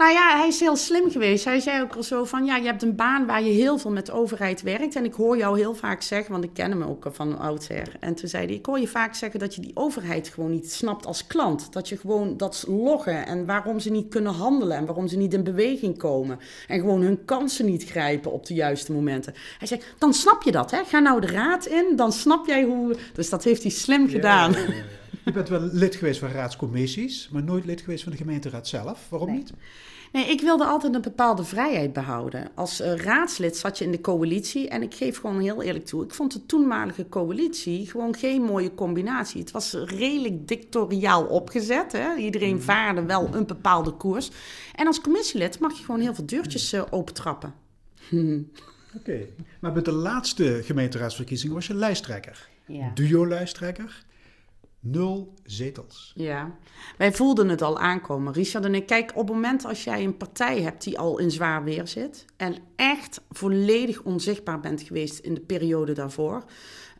Nou 0.00 0.12
ja, 0.12 0.36
hij 0.38 0.48
is 0.48 0.60
heel 0.60 0.76
slim 0.76 1.10
geweest. 1.10 1.44
Hij 1.44 1.60
zei 1.60 1.82
ook 1.82 1.94
al 1.94 2.02
zo 2.02 2.24
van, 2.24 2.44
ja, 2.44 2.56
je 2.56 2.66
hebt 2.66 2.82
een 2.82 2.94
baan 2.94 3.26
waar 3.26 3.42
je 3.42 3.50
heel 3.50 3.78
veel 3.78 3.90
met 3.90 4.06
de 4.06 4.12
overheid 4.12 4.62
werkt. 4.62 4.96
En 4.96 5.04
ik 5.04 5.14
hoor 5.14 5.36
jou 5.36 5.58
heel 5.58 5.74
vaak 5.74 6.02
zeggen, 6.02 6.32
want 6.32 6.44
ik 6.44 6.52
ken 6.52 6.70
hem 6.70 6.82
ook 6.82 7.06
van 7.10 7.38
oudsher. 7.38 7.96
En 8.00 8.14
toen 8.14 8.28
zei 8.28 8.46
hij, 8.46 8.54
ik 8.54 8.66
hoor 8.66 8.80
je 8.80 8.88
vaak 8.88 9.14
zeggen 9.14 9.40
dat 9.40 9.54
je 9.54 9.60
die 9.60 9.70
overheid 9.74 10.28
gewoon 10.28 10.50
niet 10.50 10.72
snapt 10.72 11.06
als 11.06 11.26
klant. 11.26 11.72
Dat 11.72 11.88
je 11.88 11.96
gewoon 11.96 12.36
dat 12.36 12.64
loggen 12.68 13.26
en 13.26 13.46
waarom 13.46 13.80
ze 13.80 13.90
niet 13.90 14.08
kunnen 14.08 14.32
handelen 14.32 14.76
en 14.76 14.86
waarom 14.86 15.08
ze 15.08 15.16
niet 15.16 15.34
in 15.34 15.44
beweging 15.44 15.98
komen. 15.98 16.38
En 16.66 16.80
gewoon 16.80 17.02
hun 17.02 17.24
kansen 17.24 17.66
niet 17.66 17.84
grijpen 17.84 18.32
op 18.32 18.46
de 18.46 18.54
juiste 18.54 18.92
momenten. 18.92 19.34
Hij 19.58 19.66
zei, 19.66 19.80
dan 19.98 20.14
snap 20.14 20.42
je 20.42 20.52
dat, 20.52 20.70
hè. 20.70 20.84
Ga 20.84 20.98
nou 20.98 21.20
de 21.20 21.26
raad 21.26 21.66
in, 21.66 21.92
dan 21.96 22.12
snap 22.12 22.46
jij 22.46 22.62
hoe... 22.62 22.96
Dus 23.12 23.30
dat 23.30 23.44
heeft 23.44 23.62
hij 23.62 23.72
slim 23.72 24.08
gedaan. 24.08 24.52
Ja, 24.52 24.58
ja, 24.58 24.66
je 25.24 25.32
bent 25.32 25.48
wel 25.48 25.60
lid 25.72 25.94
geweest 25.94 26.20
van 26.20 26.30
raadscommissies, 26.30 27.28
maar 27.32 27.42
nooit 27.42 27.64
lid 27.64 27.80
geweest 27.80 28.02
van 28.02 28.12
de 28.12 28.18
gemeenteraad 28.18 28.68
zelf. 28.68 29.06
Waarom 29.08 29.28
nee. 29.28 29.38
niet? 29.38 29.52
Nee, 30.12 30.30
ik 30.30 30.40
wilde 30.40 30.64
altijd 30.64 30.94
een 30.94 31.00
bepaalde 31.00 31.44
vrijheid 31.44 31.92
behouden. 31.92 32.50
Als 32.54 32.80
uh, 32.80 32.94
raadslid 32.94 33.56
zat 33.56 33.78
je 33.78 33.84
in 33.84 33.90
de 33.90 34.00
coalitie 34.00 34.68
en 34.68 34.82
ik 34.82 34.94
geef 34.94 35.18
gewoon 35.18 35.40
heel 35.40 35.62
eerlijk 35.62 35.86
toe. 35.86 36.04
Ik 36.04 36.14
vond 36.14 36.32
de 36.32 36.46
toenmalige 36.46 37.08
coalitie 37.08 37.90
gewoon 37.90 38.16
geen 38.16 38.42
mooie 38.42 38.74
combinatie. 38.74 39.40
Het 39.40 39.50
was 39.50 39.72
redelijk 39.72 40.48
dictatoriaal 40.48 41.24
opgezet. 41.24 41.92
Hè? 41.92 42.14
Iedereen 42.14 42.54
mm. 42.54 42.60
vaarde 42.60 43.04
wel 43.04 43.34
een 43.34 43.46
bepaalde 43.46 43.90
koers. 43.90 44.30
En 44.74 44.86
als 44.86 45.00
commissielid 45.00 45.58
mag 45.58 45.78
je 45.78 45.84
gewoon 45.84 46.00
heel 46.00 46.14
veel 46.14 46.26
deurtjes 46.26 46.72
uh, 46.72 46.82
opentrappen. 46.90 47.54
Oké, 48.10 48.44
okay. 48.96 49.28
maar 49.60 49.72
bij 49.72 49.82
de 49.82 49.92
laatste 49.92 50.60
gemeenteraadsverkiezing 50.64 51.52
was 51.52 51.66
je 51.66 51.74
lijsttrekker. 51.74 52.48
Ja. 52.66 52.90
Duo-lijsttrekker. 52.94 54.04
Nul 54.82 55.34
zetels. 55.44 56.12
Ja, 56.14 56.58
wij 56.98 57.12
voelden 57.12 57.48
het 57.48 57.62
al 57.62 57.78
aankomen, 57.78 58.32
Richard 58.32 58.64
en 58.64 58.74
ik. 58.74 58.86
Kijk, 58.86 59.10
op 59.10 59.26
het 59.26 59.34
moment 59.34 59.64
als 59.64 59.84
jij 59.84 60.04
een 60.04 60.16
partij 60.16 60.62
hebt 60.62 60.84
die 60.84 60.98
al 60.98 61.18
in 61.18 61.30
zwaar 61.30 61.64
weer 61.64 61.88
zit... 61.88 62.24
en 62.36 62.56
echt 62.76 63.20
volledig 63.30 64.02
onzichtbaar 64.02 64.60
bent 64.60 64.82
geweest 64.82 65.18
in 65.18 65.34
de 65.34 65.40
periode 65.40 65.92
daarvoor... 65.92 66.44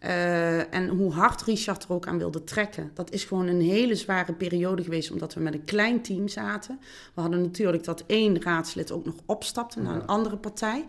Uh, 0.05 0.75
en 0.75 0.89
hoe 0.89 1.13
hard 1.13 1.43
Richard 1.43 1.85
er 1.85 1.93
ook 1.93 2.07
aan 2.07 2.19
wilde 2.19 2.45
trekken. 2.45 2.91
Dat 2.95 3.11
is 3.11 3.25
gewoon 3.25 3.47
een 3.47 3.61
hele 3.61 3.95
zware 3.95 4.33
periode 4.33 4.83
geweest, 4.83 5.11
omdat 5.11 5.35
we 5.35 5.41
met 5.41 5.55
een 5.55 5.65
klein 5.65 6.03
team 6.03 6.29
zaten. 6.29 6.79
We 7.15 7.21
hadden 7.21 7.43
natuurlijk 7.43 7.85
dat 7.85 8.05
één 8.07 8.43
raadslid 8.43 8.93
ook 8.93 9.05
nog 9.05 9.15
opstapte 9.27 9.81
naar 9.81 9.95
een 9.95 10.07
andere 10.07 10.37
partij. 10.37 10.85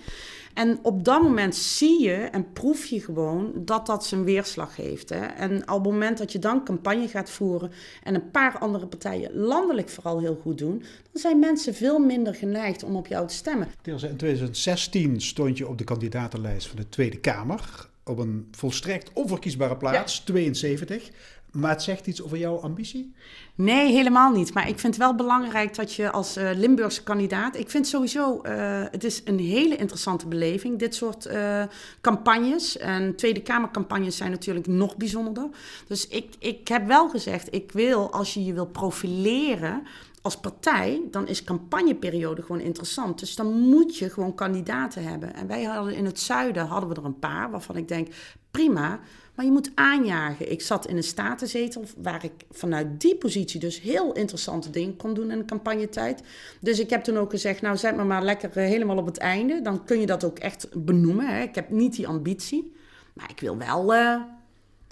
En 0.53 0.79
op 0.81 1.05
dat 1.05 1.21
moment 1.21 1.55
zie 1.55 2.01
je 2.01 2.13
en 2.13 2.51
proef 2.53 2.85
je 2.85 3.01
gewoon 3.01 3.51
dat 3.55 3.85
dat 3.85 4.05
zijn 4.05 4.23
weerslag 4.23 4.75
heeft. 4.75 5.09
Hè? 5.09 5.25
En 5.25 5.61
op 5.61 5.83
het 5.83 5.91
moment 5.91 6.17
dat 6.17 6.31
je 6.31 6.39
dan 6.39 6.63
campagne 6.63 7.07
gaat 7.07 7.29
voeren 7.29 7.71
en 8.03 8.15
een 8.15 8.31
paar 8.31 8.57
andere 8.57 8.87
partijen 8.87 9.35
landelijk 9.35 9.89
vooral 9.89 10.19
heel 10.19 10.39
goed 10.41 10.57
doen, 10.57 10.77
dan 11.11 11.21
zijn 11.21 11.39
mensen 11.39 11.73
veel 11.73 11.99
minder 11.99 12.35
geneigd 12.35 12.83
om 12.83 12.95
op 12.95 13.07
jou 13.07 13.27
te 13.27 13.33
stemmen. 13.33 13.67
In 13.83 13.97
2016 14.17 15.21
stond 15.21 15.57
je 15.57 15.67
op 15.67 15.77
de 15.77 15.83
kandidatenlijst 15.83 16.67
van 16.67 16.77
de 16.77 16.89
Tweede 16.89 17.19
Kamer 17.19 17.89
op 18.03 18.17
een 18.17 18.47
volstrekt 18.51 19.11
onverkiesbare 19.13 19.77
plaats, 19.77 20.19
72. 20.19 21.11
Maar 21.51 21.69
het 21.69 21.81
zegt 21.81 22.07
iets 22.07 22.23
over 22.23 22.37
jouw 22.37 22.59
ambitie? 22.59 23.13
Nee, 23.55 23.91
helemaal 23.91 24.31
niet. 24.31 24.53
Maar 24.53 24.67
ik 24.67 24.79
vind 24.79 24.93
het 24.93 25.03
wel 25.03 25.15
belangrijk 25.15 25.75
dat 25.75 25.93
je 25.93 26.11
als 26.11 26.37
uh, 26.37 26.49
Limburgse 26.55 27.03
kandidaat. 27.03 27.57
Ik 27.57 27.69
vind 27.69 27.87
sowieso, 27.87 28.41
uh, 28.43 28.83
het 28.91 29.03
is 29.03 29.21
een 29.25 29.39
hele 29.39 29.75
interessante 29.75 30.27
beleving, 30.27 30.79
dit 30.79 30.95
soort 30.95 31.25
uh, 31.25 31.63
campagnes. 32.01 32.77
En 32.77 33.15
Tweede 33.15 33.41
Kamercampagnes 33.41 34.17
zijn 34.17 34.31
natuurlijk 34.31 34.67
nog 34.67 34.97
bijzonderder. 34.97 35.49
Dus 35.87 36.07
ik, 36.07 36.35
ik 36.39 36.67
heb 36.67 36.87
wel 36.87 37.09
gezegd, 37.09 37.53
ik 37.53 37.71
wil, 37.71 38.11
als 38.11 38.33
je 38.33 38.45
je 38.45 38.53
wil 38.53 38.67
profileren 38.67 39.83
als 40.21 40.39
partij, 40.39 41.01
dan 41.11 41.27
is 41.27 41.43
campagneperiode 41.43 42.41
gewoon 42.41 42.61
interessant. 42.61 43.19
Dus 43.19 43.35
dan 43.35 43.59
moet 43.59 43.97
je 43.97 44.09
gewoon 44.09 44.35
kandidaten 44.35 45.03
hebben. 45.03 45.33
En 45.33 45.47
wij 45.47 45.63
hadden 45.63 45.95
in 45.95 46.05
het 46.05 46.19
zuiden 46.19 46.65
hadden 46.65 46.89
we 46.89 46.95
er 46.95 47.05
een 47.05 47.19
paar 47.19 47.51
waarvan 47.51 47.75
ik 47.75 47.87
denk, 47.87 48.07
prima. 48.51 48.99
Maar 49.35 49.45
je 49.45 49.51
moet 49.51 49.71
aanjagen. 49.75 50.51
Ik 50.51 50.61
zat 50.61 50.87
in 50.87 50.97
een 50.97 51.03
statenzetel 51.03 51.83
waar 51.97 52.23
ik 52.23 52.31
vanuit 52.49 53.01
die 53.01 53.15
positie 53.15 53.59
dus 53.59 53.81
heel 53.81 54.13
interessante 54.13 54.69
dingen 54.69 54.95
kon 54.97 55.13
doen 55.13 55.31
in 55.31 55.37
de 55.37 55.45
campagnetijd. 55.45 56.23
Dus 56.59 56.79
ik 56.79 56.89
heb 56.89 57.03
toen 57.03 57.17
ook 57.17 57.29
gezegd, 57.29 57.61
nou 57.61 57.77
zet 57.77 57.95
me 57.95 58.03
maar 58.03 58.23
lekker 58.23 58.57
eh, 58.57 58.65
helemaal 58.65 58.97
op 58.97 59.05
het 59.05 59.17
einde. 59.17 59.61
Dan 59.61 59.85
kun 59.85 59.99
je 59.99 60.05
dat 60.05 60.23
ook 60.23 60.39
echt 60.39 60.67
benoemen. 60.73 61.27
Hè. 61.27 61.41
Ik 61.41 61.55
heb 61.55 61.69
niet 61.69 61.95
die 61.95 62.07
ambitie. 62.07 62.75
Maar 63.13 63.29
ik 63.29 63.39
wil 63.39 63.57
wel 63.57 63.95
uh, 63.95 64.21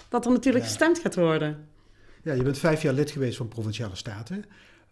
dat 0.09 0.25
er 0.25 0.31
natuurlijk 0.31 0.65
gestemd 0.65 0.99
gaat 0.99 1.15
worden. 1.15 1.67
Ja, 2.23 2.33
je 2.33 2.43
bent 2.43 2.57
vijf 2.57 2.81
jaar 2.81 2.93
lid 2.93 3.11
geweest 3.11 3.37
van 3.37 3.47
Provinciale 3.47 3.95
Staten. 3.95 4.45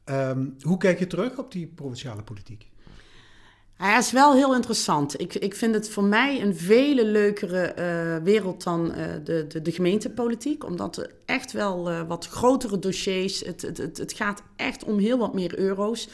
Um, 0.09 0.55
hoe 0.61 0.77
kijk 0.77 0.99
je 0.99 1.07
terug 1.07 1.37
op 1.37 1.51
die 1.51 1.67
provinciale 1.67 2.23
politiek? 2.23 2.69
Hij 3.77 3.97
is 3.97 4.11
wel 4.11 4.33
heel 4.33 4.55
interessant. 4.55 5.19
Ik, 5.19 5.35
ik 5.35 5.55
vind 5.55 5.73
het 5.73 5.89
voor 5.89 6.03
mij 6.03 6.41
een 6.41 6.55
vele 6.55 7.05
leukere 7.05 7.75
uh, 7.79 8.23
wereld 8.23 8.63
dan 8.63 8.85
uh, 8.85 9.05
de, 9.23 9.45
de, 9.47 9.61
de, 9.61 9.71
gemeentepolitiek. 9.71 10.65
Omdat 10.65 11.09
echt 11.27 11.51
wel 11.51 11.91
uh, 11.91 12.01
wat 12.07 12.27
grotere 12.27 12.79
dossiers. 12.79 13.39
Het, 13.39 13.61
het, 13.61 13.77
het, 13.77 13.97
het, 13.97 14.13
gaat 14.13 14.43
echt 14.55 14.83
om 14.83 14.97
heel 14.97 15.17
wat 15.17 15.33
meer 15.33 15.59
euro's. 15.59 16.09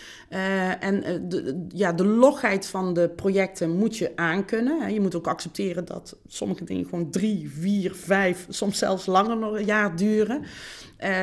en 0.80 1.28
de, 1.30 1.66
ja, 1.70 1.94
de 1.94 2.06
logheid 2.06 2.66
van 2.66 2.94
de 2.94 3.10
projecten 3.10 3.78
moet 3.78 3.98
je 3.98 4.12
aankunnen. 4.16 4.94
Je 4.94 5.02
moet 5.02 5.16
ook 5.16 5.28
accepteren 5.28 5.86
dat 5.86 6.16
sommige 6.28 6.64
dingen 6.64 6.86
gewoon 6.86 7.12
drie, 7.12 7.50
vier, 7.50 7.96
vijf, 7.96 8.46
soms 8.50 8.78
zelfs 8.78 9.06
langer 9.06 9.38
nog 9.38 9.54
een 9.54 9.66
jaar 9.66 9.96
duren. 9.96 10.44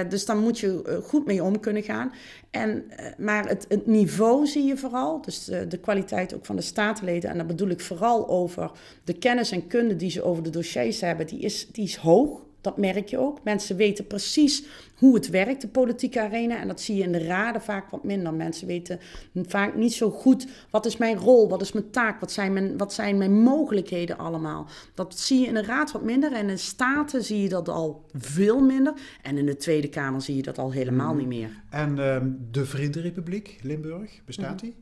Dus 0.09 0.25
dan 0.25 0.39
moet 0.39 0.59
je 0.59 1.01
goed 1.05 1.27
mee 1.27 1.43
om 1.43 1.61
kunnen 1.61 1.83
gaan. 1.83 2.13
En, 2.51 2.85
maar 3.19 3.49
het, 3.49 3.65
het, 3.69 3.87
niveau 3.87 4.47
zie 4.47 4.65
je 4.65 4.77
vooral, 4.77 5.21
dus 5.21 5.45
de, 5.45 5.79
kwaliteit 5.81 6.35
ook 6.35 6.47
van 6.47 6.57
de 6.57 6.63
statenleden. 6.63 7.31
En 7.31 7.39
dat 7.39 7.47
bedoel 7.47 7.69
ik 7.69 7.81
vooral 7.81 8.29
over 8.29 8.71
de 9.05 9.19
kennis 9.19 9.51
en 9.51 9.67
kunde 9.67 9.97
die 9.97 10.11
ze 10.11 10.23
over 10.23 10.43
de 10.43 10.51
dossiers 10.51 11.01
hebben, 11.01 11.27
die 11.27 11.41
is, 11.41 11.67
die 11.73 11.85
is 11.85 11.97
hoog. 11.97 12.49
Dat 12.61 12.77
merk 12.77 13.09
je 13.09 13.19
ook. 13.19 13.39
Mensen 13.45 13.77
weten 13.77 14.07
precies 14.07 14.65
hoe 14.97 15.15
het 15.15 15.29
werkt, 15.29 15.61
de 15.61 15.69
politieke 15.69 16.21
arena. 16.21 16.61
En 16.61 16.69
dat 16.69 16.81
zie 16.81 16.97
je 16.97 17.03
in 17.03 17.13
de 17.13 17.25
raden 17.25 17.63
vaak 17.63 17.91
wat 17.91 18.05
minder. 18.05 18.35
Mensen 18.35 18.67
weten 18.67 19.01
vaak 19.35 19.77
niet 19.77 19.93
zo 19.93 20.11
goed 20.11 20.47
wat 20.71 20.87
is 20.87 20.97
mijn 20.97 21.17
rol, 21.17 21.49
wat 21.49 21.61
is 21.61 21.73
mijn 21.73 21.91
taak, 21.91 22.21
wat 22.21 22.33
zijn 22.33 22.53
mijn, 22.53 22.77
wat 22.77 22.93
zijn 22.93 23.19
mijn 23.19 23.43
mogelijkheden 23.43 24.19
allemaal. 24.19 24.67
Dat 24.95 25.19
zie 25.19 25.41
je 25.41 25.47
in 25.47 25.55
de 25.55 25.63
raad 25.63 25.93
wat 25.93 26.03
minder. 26.03 26.33
En 26.33 26.49
in 26.49 26.59
staten 26.59 27.25
zie 27.25 27.43
je 27.43 27.49
dat 27.49 27.69
al 27.69 28.05
veel 28.13 28.61
minder. 28.61 28.93
En 29.23 29.39
in 29.39 29.47
de 29.47 29.57
Tweede 29.57 29.89
Kamer 29.89 30.23
zie 30.23 30.37
je 30.37 30.43
dat 30.43 30.59
al 30.59 30.73
helemaal 30.73 31.15
niet 31.15 31.27
meer. 31.27 31.63
En 31.71 31.91
uh, 31.91 32.17
de 32.51 32.65
Vriendenrepubliek, 32.65 33.59
Limburg, 33.63 34.21
bestaat 34.25 34.61
die? 34.61 34.75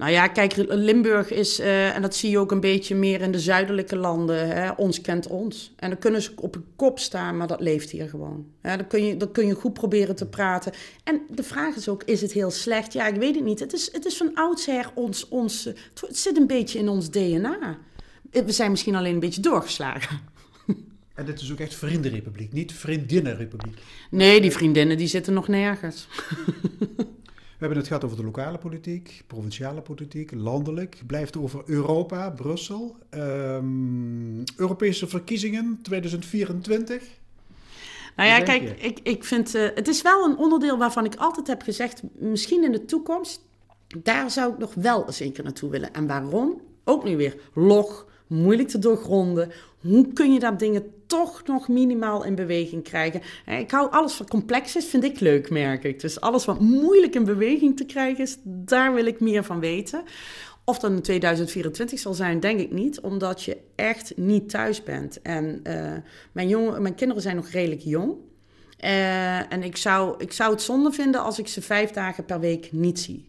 Nou 0.00 0.12
ja, 0.12 0.28
kijk, 0.28 0.56
Limburg 0.68 1.30
is, 1.30 1.60
uh, 1.60 1.94
en 1.94 2.02
dat 2.02 2.14
zie 2.14 2.30
je 2.30 2.38
ook 2.38 2.50
een 2.50 2.60
beetje 2.60 2.94
meer 2.94 3.20
in 3.20 3.32
de 3.32 3.40
zuidelijke 3.40 3.96
landen, 3.96 4.48
hè, 4.48 4.70
ons 4.70 5.00
kent 5.00 5.26
ons. 5.26 5.72
En 5.76 5.90
dan 5.90 5.98
kunnen 5.98 6.22
ze 6.22 6.32
op 6.36 6.54
een 6.54 6.64
kop 6.76 6.98
staan, 6.98 7.36
maar 7.36 7.46
dat 7.46 7.60
leeft 7.60 7.90
hier 7.90 8.08
gewoon. 8.08 8.46
Ja, 8.62 8.76
dan, 8.76 8.86
kun 8.86 9.04
je, 9.04 9.16
dan 9.16 9.32
kun 9.32 9.46
je 9.46 9.54
goed 9.54 9.72
proberen 9.72 10.16
te 10.16 10.26
praten. 10.26 10.72
En 11.04 11.20
de 11.28 11.42
vraag 11.42 11.76
is 11.76 11.88
ook, 11.88 12.02
is 12.04 12.20
het 12.20 12.32
heel 12.32 12.50
slecht? 12.50 12.92
Ja, 12.92 13.06
ik 13.06 13.14
weet 13.14 13.34
het 13.34 13.44
niet. 13.44 13.60
Het 13.60 13.72
is, 13.72 13.92
het 13.92 14.04
is 14.04 14.16
van 14.16 14.34
oudsher 14.34 14.90
ons, 14.94 15.28
ons, 15.28 15.64
het 16.06 16.18
zit 16.18 16.36
een 16.36 16.46
beetje 16.46 16.78
in 16.78 16.88
ons 16.88 17.10
DNA. 17.10 17.78
We 18.30 18.52
zijn 18.52 18.70
misschien 18.70 18.94
alleen 18.94 19.14
een 19.14 19.20
beetje 19.20 19.42
doorgeslagen. 19.42 20.20
En 21.14 21.26
dit 21.26 21.40
is 21.40 21.52
ook 21.52 21.58
echt 21.58 21.74
vriendenrepubliek, 21.74 22.52
niet 22.52 22.72
vriendinnenrepubliek. 22.72 23.78
Nee, 24.10 24.40
die 24.40 24.50
vriendinnen 24.50 24.96
die 24.96 25.06
zitten 25.06 25.32
nog 25.32 25.48
nergens. 25.48 26.06
We 27.60 27.66
hebben 27.66 27.84
het 27.84 27.92
gehad 27.92 28.04
over 28.04 28.16
de 28.16 28.24
lokale 28.24 28.58
politiek, 28.58 29.22
provinciale 29.26 29.80
politiek, 29.80 30.32
landelijk. 30.34 31.02
Blijft 31.06 31.36
over 31.36 31.62
Europa, 31.66 32.30
Brussel. 32.30 32.96
Um, 33.10 34.42
Europese 34.56 35.06
verkiezingen 35.06 35.78
2024. 35.82 37.02
Nou 38.16 38.28
ja, 38.28 38.40
kijk, 38.40 38.62
ik, 38.62 38.98
ik 39.02 39.24
vind 39.24 39.54
uh, 39.54 39.68
het 39.74 39.88
is 39.88 40.02
wel 40.02 40.24
een 40.24 40.36
onderdeel 40.36 40.78
waarvan 40.78 41.04
ik 41.04 41.14
altijd 41.14 41.46
heb 41.46 41.62
gezegd, 41.62 42.02
misschien 42.12 42.64
in 42.64 42.72
de 42.72 42.84
toekomst, 42.84 43.44
daar 44.02 44.30
zou 44.30 44.52
ik 44.52 44.58
nog 44.58 44.74
wel 44.74 45.06
eens 45.06 45.20
een 45.20 45.32
keer 45.32 45.44
naartoe 45.44 45.70
willen. 45.70 45.92
En 45.92 46.06
waarom? 46.06 46.60
Ook 46.84 47.04
nu 47.04 47.16
weer 47.16 47.36
log, 47.54 48.06
moeilijk 48.30 48.68
te 48.68 48.78
doorgronden. 48.78 49.50
Hoe 49.80 50.12
kun 50.12 50.32
je 50.32 50.38
dat 50.38 50.58
dingen 50.58 50.84
toch 51.06 51.42
nog 51.46 51.68
minimaal 51.68 52.24
in 52.24 52.34
beweging 52.34 52.82
krijgen? 52.82 53.22
Ik 53.46 53.70
hou 53.70 53.90
alles 53.90 54.18
wat 54.18 54.30
complex 54.30 54.76
is, 54.76 54.84
vind 54.84 55.04
ik 55.04 55.20
leuk, 55.20 55.50
merk 55.50 55.84
ik. 55.84 56.00
Dus 56.00 56.20
alles 56.20 56.44
wat 56.44 56.60
moeilijk 56.60 57.14
in 57.14 57.24
beweging 57.24 57.76
te 57.76 57.84
krijgen 57.84 58.24
is, 58.24 58.36
daar 58.44 58.94
wil 58.94 59.06
ik 59.06 59.20
meer 59.20 59.44
van 59.44 59.60
weten. 59.60 60.02
Of 60.64 60.78
dat 60.78 60.90
in 60.90 61.02
2024 61.02 61.98
zal 61.98 62.14
zijn, 62.14 62.40
denk 62.40 62.60
ik 62.60 62.70
niet, 62.70 63.00
omdat 63.00 63.42
je 63.42 63.56
echt 63.74 64.12
niet 64.16 64.48
thuis 64.48 64.82
bent. 64.82 65.22
En 65.22 65.60
uh, 65.66 65.92
mijn, 66.32 66.48
jongen, 66.48 66.82
mijn 66.82 66.94
kinderen 66.94 67.22
zijn 67.22 67.36
nog 67.36 67.48
redelijk 67.48 67.80
jong. 67.80 68.14
Uh, 68.84 69.52
en 69.52 69.62
ik 69.62 69.76
zou, 69.76 70.14
ik 70.18 70.32
zou 70.32 70.50
het 70.50 70.62
zonde 70.62 70.92
vinden 70.92 71.22
als 71.22 71.38
ik 71.38 71.48
ze 71.48 71.62
vijf 71.62 71.90
dagen 71.90 72.24
per 72.24 72.40
week 72.40 72.72
niet 72.72 73.00
zie. 73.00 73.28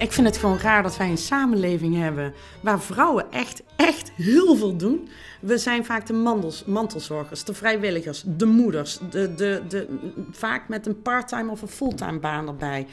Ik 0.00 0.12
vind 0.12 0.26
het 0.26 0.36
gewoon 0.36 0.58
raar 0.58 0.82
dat 0.82 0.96
wij 0.96 1.10
een 1.10 1.18
samenleving 1.18 1.96
hebben 1.96 2.34
waar 2.60 2.80
vrouwen 2.80 3.32
echt, 3.32 3.62
echt 3.76 4.12
heel 4.16 4.56
veel 4.56 4.76
doen. 4.76 5.08
We 5.40 5.58
zijn 5.58 5.84
vaak 5.84 6.06
de 6.06 6.12
mantelzorgers, 6.66 7.44
de 7.44 7.54
vrijwilligers, 7.54 8.22
de 8.26 8.46
moeders, 8.46 8.98
de, 9.10 9.34
de, 9.34 9.62
de, 9.68 9.98
vaak 10.30 10.68
met 10.68 10.86
een 10.86 11.02
parttime 11.02 11.50
of 11.50 11.62
een 11.62 11.68
fulltime 11.68 12.18
baan 12.18 12.48
erbij. 12.48 12.86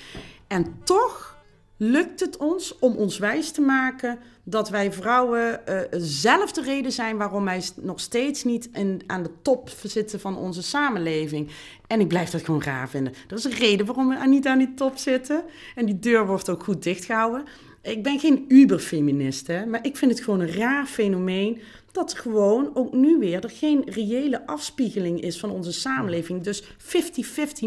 En 0.48 0.80
toch 0.84 1.38
lukt 1.78 2.20
het 2.20 2.38
ons 2.38 2.80
om 2.80 2.96
ons 2.96 3.18
wijs 3.18 3.52
te 3.52 3.62
maken 3.62 4.20
dat 4.50 4.70
wij 4.70 4.92
vrouwen 4.92 5.62
uh, 5.70 5.80
zelf 6.00 6.52
de 6.52 6.62
reden 6.62 6.92
zijn 6.92 7.18
waarom 7.18 7.46
wij 7.46 7.64
nog 7.82 8.00
steeds 8.00 8.44
niet 8.44 8.70
aan 9.08 9.24
de 9.24 9.32
top 9.42 9.70
zitten 9.84 10.20
van 10.20 10.38
onze 10.38 10.64
samenleving. 10.64 11.50
En 11.88 12.00
ik 12.00 12.08
blijf 12.08 12.30
dat 12.30 12.46
gewoon 12.46 12.64
raar 12.64 12.90
vinden. 12.90 13.14
Er 13.30 13.38
is 13.38 13.44
een 13.44 13.52
reden 13.52 13.86
waarom 13.86 14.10
we 14.10 14.28
niet 14.28 14.48
aan 14.48 14.58
die 14.58 14.74
top 14.74 14.98
zitten. 14.98 15.44
En 15.76 15.86
die 15.86 16.00
deur 16.00 16.26
wordt 16.28 16.50
ook 16.50 16.64
goed 16.64 16.84
dichtgehouden. 16.84 17.44
Ik 17.82 18.04
ben 18.04 18.20
geen 18.20 18.46
uberfeminist, 18.48 19.48
hè, 19.48 19.66
maar 19.66 19.86
ik 19.86 19.98
vind 19.98 20.12
het 20.12 20.22
gewoon 20.22 20.40
een 20.40 20.54
raar 20.54 20.86
fenomeen 20.86 21.62
dat 21.92 22.14
gewoon 22.14 22.72
ook 22.74 22.94
nu 22.94 23.18
weer 23.18 23.44
er 23.44 23.50
geen 23.50 23.84
reële 23.86 24.48
afspiegeling 24.48 25.22
is 25.22 25.40
van 25.40 25.50
onze 25.50 25.72
samenleving. 25.72 26.44
Dus 26.44 26.64
50-50 26.64 26.68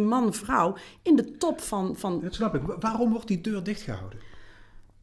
man-vrouw 0.03 0.77
in 1.03 1.17
de 1.17 1.37
top 1.37 1.61
van, 1.61 1.97
van... 1.97 2.21
Dat 2.21 2.35
snap 2.35 2.55
ik. 2.55 2.63
Waarom 2.81 3.11
wordt 3.13 3.29
die 3.29 3.41
deur 3.41 3.63
dichtgehouden? 3.63 4.30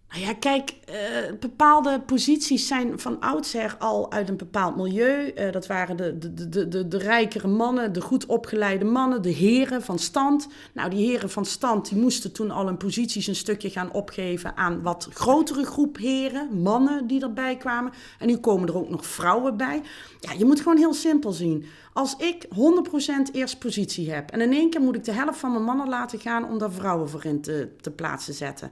Nou 0.10 0.22
ja, 0.22 0.34
kijk, 0.34 0.74
uh, 0.90 1.40
bepaalde 1.40 2.02
posities 2.02 2.68
zijn 2.68 3.00
van 3.00 3.20
oudsher 3.20 3.76
al 3.80 4.12
uit 4.12 4.30
een 4.30 4.38
bepaald 4.38 4.76
milieu. 4.76 5.34
Uh, 5.36 5.52
dat 5.52 5.68
waren 5.68 5.98
de, 5.98 6.18
de, 6.18 6.50
de, 6.50 6.68
de, 6.68 6.88
de 6.88 6.98
rijkere 6.98 7.48
mannen, 7.48 7.94
de 7.94 8.02
goed 8.02 8.26
opgeleide 8.26 8.86
mannen, 8.86 9.22
de 9.22 9.30
heren 9.30 9.82
van 9.82 10.00
stand. 10.00 10.48
Nou, 10.74 10.90
die 10.90 11.08
heren 11.10 11.30
van 11.30 11.46
stand 11.46 11.90
die 11.90 11.98
moesten 11.98 12.32
toen 12.32 12.52
al 12.52 12.66
hun 12.66 12.78
posities 12.78 13.28
een 13.28 13.36
stukje 13.36 13.70
gaan 13.70 13.92
opgeven 13.92 14.58
aan 14.58 14.82
wat 14.82 15.08
grotere 15.14 15.66
groep 15.66 15.98
heren, 15.98 16.62
mannen 16.62 17.08
die 17.08 17.22
erbij 17.22 17.58
kwamen. 17.58 17.92
En 18.20 18.28
nu 18.28 18.38
komen 18.38 18.68
er 18.68 18.78
ook 18.78 18.90
nog 18.90 19.06
vrouwen 19.06 19.58
bij. 19.58 19.82
Ja, 20.20 20.32
je 20.32 20.46
moet 20.46 20.62
gewoon 20.62 20.78
heel 20.78 20.94
simpel 20.94 21.32
zien. 21.32 21.66
Als 21.94 22.16
ik 22.18 22.46
100% 23.30 23.32
eerste 23.32 23.58
positie 23.58 24.12
heb 24.12 24.32
en 24.32 24.42
in 24.42 24.54
één 24.54 24.70
keer 24.70 24.82
moet 24.82 24.96
ik 24.96 25.04
de 25.04 25.12
helft 25.12 25.40
van 25.40 25.52
mijn 25.52 25.64
mannen 25.64 25.90
laten 25.90 26.20
gaan 26.20 26.50
om 26.50 26.58
daar 26.58 26.72
vrouwen 26.72 27.10
voor 27.10 27.26
in 27.26 27.42
te, 27.42 27.70
te 27.82 27.92
plaatsen 27.92 28.34
zetten 28.34 28.72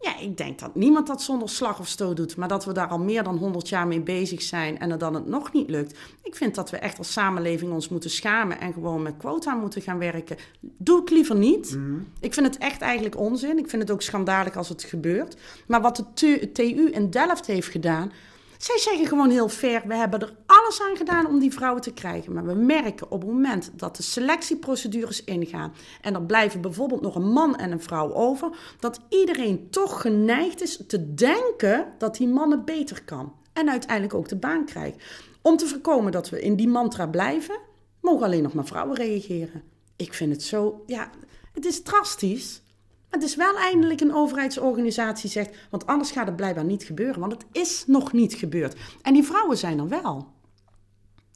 ja, 0.00 0.18
ik 0.18 0.36
denk 0.36 0.58
dat 0.58 0.74
niemand 0.74 1.06
dat 1.06 1.22
zonder 1.22 1.48
slag 1.48 1.78
of 1.80 1.86
stoot 1.86 2.16
doet, 2.16 2.36
maar 2.36 2.48
dat 2.48 2.64
we 2.64 2.72
daar 2.72 2.88
al 2.88 2.98
meer 2.98 3.22
dan 3.22 3.36
100 3.36 3.68
jaar 3.68 3.86
mee 3.86 4.00
bezig 4.00 4.42
zijn 4.42 4.78
en 4.78 4.88
dat 4.88 5.00
dan 5.00 5.14
het 5.14 5.26
nog 5.26 5.52
niet 5.52 5.70
lukt. 5.70 5.98
Ik 6.22 6.36
vind 6.36 6.54
dat 6.54 6.70
we 6.70 6.76
echt 6.76 6.98
als 6.98 7.12
samenleving 7.12 7.72
ons 7.72 7.88
moeten 7.88 8.10
schamen 8.10 8.60
en 8.60 8.72
gewoon 8.72 9.02
met 9.02 9.16
quota 9.16 9.54
moeten 9.54 9.82
gaan 9.82 9.98
werken. 9.98 10.36
Doe 10.60 11.00
ik 11.00 11.10
liever 11.10 11.36
niet. 11.36 11.76
Mhm. 11.76 11.98
Ik 12.20 12.34
vind 12.34 12.46
het 12.46 12.58
echt 12.58 12.80
eigenlijk 12.80 13.18
onzin. 13.18 13.58
Ik 13.58 13.68
vind 13.68 13.82
het 13.82 13.90
ook 13.90 14.02
schandalig 14.02 14.56
als 14.56 14.68
het 14.68 14.82
gebeurt. 14.82 15.36
Maar 15.66 15.80
wat 15.80 15.96
de 16.14 16.52
TU 16.52 16.90
in 16.90 17.10
Delft 17.10 17.46
heeft 17.46 17.68
gedaan, 17.68 18.12
Zij 18.60 18.78
zeggen 18.78 19.06
gewoon 19.06 19.30
heel 19.30 19.48
fair, 19.48 19.82
we 19.86 19.94
hebben 19.94 20.20
er 20.20 20.34
alles 20.46 20.80
aan 20.80 20.96
gedaan 20.96 21.26
om 21.26 21.38
die 21.38 21.52
vrouwen 21.52 21.82
te 21.82 21.92
krijgen. 21.92 22.32
Maar 22.32 22.46
we 22.46 22.54
merken 22.54 23.10
op 23.10 23.20
het 23.20 23.30
moment 23.30 23.70
dat 23.74 23.96
de 23.96 24.02
selectieprocedures 24.02 25.24
ingaan 25.24 25.72
en 26.00 26.14
er 26.14 26.22
blijven 26.22 26.60
bijvoorbeeld 26.60 27.00
nog 27.00 27.14
een 27.14 27.32
man 27.32 27.56
en 27.56 27.72
een 27.72 27.82
vrouw 27.82 28.14
over, 28.14 28.50
dat 28.80 29.00
iedereen 29.08 29.70
toch 29.70 30.00
geneigd 30.00 30.62
is 30.62 30.82
te 30.86 31.14
denken 31.14 31.92
dat 31.98 32.16
die 32.16 32.28
mannen 32.28 32.64
beter 32.64 33.04
kan. 33.04 33.32
En 33.52 33.70
uiteindelijk 33.70 34.14
ook 34.14 34.28
de 34.28 34.36
baan 34.36 34.64
krijgt. 34.64 35.04
Om 35.42 35.56
te 35.56 35.66
voorkomen 35.66 36.12
dat 36.12 36.28
we 36.28 36.40
in 36.40 36.56
die 36.56 36.68
mantra 36.68 37.06
blijven, 37.06 37.58
mogen 38.00 38.26
alleen 38.26 38.42
nog 38.42 38.54
maar 38.54 38.66
vrouwen 38.66 38.96
reageren. 38.96 39.62
Ik 39.96 40.14
vind 40.14 40.32
het 40.32 40.42
zo, 40.42 40.82
ja, 40.86 41.10
het 41.52 41.64
is 41.64 41.82
drastisch. 41.82 42.62
Het 43.10 43.22
is 43.22 43.34
wel 43.34 43.56
eindelijk 43.56 44.00
een 44.00 44.14
overheidsorganisatie 44.14 45.30
zegt, 45.30 45.56
want 45.70 45.86
anders 45.86 46.10
gaat 46.10 46.26
het 46.26 46.36
blijkbaar 46.36 46.64
niet 46.64 46.82
gebeuren, 46.82 47.20
want 47.20 47.32
het 47.32 47.44
is 47.52 47.84
nog 47.86 48.12
niet 48.12 48.34
gebeurd. 48.34 48.76
En 49.02 49.12
die 49.12 49.24
vrouwen 49.24 49.56
zijn 49.56 49.78
er 49.78 49.88
wel. 49.88 50.28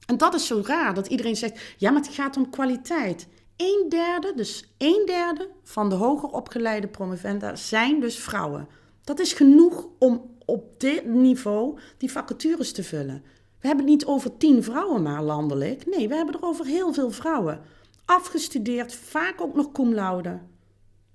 En 0.06 0.16
dat 0.16 0.34
is 0.34 0.46
zo 0.46 0.62
raar, 0.64 0.94
dat 0.94 1.06
iedereen 1.06 1.36
zegt, 1.36 1.74
ja, 1.76 1.90
maar 1.90 2.02
het 2.02 2.14
gaat 2.14 2.36
om 2.36 2.50
kwaliteit. 2.50 3.28
Een 3.56 3.86
derde, 3.88 4.32
dus 4.36 4.74
een 4.78 5.02
derde 5.06 5.50
van 5.62 5.88
de 5.88 5.94
hoger 5.94 6.28
opgeleide 6.28 6.88
promovenda 6.88 7.56
zijn 7.56 8.00
dus 8.00 8.18
vrouwen. 8.18 8.68
Dat 9.04 9.20
is 9.20 9.32
genoeg 9.32 9.88
om 9.98 10.36
op 10.44 10.80
dit 10.80 11.06
niveau 11.06 11.78
die 11.98 12.12
vacatures 12.12 12.72
te 12.72 12.84
vullen. 12.84 13.22
We 13.60 13.66
hebben 13.66 13.84
het 13.84 13.94
niet 13.94 14.06
over 14.06 14.36
tien 14.36 14.62
vrouwen 14.62 15.02
maar 15.02 15.22
landelijk. 15.22 15.86
Nee, 15.86 16.08
we 16.08 16.14
hebben 16.14 16.34
er 16.34 16.46
over 16.46 16.66
heel 16.66 16.92
veel 16.92 17.10
vrouwen. 17.10 17.60
Afgestudeerd, 18.04 18.94
vaak 18.94 19.40
ook 19.40 19.54
nog 19.54 19.72
cum. 19.72 19.94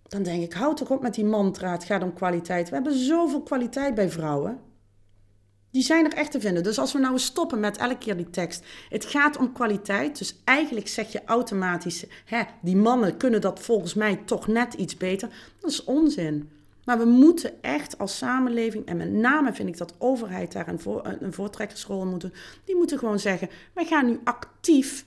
Dan 0.10 0.24
denk 0.24 0.44
ik, 0.44 0.54
houd 0.54 0.78
toch 0.78 0.90
op 0.90 1.02
met 1.02 1.14
die 1.14 1.26
mantra, 1.26 1.72
het 1.72 1.84
gaat 1.84 2.04
om 2.04 2.14
kwaliteit. 2.14 2.70
We 2.70 2.76
hebben 2.76 2.98
zoveel 2.98 3.42
kwaliteit 3.42 3.96
bij 3.96 4.10
vrouwen. 4.10 4.60
Die 5.72 5.84
zijn 5.84 6.06
er 6.06 6.14
echt 6.14 6.32
te 6.32 6.40
vinden. 6.40 6.64
Dus 6.64 6.80
als 6.80 6.94
we 6.94 7.00
nou 7.00 7.20
stoppen 7.20 7.60
met 7.60 7.78
elke 7.78 7.98
keer 7.98 8.18
die 8.18 8.30
tekst. 8.30 8.66
Het 8.90 9.06
gaat 9.06 9.38
om 9.38 9.54
kwaliteit. 9.54 10.18
Dus 10.18 10.36
eigenlijk 10.44 10.88
zeg 10.88 11.12
je 11.12 11.24
automatisch: 11.26 12.06
hè, 12.26 12.44
die 12.62 12.76
mannen 12.76 13.18
kunnen 13.18 13.42
dat 13.42 13.60
volgens 13.60 13.94
mij 13.94 14.16
toch 14.26 14.48
net 14.48 14.74
iets 14.74 14.98
beter. 14.98 15.30
Dat 15.60 15.72
is 15.72 15.84
onzin. 15.84 16.50
Maar 16.86 16.98
we 16.98 17.06
moeten 17.06 17.62
echt 17.62 17.98
als 17.98 18.18
samenleving, 18.18 18.86
en 18.86 18.98
met 18.98 19.12
name 19.12 19.54
vind 19.54 19.70
ik 19.70 19.78
dat 19.78 19.96
overheid 19.98 20.52
daar 20.52 20.68
een, 20.68 20.80
voor, 20.80 21.18
een 21.20 21.34
voortrekkersrol 21.34 22.02
in 22.02 22.08
moeten, 22.08 22.34
die 22.66 22.76
moeten 22.76 22.98
gewoon 22.98 23.20
zeggen: 23.20 23.50
wij 23.74 23.86
gaan 23.86 24.06
nu 24.06 24.20
actief 24.24 25.06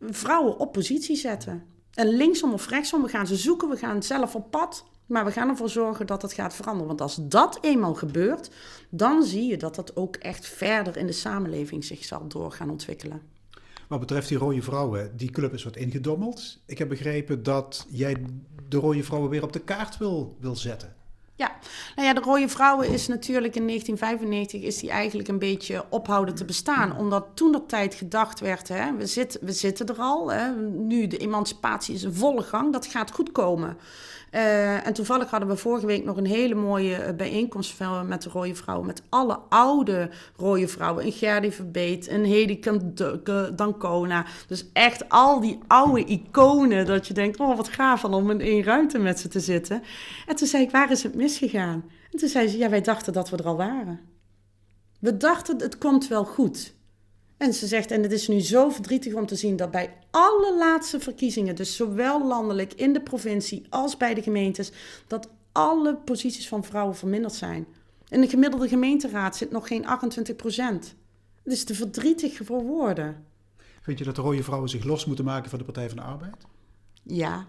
vrouwen 0.00 0.58
op 0.58 0.72
positie 0.72 1.16
zetten. 1.16 1.75
En 1.96 2.16
linksom 2.16 2.52
of 2.52 2.68
rechtsom, 2.68 3.02
we 3.02 3.08
gaan 3.08 3.26
ze 3.26 3.36
zoeken, 3.36 3.68
we 3.68 3.76
gaan 3.76 4.02
zelf 4.02 4.34
op 4.34 4.50
pad. 4.50 4.84
Maar 5.06 5.24
we 5.24 5.30
gaan 5.30 5.48
ervoor 5.48 5.68
zorgen 5.68 6.06
dat 6.06 6.22
het 6.22 6.32
gaat 6.32 6.54
veranderen. 6.54 6.86
Want 6.86 7.00
als 7.00 7.18
dat 7.22 7.58
eenmaal 7.60 7.94
gebeurt, 7.94 8.50
dan 8.90 9.22
zie 9.22 9.46
je 9.46 9.56
dat 9.56 9.74
dat 9.74 9.96
ook 9.96 10.16
echt 10.16 10.46
verder 10.46 10.96
in 10.96 11.06
de 11.06 11.12
samenleving 11.12 11.84
zich 11.84 12.04
zal 12.04 12.28
door 12.28 12.52
gaan 12.52 12.70
ontwikkelen. 12.70 13.22
Wat 13.88 14.00
betreft 14.00 14.28
die 14.28 14.38
rode 14.38 14.62
vrouwen, 14.62 15.16
die 15.16 15.30
club 15.30 15.52
is 15.52 15.64
wat 15.64 15.76
ingedommeld. 15.76 16.58
Ik 16.66 16.78
heb 16.78 16.88
begrepen 16.88 17.42
dat 17.42 17.86
jij 17.88 18.16
de 18.68 18.76
rode 18.76 19.04
vrouwen 19.04 19.30
weer 19.30 19.42
op 19.42 19.52
de 19.52 19.60
kaart 19.60 19.98
wil, 19.98 20.36
wil 20.40 20.56
zetten. 20.56 20.95
Ja, 21.38 21.56
nou 21.94 22.08
ja, 22.08 22.14
de 22.14 22.20
Rode 22.20 22.48
Vrouwen 22.48 22.88
is 22.88 23.06
natuurlijk 23.06 23.54
in 23.56 23.66
1995 23.66 24.62
is 24.62 24.78
die 24.78 24.90
eigenlijk 24.90 25.28
een 25.28 25.38
beetje 25.38 25.84
ophouden 25.90 26.34
te 26.34 26.44
bestaan. 26.44 26.96
Omdat 26.96 27.26
toen 27.34 27.52
dat 27.52 27.68
tijd 27.68 27.94
gedacht 27.94 28.40
werd, 28.40 28.68
hè, 28.68 28.96
we, 28.96 29.06
zitten, 29.06 29.44
we 29.44 29.52
zitten 29.52 29.86
er 29.86 29.98
al, 29.98 30.32
hè, 30.32 30.54
nu 30.70 31.06
de 31.06 31.16
emancipatie 31.16 31.94
is 31.94 32.02
in 32.02 32.12
volle 32.12 32.42
gang, 32.42 32.72
dat 32.72 32.86
gaat 32.86 33.12
goed 33.12 33.32
komen. 33.32 33.78
Uh, 34.36 34.86
en 34.86 34.92
toevallig 34.92 35.30
hadden 35.30 35.48
we 35.48 35.56
vorige 35.56 35.86
week 35.86 36.04
nog 36.04 36.16
een 36.16 36.26
hele 36.26 36.54
mooie 36.54 37.06
uh, 37.06 37.16
bijeenkomst 37.16 37.80
met 38.06 38.22
de 38.22 38.30
rode 38.30 38.54
vrouwen. 38.54 38.86
Met 38.86 39.02
alle 39.08 39.38
oude 39.48 40.10
rode 40.36 40.68
vrouwen. 40.68 41.04
Een 41.04 41.12
Gerdy 41.12 41.50
Verbeet, 41.50 42.08
een 42.08 42.24
Hedy 42.24 42.60
Dancona. 43.54 44.26
Dus 44.46 44.66
echt 44.72 45.08
al 45.08 45.40
die 45.40 45.58
oude 45.66 46.04
iconen. 46.04 46.86
Dat 46.86 47.06
je 47.06 47.14
denkt, 47.14 47.40
oh 47.40 47.56
wat 47.56 47.68
gaaf 47.68 48.04
om 48.04 48.30
in 48.30 48.40
één 48.40 48.62
ruimte 48.62 48.98
met 48.98 49.20
ze 49.20 49.28
te 49.28 49.40
zitten. 49.40 49.82
En 50.26 50.36
toen 50.36 50.48
zei 50.48 50.62
ik, 50.62 50.70
waar 50.70 50.90
is 50.90 51.02
het 51.02 51.14
misgegaan? 51.14 51.84
En 52.12 52.18
toen 52.18 52.28
zei 52.28 52.48
ze, 52.48 52.58
ja 52.58 52.68
wij 52.68 52.80
dachten 52.80 53.12
dat 53.12 53.30
we 53.30 53.36
er 53.36 53.46
al 53.46 53.56
waren. 53.56 54.00
We 55.00 55.16
dachten, 55.16 55.58
het 55.58 55.78
komt 55.78 56.08
wel 56.08 56.24
goed. 56.24 56.74
En 57.36 57.54
ze 57.54 57.66
zegt, 57.66 57.90
en 57.90 58.02
het 58.02 58.12
is 58.12 58.28
nu 58.28 58.40
zo 58.40 58.68
verdrietig 58.68 59.14
om 59.14 59.26
te 59.26 59.36
zien 59.36 59.56
dat 59.56 59.70
bij 59.70 59.96
alle 60.10 60.56
laatste 60.58 61.00
verkiezingen, 61.00 61.56
dus 61.56 61.76
zowel 61.76 62.26
landelijk 62.26 62.72
in 62.72 62.92
de 62.92 63.00
provincie 63.00 63.66
als 63.68 63.96
bij 63.96 64.14
de 64.14 64.22
gemeentes, 64.22 64.72
dat 65.06 65.28
alle 65.52 65.96
posities 65.96 66.48
van 66.48 66.64
vrouwen 66.64 66.96
verminderd 66.96 67.34
zijn. 67.34 67.66
In 68.08 68.20
de 68.20 68.28
gemiddelde 68.28 68.68
gemeenteraad 68.68 69.36
zit 69.36 69.50
nog 69.50 69.66
geen 69.66 69.86
28 69.86 70.36
procent. 70.36 70.94
Het 71.42 71.52
is 71.52 71.64
te 71.64 71.74
verdrietig 71.74 72.38
voor 72.42 72.62
woorden. 72.62 73.24
Vind 73.80 73.98
je 73.98 74.04
dat 74.04 74.16
de 74.16 74.22
rode 74.22 74.42
vrouwen 74.42 74.68
zich 74.68 74.84
los 74.84 75.04
moeten 75.04 75.24
maken 75.24 75.50
van 75.50 75.58
de 75.58 75.64
Partij 75.64 75.88
van 75.88 75.96
de 75.96 76.02
Arbeid? 76.02 76.46
Ja, 77.02 77.46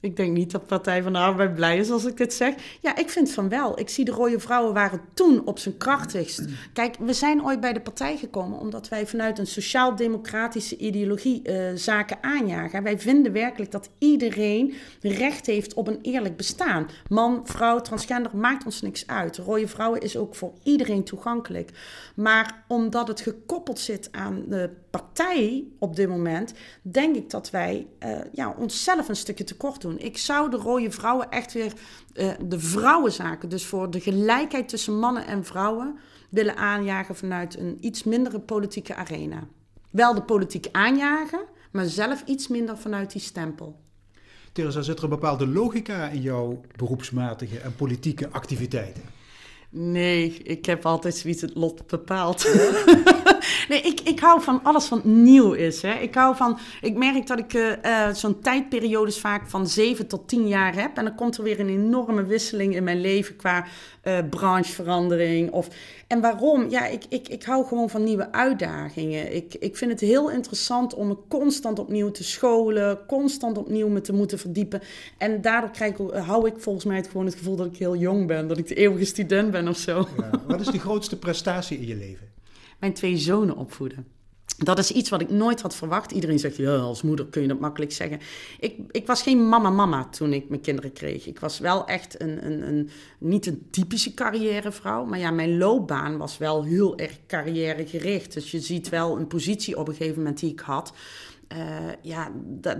ik 0.00 0.16
denk 0.16 0.32
niet 0.32 0.50
dat 0.50 0.66
Partij 0.66 1.02
van 1.02 1.12
de 1.12 1.18
Arbeid 1.18 1.54
blij 1.54 1.78
is 1.78 1.90
als 1.90 2.04
ik 2.04 2.16
dit 2.16 2.34
zeg. 2.34 2.54
Ja, 2.80 2.96
ik 2.96 3.08
vind 3.08 3.32
van 3.32 3.48
wel. 3.48 3.78
Ik 3.78 3.88
zie 3.88 4.04
de 4.04 4.10
rode 4.10 4.40
vrouwen 4.40 4.74
waren 4.74 5.00
toen 5.14 5.46
op 5.46 5.58
zijn 5.58 5.76
krachtigst. 5.76 6.44
Kijk, 6.72 6.96
we 6.98 7.12
zijn 7.12 7.44
ooit 7.44 7.60
bij 7.60 7.72
de 7.72 7.80
partij 7.80 8.16
gekomen 8.16 8.58
omdat 8.58 8.88
wij 8.88 9.06
vanuit 9.06 9.38
een 9.38 9.46
sociaal-democratische 9.46 10.76
ideologie 10.76 11.42
uh, 11.44 11.70
zaken 11.74 12.18
aanjagen. 12.20 12.82
Wij 12.82 12.98
vinden 12.98 13.32
werkelijk 13.32 13.70
dat 13.70 13.90
iedereen 13.98 14.74
recht 15.00 15.46
heeft 15.46 15.74
op 15.74 15.88
een 15.88 15.98
eerlijk 16.02 16.36
bestaan. 16.36 16.86
Man, 17.08 17.40
vrouw, 17.44 17.80
transgender, 17.80 18.36
maakt 18.36 18.64
ons 18.64 18.82
niks 18.82 19.06
uit. 19.06 19.34
De 19.34 19.42
rode 19.42 19.68
vrouwen 19.68 20.00
is 20.00 20.16
ook 20.16 20.34
voor 20.34 20.52
iedereen 20.62 21.04
toegankelijk. 21.04 21.70
Maar 22.14 22.64
omdat 22.68 23.08
het 23.08 23.20
gekoppeld 23.20 23.78
zit 23.78 24.08
aan 24.12 24.44
de 24.48 24.70
partij 24.90 25.64
op 25.78 25.96
dit 25.96 26.08
moment, 26.08 26.54
denk 26.82 27.16
ik 27.16 27.30
dat 27.30 27.50
wij 27.50 27.86
uh, 28.04 28.18
ja, 28.32 28.54
onszelf 28.58 29.08
een 29.08 29.16
stukje 29.16 29.44
tekort 29.44 29.80
doen. 29.80 29.98
Ik 29.98 30.18
zou 30.18 30.50
de 30.50 30.56
rode 30.56 30.90
vrouwen 30.90 31.30
echt 31.30 31.52
weer 31.52 31.72
uh, 32.14 32.30
de 32.44 32.60
vrouwenzaken, 32.60 33.48
dus 33.48 33.66
voor 33.66 33.90
de 33.90 34.00
gelijkheid 34.00 34.68
tussen 34.68 34.98
mannen 34.98 35.26
en 35.26 35.44
vrouwen, 35.44 35.98
willen 36.30 36.56
aanjagen 36.56 37.16
vanuit 37.16 37.58
een 37.58 37.76
iets 37.80 38.04
mindere 38.04 38.40
politieke 38.40 38.94
arena. 38.94 39.46
Wel 39.90 40.14
de 40.14 40.22
politiek 40.22 40.68
aanjagen, 40.72 41.40
maar 41.72 41.86
zelf 41.86 42.22
iets 42.26 42.48
minder 42.48 42.78
vanuit 42.78 43.12
die 43.12 43.20
stempel. 43.20 43.80
Teresa, 44.52 44.82
zit 44.82 44.98
er 44.98 45.04
een 45.04 45.10
bepaalde 45.10 45.46
logica 45.46 46.08
in 46.08 46.20
jouw 46.20 46.60
beroepsmatige 46.76 47.58
en 47.58 47.74
politieke 47.74 48.28
activiteiten? 48.30 49.02
Nee, 49.70 50.32
ik 50.32 50.66
heb 50.66 50.86
altijd 50.86 51.16
zoiets 51.16 51.40
het 51.40 51.54
lot 51.54 51.86
bepaald. 51.86 52.42
nee, 53.68 53.80
ik, 53.80 54.00
ik 54.00 54.20
hou 54.20 54.42
van 54.42 54.60
alles 54.62 54.88
wat 54.88 55.04
nieuw 55.04 55.52
is. 55.52 55.82
Hè. 55.82 55.92
Ik 55.92 56.14
hou 56.14 56.36
van, 56.36 56.58
ik 56.80 56.96
merk 56.96 57.26
dat 57.26 57.38
ik 57.38 57.52
uh, 57.54 58.08
zo'n 58.12 58.40
tijdperiodes 58.40 59.18
vaak 59.18 59.48
van 59.48 59.66
zeven 59.66 60.06
tot 60.06 60.28
tien 60.28 60.48
jaar 60.48 60.74
heb. 60.74 60.96
En 60.96 61.04
dan 61.04 61.14
komt 61.14 61.36
er 61.36 61.42
weer 61.42 61.60
een 61.60 61.68
enorme 61.68 62.24
wisseling 62.24 62.74
in 62.74 62.84
mijn 62.84 63.00
leven 63.00 63.36
qua 63.36 63.64
uh, 64.04 64.18
brancheverandering. 64.30 65.50
Of, 65.50 65.68
en 66.06 66.20
waarom? 66.20 66.70
Ja, 66.70 66.86
ik, 66.86 67.04
ik, 67.08 67.28
ik 67.28 67.42
hou 67.42 67.66
gewoon 67.66 67.90
van 67.90 68.04
nieuwe 68.04 68.32
uitdagingen. 68.32 69.34
Ik, 69.34 69.54
ik 69.54 69.76
vind 69.76 69.90
het 69.90 70.00
heel 70.00 70.30
interessant 70.30 70.94
om 70.94 71.08
me 71.08 71.16
constant 71.28 71.78
opnieuw 71.78 72.10
te 72.10 72.24
scholen, 72.24 72.98
constant 73.06 73.58
opnieuw 73.58 73.88
me 73.88 74.00
te 74.00 74.12
moeten 74.12 74.38
verdiepen. 74.38 74.80
En 75.18 75.40
daardoor 75.40 75.70
krijg 75.70 75.98
ik, 75.98 76.10
hou 76.14 76.46
ik 76.46 76.54
volgens 76.58 76.84
mij 76.84 76.96
het 76.96 77.06
gewoon 77.06 77.26
het 77.26 77.34
gevoel 77.34 77.56
dat 77.56 77.66
ik 77.66 77.76
heel 77.76 77.96
jong 77.96 78.26
ben, 78.26 78.48
dat 78.48 78.58
ik 78.58 78.68
de 78.68 78.74
eeuwige 78.74 79.04
student 79.04 79.50
ben 79.50 79.68
of 79.68 79.76
zo. 79.76 80.08
Wat 80.46 80.60
is 80.60 80.66
de 80.66 80.78
grootste 80.78 81.18
prestatie 81.18 81.78
in 81.78 81.86
je 81.86 81.96
leven? 81.96 82.28
Mijn 82.80 82.92
twee 82.92 83.16
zonen 83.16 83.56
opvoeden. 83.56 84.06
Dat 84.56 84.78
is 84.78 84.90
iets 84.90 85.10
wat 85.10 85.20
ik 85.20 85.30
nooit 85.30 85.62
had 85.62 85.76
verwacht. 85.76 86.12
Iedereen 86.12 86.38
zegt, 86.38 86.56
ja, 86.56 86.76
als 86.76 87.02
moeder 87.02 87.26
kun 87.26 87.42
je 87.42 87.48
dat 87.48 87.60
makkelijk 87.60 87.92
zeggen. 87.92 88.20
Ik, 88.58 88.78
ik 88.90 89.06
was 89.06 89.22
geen 89.22 89.48
mama-mama 89.48 90.08
toen 90.08 90.32
ik 90.32 90.48
mijn 90.48 90.60
kinderen 90.60 90.92
kreeg. 90.92 91.26
Ik 91.26 91.40
was 91.40 91.58
wel 91.58 91.86
echt 91.86 92.20
een, 92.20 92.46
een, 92.46 92.68
een, 92.68 92.90
niet 93.18 93.46
een 93.46 93.66
typische 93.70 94.14
carrièrevrouw. 94.14 95.04
Maar 95.04 95.18
ja, 95.18 95.30
mijn 95.30 95.58
loopbaan 95.58 96.16
was 96.16 96.38
wel 96.38 96.64
heel 96.64 96.98
erg 96.98 97.18
carrièregericht. 97.26 98.32
Dus 98.32 98.50
je 98.50 98.60
ziet 98.60 98.88
wel 98.88 99.18
een 99.18 99.26
positie 99.26 99.78
op 99.78 99.88
een 99.88 99.94
gegeven 99.94 100.18
moment 100.18 100.40
die 100.40 100.50
ik 100.50 100.60
had 100.60 100.92
uh, 101.56 101.92
ja, 102.02 102.30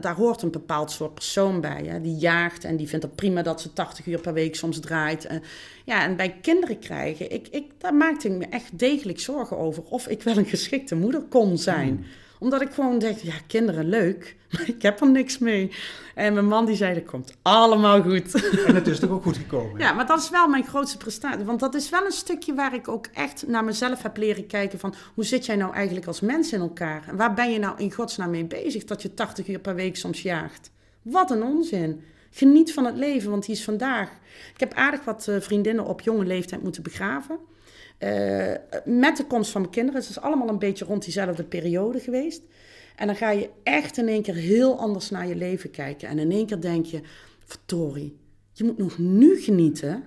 daar 0.01 0.15
hoort 0.15 0.43
een 0.43 0.51
bepaald 0.51 0.91
soort 0.91 1.15
persoon 1.15 1.61
bij. 1.61 1.85
Hè? 1.87 2.01
Die 2.01 2.17
jaagt 2.17 2.65
en 2.65 2.77
die 2.77 2.89
vindt 2.89 3.05
het 3.05 3.15
prima 3.15 3.43
dat 3.43 3.61
ze 3.61 3.73
80 3.73 4.07
uur 4.07 4.21
per 4.21 4.33
week 4.33 4.55
soms 4.55 4.81
draait. 4.81 5.25
Uh, 5.25 5.39
ja, 5.85 6.05
en 6.05 6.17
bij 6.17 6.39
kinderen 6.43 6.79
krijgen, 6.79 7.33
ik, 7.33 7.49
ik, 7.49 7.71
daar 7.79 7.95
maakte 7.95 8.29
ik 8.29 8.35
me 8.35 8.47
echt 8.47 8.79
degelijk 8.79 9.21
zorgen 9.21 9.59
over 9.59 9.83
of 9.83 10.09
ik 10.09 10.23
wel 10.23 10.37
een 10.37 10.47
geschikte 10.47 10.95
moeder 10.95 11.23
kon 11.23 11.59
zijn. 11.59 11.89
Hmm 11.89 12.05
omdat 12.41 12.61
ik 12.61 12.73
gewoon 12.73 12.99
dacht, 12.99 13.21
ja, 13.23 13.35
kinderen 13.47 13.89
leuk, 13.89 14.37
maar 14.51 14.69
ik 14.69 14.83
heb 14.83 15.01
er 15.01 15.11
niks 15.11 15.39
mee. 15.39 15.73
En 16.15 16.33
mijn 16.33 16.47
man 16.47 16.67
die 16.67 16.77
zei, 16.77 16.95
dat 16.95 17.05
komt 17.05 17.37
allemaal 17.43 18.03
goed. 18.03 18.35
En 18.67 18.75
het 18.75 18.87
is 18.87 18.99
toch 18.99 19.11
ook 19.11 19.23
goed 19.23 19.37
gekomen? 19.37 19.81
Ja, 19.81 19.93
maar 19.93 20.07
dat 20.07 20.19
is 20.19 20.31
wel 20.31 20.49
mijn 20.49 20.67
grootste 20.67 20.97
prestatie. 20.97 21.45
Want 21.45 21.61
dat 21.61 21.75
is 21.75 21.91
wel 21.91 22.05
een 22.05 22.13
stukje 22.13 22.55
waar 22.55 22.75
ik 22.75 22.89
ook 22.89 23.07
echt 23.07 23.47
naar 23.47 23.65
mezelf 23.65 24.03
heb 24.03 24.17
leren 24.17 24.47
kijken 24.47 24.79
van... 24.79 24.95
hoe 25.15 25.25
zit 25.25 25.47
jij 25.47 25.57
nou 25.57 25.75
eigenlijk 25.75 26.07
als 26.07 26.21
mens 26.21 26.53
in 26.53 26.61
elkaar? 26.61 27.05
En 27.09 27.17
waar 27.17 27.35
ben 27.35 27.53
je 27.53 27.59
nou 27.59 27.79
in 27.79 27.93
godsnaam 27.93 28.31
mee 28.31 28.45
bezig 28.45 28.85
dat 28.85 29.03
je 29.03 29.15
80 29.15 29.49
uur 29.49 29.59
per 29.59 29.75
week 29.75 29.97
soms 29.97 30.23
jaagt? 30.23 30.71
Wat 31.03 31.31
een 31.31 31.43
onzin. 31.43 32.03
Geniet 32.31 32.73
van 32.73 32.85
het 32.85 32.97
leven, 32.97 33.31
want 33.31 33.47
die 33.47 33.55
is 33.55 33.65
vandaag. 33.65 34.11
Ik 34.55 34.61
heb 34.61 34.75
aardig 34.75 35.05
wat 35.05 35.29
eh, 35.29 35.41
vriendinnen 35.41 35.85
op 35.87 36.01
jonge 36.01 36.25
leeftijd 36.25 36.63
moeten 36.63 36.83
begraven. 36.83 37.39
Uh, 38.03 38.53
met 38.85 39.17
de 39.17 39.25
komst 39.27 39.51
van 39.51 39.61
mijn 39.61 39.73
kinderen. 39.73 40.01
Het 40.01 40.11
is 40.11 40.21
allemaal 40.21 40.49
een 40.49 40.59
beetje 40.59 40.85
rond 40.85 41.05
diezelfde 41.05 41.45
periode 41.45 42.01
geweest. 42.01 42.43
En 42.97 43.07
dan 43.07 43.17
ga 43.17 43.31
je 43.31 43.51
echt 43.63 43.99
in 43.99 44.09
één 44.09 44.23
keer 44.23 44.35
heel 44.35 44.79
anders 44.79 45.11
naar 45.11 45.27
je 45.27 45.37
leven 45.37 45.71
kijken. 45.71 46.09
En 46.09 46.19
in 46.19 46.31
één 46.31 46.47
keer 46.47 46.61
denk 46.61 46.87
je, 46.87 47.01
verdorie, 47.45 48.17
je 48.53 48.65
moet 48.65 48.79
nog 48.79 48.99
nu 48.99 49.41
genieten 49.41 50.05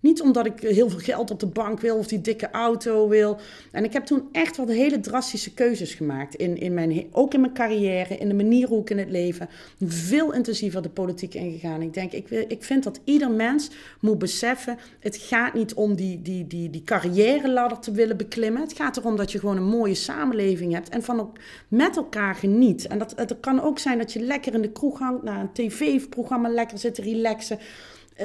niet 0.00 0.22
omdat 0.22 0.46
ik 0.46 0.60
heel 0.60 0.90
veel 0.90 0.98
geld 0.98 1.30
op 1.30 1.40
de 1.40 1.46
bank 1.46 1.80
wil 1.80 1.96
of 1.96 2.06
die 2.06 2.20
dikke 2.20 2.50
auto 2.50 3.08
wil. 3.08 3.38
En 3.72 3.84
ik 3.84 3.92
heb 3.92 4.04
toen 4.04 4.28
echt 4.32 4.56
wat 4.56 4.68
hele 4.68 5.00
drastische 5.00 5.54
keuzes 5.54 5.94
gemaakt. 5.94 6.34
In, 6.34 6.56
in 6.56 6.74
mijn, 6.74 7.06
ook 7.10 7.34
in 7.34 7.40
mijn 7.40 7.52
carrière, 7.52 8.16
in 8.16 8.28
de 8.28 8.34
manier 8.34 8.68
hoe 8.68 8.80
ik 8.80 8.90
in 8.90 8.98
het 8.98 9.10
leven. 9.10 9.48
Veel 9.84 10.32
intensiever 10.32 10.82
de 10.82 10.88
politiek 10.88 11.34
ingegaan. 11.34 11.82
Ik 11.82 11.94
denk, 11.94 12.12
ik, 12.12 12.30
ik 12.30 12.62
vind 12.62 12.84
dat 12.84 13.00
ieder 13.04 13.30
mens 13.30 13.70
moet 14.00 14.18
beseffen. 14.18 14.78
Het 15.00 15.16
gaat 15.16 15.54
niet 15.54 15.74
om 15.74 15.94
die, 15.94 16.22
die, 16.22 16.46
die, 16.46 16.70
die 16.70 16.84
carrière 16.84 17.78
te 17.80 17.92
willen 17.92 18.16
beklimmen. 18.16 18.62
Het 18.62 18.72
gaat 18.72 18.96
erom 18.96 19.16
dat 19.16 19.32
je 19.32 19.38
gewoon 19.38 19.56
een 19.56 19.68
mooie 19.68 19.94
samenleving 19.94 20.72
hebt. 20.72 20.88
En 20.88 21.02
van 21.02 21.32
met 21.68 21.96
elkaar 21.96 22.34
geniet. 22.34 22.86
En 22.86 22.98
dat, 22.98 23.12
het 23.16 23.36
kan 23.40 23.62
ook 23.62 23.78
zijn 23.78 23.98
dat 23.98 24.12
je 24.12 24.20
lekker 24.20 24.54
in 24.54 24.62
de 24.62 24.72
kroeg 24.72 24.98
hangt. 24.98 25.22
Naar 25.22 25.40
een 25.40 25.52
tv-programma 25.52 26.48
lekker 26.48 26.78
zit 26.78 26.94
te 26.94 27.02
relaxen. 27.02 27.58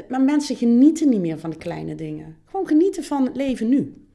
Maar 0.09 0.21
mensen 0.21 0.55
genieten 0.55 1.09
niet 1.09 1.19
meer 1.19 1.39
van 1.39 1.49
de 1.49 1.57
kleine 1.57 1.95
dingen. 1.95 2.37
Gewoon 2.45 2.67
genieten 2.67 3.03
van 3.03 3.25
het 3.25 3.35
leven 3.35 3.69
nu. 3.69 4.05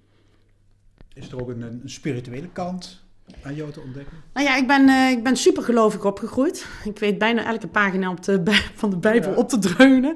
Is 1.15 1.31
er 1.31 1.41
ook 1.41 1.49
een, 1.49 1.63
een 1.63 1.81
spirituele 1.85 2.49
kant 2.53 3.03
aan 3.43 3.55
jou 3.55 3.73
te 3.73 3.81
ontdekken? 3.81 4.17
Nou 4.33 4.47
ja, 4.47 4.57
ik 4.57 4.67
ben, 4.67 4.89
uh, 4.89 5.11
ik 5.11 5.23
ben 5.23 5.37
super 5.37 5.63
gelovig 5.63 6.05
opgegroeid. 6.05 6.67
Ik 6.85 6.99
weet 6.99 7.19
bijna 7.19 7.47
elke 7.47 7.69
pagina 7.69 8.11
op 8.11 8.23
de, 8.23 8.43
van 8.75 8.91
de 8.91 8.97
Bijbel 8.97 9.35
op 9.35 9.49
te 9.49 9.59
dreunen. 9.59 10.15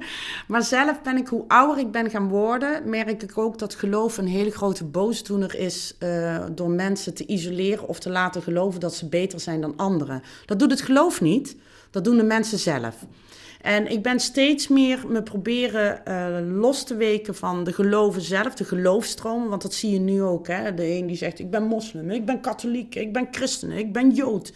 Maar 0.49 0.63
zelf 0.63 1.03
ben 1.03 1.17
ik, 1.17 1.29
hoe 1.29 1.45
ouder 1.49 1.79
ik 1.79 1.91
ben 1.91 2.11
gaan 2.11 2.29
worden, 2.29 2.89
merk 2.89 3.23
ik 3.23 3.39
ook 3.39 3.59
dat 3.59 3.75
geloof 3.75 4.19
een 4.19 4.27
hele 4.27 4.51
grote 4.51 4.85
boosdoener 4.85 5.55
is 5.55 5.97
uh, 6.01 6.45
door 6.53 6.71
mensen 6.71 7.15
te 7.15 7.27
isoleren 7.27 7.89
of 7.89 7.99
te 7.99 8.11
laten 8.11 8.43
geloven 8.43 8.81
dat 8.81 8.95
ze 8.95 9.09
beter 9.09 9.41
zijn 9.41 9.61
dan 9.61 9.77
anderen. 9.77 10.23
Dat 10.47 10.59
doet 10.59 10.71
het 10.71 10.81
geloof 10.81 11.21
niet, 11.21 11.57
dat 11.91 12.05
doen 12.05 12.17
de 12.17 12.25
mensen 12.25 12.59
zelf. 12.59 13.07
En 13.65 13.91
ik 13.91 14.03
ben 14.03 14.21
steeds 14.21 14.69
meer 14.69 15.05
me 15.09 15.23
proberen 15.23 16.03
uh, 16.09 16.61
los 16.61 16.85
te 16.85 16.97
weken 16.97 17.35
van 17.35 17.65
de 17.65 17.73
geloven 17.73 18.23
zelf, 18.23 18.55
de 18.55 18.65
geloofstromen. 18.65 19.49
Want 19.49 19.63
dat 19.63 19.75
zie 19.75 19.91
je 19.91 19.99
nu 19.99 20.23
ook. 20.23 20.47
Hè? 20.47 20.75
De 20.75 20.91
een 20.91 21.07
die 21.07 21.17
zegt, 21.17 21.39
ik 21.39 21.51
ben 21.51 21.63
moslim, 21.63 22.11
ik 22.11 22.25
ben 22.27 22.41
katholiek, 22.41 22.95
ik 22.95 23.13
ben 23.13 23.29
christen, 23.31 23.71
ik 23.71 23.93
ben 23.93 24.11
jood. 24.11 24.53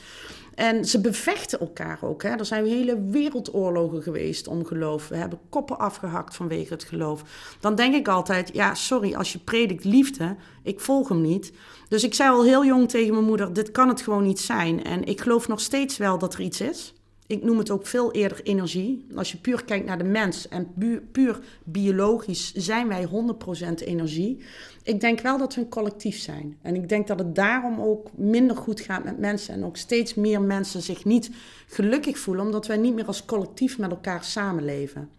En 0.54 0.84
ze 0.84 1.00
bevechten 1.00 1.60
elkaar 1.60 1.98
ook. 2.02 2.22
Hè? 2.22 2.28
Er 2.28 2.44
zijn 2.44 2.66
hele 2.66 3.04
wereldoorlogen 3.10 4.02
geweest 4.02 4.48
om 4.48 4.64
geloof. 4.64 5.08
We 5.08 5.16
hebben 5.16 5.38
koppen 5.48 5.78
afgehakt 5.78 6.36
vanwege 6.36 6.72
het 6.72 6.84
geloof. 6.84 7.22
Dan 7.60 7.74
denk 7.74 7.94
ik 7.94 8.08
altijd, 8.08 8.50
ja, 8.52 8.74
sorry, 8.74 9.14
als 9.14 9.32
je 9.32 9.38
predikt 9.38 9.84
liefde, 9.84 10.36
ik 10.62 10.80
volg 10.80 11.08
hem 11.08 11.20
niet. 11.20 11.52
Dus 11.88 12.04
ik 12.04 12.14
zei 12.14 12.30
al 12.30 12.44
heel 12.44 12.64
jong 12.64 12.88
tegen 12.88 13.14
mijn 13.14 13.26
moeder, 13.26 13.52
dit 13.52 13.70
kan 13.70 13.88
het 13.88 14.00
gewoon 14.00 14.24
niet 14.24 14.40
zijn. 14.40 14.84
En 14.84 15.04
ik 15.04 15.20
geloof 15.20 15.48
nog 15.48 15.60
steeds 15.60 15.96
wel 15.96 16.18
dat 16.18 16.34
er 16.34 16.40
iets 16.40 16.60
is. 16.60 16.92
Ik 17.28 17.42
noem 17.44 17.58
het 17.58 17.70
ook 17.70 17.86
veel 17.86 18.12
eerder 18.12 18.42
energie. 18.42 19.06
Als 19.14 19.32
je 19.32 19.38
puur 19.38 19.64
kijkt 19.64 19.86
naar 19.86 19.98
de 19.98 20.04
mens 20.04 20.48
en 20.48 20.74
puur 21.12 21.38
biologisch 21.64 22.52
zijn 22.54 22.88
wij 22.88 23.06
100% 23.06 23.72
energie. 23.74 24.38
Ik 24.82 25.00
denk 25.00 25.20
wel 25.20 25.38
dat 25.38 25.54
we 25.54 25.60
een 25.60 25.68
collectief 25.68 26.18
zijn. 26.18 26.56
En 26.62 26.74
ik 26.74 26.88
denk 26.88 27.06
dat 27.06 27.18
het 27.18 27.34
daarom 27.34 27.80
ook 27.80 28.08
minder 28.16 28.56
goed 28.56 28.80
gaat 28.80 29.04
met 29.04 29.18
mensen. 29.18 29.54
En 29.54 29.64
ook 29.64 29.76
steeds 29.76 30.14
meer 30.14 30.40
mensen 30.40 30.82
zich 30.82 31.04
niet 31.04 31.30
gelukkig 31.66 32.18
voelen, 32.18 32.44
omdat 32.44 32.66
wij 32.66 32.76
niet 32.76 32.94
meer 32.94 33.06
als 33.06 33.24
collectief 33.24 33.78
met 33.78 33.90
elkaar 33.90 34.24
samenleven. 34.24 35.10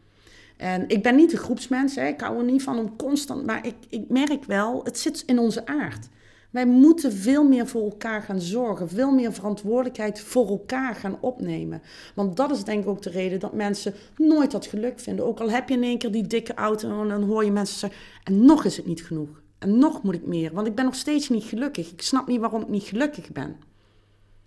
En 0.57 0.87
ik 0.87 1.03
ben 1.03 1.15
niet 1.15 1.31
een 1.31 1.37
groepsmens, 1.37 1.95
hè. 1.95 2.07
ik 2.07 2.21
hou 2.21 2.37
er 2.37 2.43
niet 2.43 2.63
van 2.63 2.79
om 2.79 2.95
constant, 2.95 3.45
maar 3.45 3.65
ik, 3.65 3.75
ik 3.89 4.09
merk 4.09 4.43
wel, 4.43 4.83
het 4.83 4.99
zit 4.99 5.23
in 5.25 5.39
onze 5.39 5.65
aard. 5.65 6.09
Wij 6.49 6.65
moeten 6.65 7.13
veel 7.13 7.43
meer 7.43 7.67
voor 7.67 7.83
elkaar 7.83 8.21
gaan 8.21 8.41
zorgen, 8.41 8.89
veel 8.89 9.11
meer 9.11 9.33
verantwoordelijkheid 9.33 10.19
voor 10.19 10.47
elkaar 10.47 10.95
gaan 10.95 11.17
opnemen. 11.19 11.81
Want 12.15 12.37
dat 12.37 12.51
is 12.51 12.63
denk 12.63 12.83
ik 12.83 12.89
ook 12.89 13.01
de 13.01 13.09
reden 13.09 13.39
dat 13.39 13.53
mensen 13.53 13.93
nooit 14.17 14.51
dat 14.51 14.65
geluk 14.65 14.99
vinden. 14.99 15.25
Ook 15.25 15.39
al 15.39 15.49
heb 15.49 15.69
je 15.69 15.75
in 15.75 15.83
één 15.83 15.97
keer 15.97 16.11
die 16.11 16.27
dikke 16.27 16.53
auto 16.53 17.01
en 17.01 17.07
dan 17.07 17.23
hoor 17.23 17.45
je 17.45 17.51
mensen 17.51 17.79
zeggen, 17.79 17.99
en 18.23 18.45
nog 18.45 18.65
is 18.65 18.77
het 18.77 18.85
niet 18.85 19.05
genoeg. 19.05 19.41
En 19.59 19.77
nog 19.77 20.03
moet 20.03 20.15
ik 20.15 20.25
meer, 20.25 20.53
want 20.53 20.67
ik 20.67 20.75
ben 20.75 20.85
nog 20.85 20.95
steeds 20.95 21.29
niet 21.29 21.43
gelukkig. 21.43 21.91
Ik 21.91 22.01
snap 22.01 22.27
niet 22.27 22.39
waarom 22.39 22.61
ik 22.61 22.69
niet 22.69 22.83
gelukkig 22.83 23.31
ben. 23.31 23.55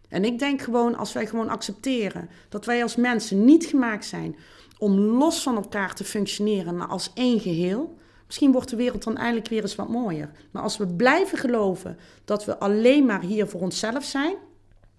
En 0.09 0.25
ik 0.25 0.39
denk 0.39 0.61
gewoon, 0.61 0.97
als 0.97 1.13
wij 1.13 1.27
gewoon 1.27 1.49
accepteren 1.49 2.29
dat 2.49 2.65
wij 2.65 2.83
als 2.83 2.97
mensen 2.97 3.45
niet 3.45 3.65
gemaakt 3.65 4.05
zijn 4.05 4.37
om 4.79 4.99
los 4.99 5.43
van 5.43 5.57
elkaar 5.57 5.95
te 5.95 6.05
functioneren, 6.05 6.77
maar 6.77 6.87
als 6.87 7.11
één 7.15 7.41
geheel, 7.41 7.95
Misschien 8.33 8.53
wordt 8.53 8.71
de 8.71 8.77
wereld 8.77 9.05
dan 9.05 9.17
eindelijk 9.17 9.49
weer 9.49 9.63
eens 9.63 9.75
wat 9.75 9.89
mooier. 9.89 10.31
Maar 10.51 10.63
als 10.63 10.77
we 10.77 10.87
blijven 10.87 11.39
geloven 11.39 11.99
dat 12.25 12.45
we 12.45 12.59
alleen 12.59 13.07
maar 13.07 13.21
hier 13.23 13.47
voor 13.47 13.61
onszelf 13.61 14.05
zijn, 14.05 14.35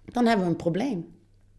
dan 0.04 0.26
hebben 0.26 0.44
we 0.44 0.50
een 0.50 0.56
probleem. 0.56 1.00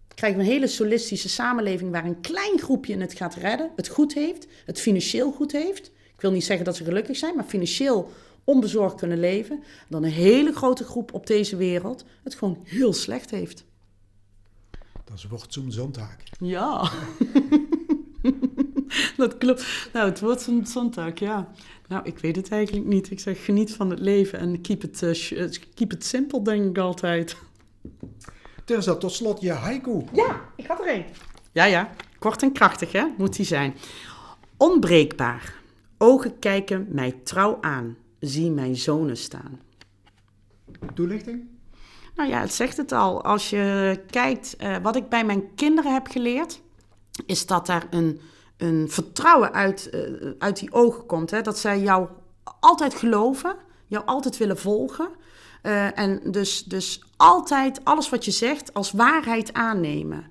Dan 0.08 0.16
krijgen 0.16 0.40
we 0.40 0.46
een 0.46 0.52
hele 0.52 0.68
solistische 0.68 1.30
samenleving 1.30 1.92
waar 1.92 2.06
een 2.06 2.22
klein 2.22 2.60
groepje 2.60 2.98
het 2.98 3.14
gaat 3.14 3.36
redden, 3.36 3.72
het 3.76 3.88
goed 3.88 4.14
heeft, 4.14 4.48
het 4.66 4.80
financieel 4.80 5.32
goed 5.32 5.52
heeft. 5.52 5.88
Ik 5.88 6.22
wil 6.22 6.32
niet 6.32 6.46
zeggen 6.46 6.66
dat 6.66 6.76
ze 6.76 6.84
gelukkig 6.84 7.18
zijn, 7.18 7.36
maar 7.36 7.46
financieel 7.46 8.12
onbezorgd 8.44 8.96
kunnen 8.96 9.20
leven. 9.20 9.64
Dan 9.88 10.04
een 10.04 10.12
hele 10.12 10.54
grote 10.54 10.84
groep 10.84 11.14
op 11.14 11.28
deze 11.28 11.56
wereld 11.56 12.06
het 12.24 12.36
gewoon 12.36 12.58
heel 12.64 12.94
slecht 12.94 13.32
heeft. 13.32 13.66
Dat 15.04 15.24
wordt 15.30 15.54
zo'n 15.54 15.72
zondag. 15.72 16.16
Ja. 16.40 16.92
dat 19.24 19.38
klopt. 19.38 19.90
Nou, 19.94 20.10
het 20.10 20.20
wordt 20.20 20.48
een 20.48 20.68
zondag, 20.68 21.20
ja. 21.20 21.52
Nou, 21.88 22.06
ik 22.06 22.20
weet 22.20 22.36
het 22.36 22.52
eigenlijk 22.52 22.86
niet. 22.86 23.12
Ik 23.12 23.20
zeg 23.20 23.46
geniet 23.46 23.74
van 23.74 23.90
het 23.90 24.00
leven 24.00 24.40
en 24.40 24.62
keep 24.62 24.84
it, 24.84 25.02
uh, 25.02 25.50
keep 25.74 25.94
it 25.94 26.06
simple, 26.06 26.42
denk 26.42 26.70
ik 26.70 26.78
altijd. 26.78 27.36
Terza, 28.66 28.96
tot 28.96 29.12
slot 29.12 29.42
je 29.42 29.52
haiku. 29.52 30.04
Ja, 30.14 30.42
ik 30.56 30.66
had 30.68 30.80
er 30.80 30.96
een. 30.96 31.06
Ja, 31.52 31.66
ja. 31.66 31.90
Kort 32.20 32.42
en 32.42 32.52
krachtig, 32.52 32.92
hè? 32.92 33.06
Moet 33.18 33.36
die 33.36 33.46
zijn. 33.46 33.76
Onbreekbaar. 34.58 35.56
Ogen 35.98 36.40
kijken 36.40 36.88
mij 36.90 37.12
trouw 37.24 37.58
aan. 37.62 37.98
Zie 38.20 38.52
mijn 38.52 38.76
zonen 38.76 39.18
staan. 39.18 39.60
Toelichting? 40.94 41.48
Nou 42.16 42.30
ja, 42.30 42.40
het 42.40 42.54
zegt 42.54 42.78
het 42.78 42.92
al. 42.92 43.24
Als 43.24 43.50
je 43.50 44.00
kijkt, 44.10 44.56
uh, 44.60 44.78
wat 44.82 44.96
ik 44.96 45.10
bij 45.10 45.26
mijn 45.26 45.56
kinderen 45.56 45.94
heb 45.94 46.08
geleerd, 46.08 46.62
is 47.26 47.46
dat 47.46 47.66
daar 47.66 47.88
een 47.90 48.20
een 48.58 48.90
vertrouwen 48.90 49.54
uit, 49.54 49.90
uh, 49.94 50.32
uit 50.40 50.60
die 50.60 50.74
ogen 50.74 51.06
komt. 51.06 51.32
Hè? 51.32 51.42
Dat 51.42 51.60
zij 51.60 51.80
jou 51.80 52.08
altijd 52.60 52.94
geloven, 52.94 53.56
jou 53.88 54.06
altijd 54.06 54.38
willen 54.38 54.58
volgen. 54.58 55.10
Uh, 55.64 56.00
en 56.00 56.32
dus, 56.32 56.64
dus 56.64 57.04
altijd 57.18 57.80
alles 57.84 58.10
wat 58.10 58.26
je 58.26 58.32
zegt 58.32 58.74
als 58.74 58.92
waarheid 58.92 59.54
aannemen. 59.54 60.26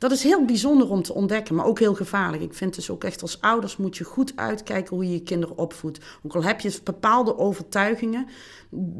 Dat 0.00 0.10
is 0.10 0.22
heel 0.22 0.44
bijzonder 0.44 0.90
om 0.90 1.02
te 1.02 1.14
ontdekken, 1.14 1.54
maar 1.54 1.64
ook 1.64 1.78
heel 1.78 1.94
gevaarlijk. 1.94 2.42
Ik 2.42 2.54
vind 2.54 2.74
dus 2.74 2.90
ook 2.90 3.04
echt 3.04 3.22
als 3.22 3.40
ouders 3.40 3.76
moet 3.76 3.96
je 3.96 4.04
goed 4.04 4.32
uitkijken 4.36 4.96
hoe 4.96 5.04
je 5.04 5.12
je 5.12 5.22
kinderen 5.22 5.58
opvoedt. 5.58 5.98
Ook 6.22 6.34
al 6.34 6.42
heb 6.42 6.60
je 6.60 6.78
bepaalde 6.84 7.38
overtuigingen, 7.38 8.26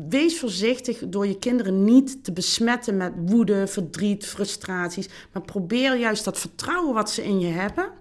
wees 0.08 0.38
voorzichtig 0.38 1.02
door 1.06 1.26
je 1.26 1.38
kinderen 1.38 1.84
niet 1.84 2.24
te 2.24 2.32
besmetten 2.32 2.96
met 2.96 3.12
woede, 3.16 3.66
verdriet, 3.66 4.26
frustraties. 4.26 5.08
Maar 5.32 5.42
probeer 5.42 5.96
juist 5.96 6.24
dat 6.24 6.38
vertrouwen 6.38 6.94
wat 6.94 7.10
ze 7.10 7.24
in 7.24 7.40
je 7.40 7.50
hebben, 7.52 7.92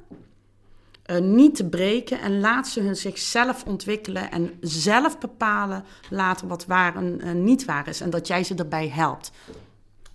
uh, 1.09 1.19
niet 1.19 1.55
te 1.55 1.69
breken 1.69 2.19
en 2.21 2.39
laat 2.39 2.67
ze 2.67 2.81
hun 2.81 2.95
zichzelf 2.95 3.63
ontwikkelen 3.65 4.31
en 4.31 4.57
zelf 4.61 5.17
bepalen 5.17 5.83
later 6.09 6.47
wat 6.47 6.65
waar 6.65 6.95
en 6.95 7.21
uh, 7.23 7.31
niet 7.31 7.65
waar 7.65 7.87
is 7.87 8.01
en 8.01 8.09
dat 8.09 8.27
jij 8.27 8.43
ze 8.43 8.55
erbij 8.55 8.89
helpt. 8.89 9.31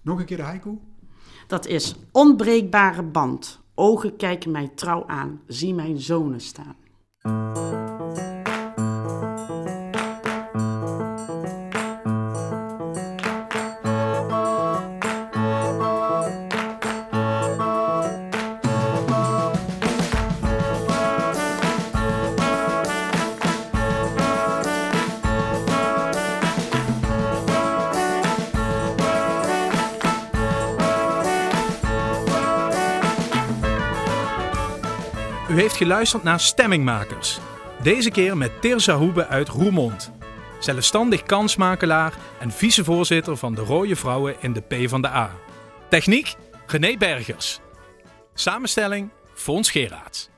Nog 0.02 0.18
een 0.18 0.24
keer 0.24 0.36
de 0.36 0.42
haiku? 0.42 0.78
Dat 1.46 1.66
is 1.66 1.94
onbreekbare 2.12 3.02
band. 3.02 3.60
Ogen 3.74 4.16
kijken 4.16 4.50
mij 4.50 4.70
trouw 4.74 5.06
aan, 5.06 5.40
zie 5.46 5.74
mijn 5.74 6.00
zonen 6.00 6.40
staan. 6.40 6.76
U 35.54 35.60
heeft 35.60 35.76
geluisterd 35.76 36.22
naar 36.22 36.40
Stemmingmakers. 36.40 37.38
Deze 37.82 38.10
keer 38.10 38.36
met 38.36 38.60
Tirza 38.60 38.96
Hoebe 38.96 39.26
uit 39.26 39.48
Roermond. 39.48 40.12
Zelfstandig 40.60 41.22
kansmakelaar 41.22 42.14
en 42.38 42.50
vicevoorzitter 42.50 43.36
van 43.36 43.54
de 43.54 43.60
Rode 43.60 43.96
Vrouwen 43.96 44.34
in 44.40 44.52
de 44.52 44.60
P 44.60 44.88
van 44.88 45.02
de 45.02 45.08
A. 45.08 45.30
Techniek 45.88 46.34
René 46.66 46.96
Bergers. 46.96 47.60
Samenstelling 48.34 49.10
Fons 49.34 49.70
Geraerts. 49.70 50.28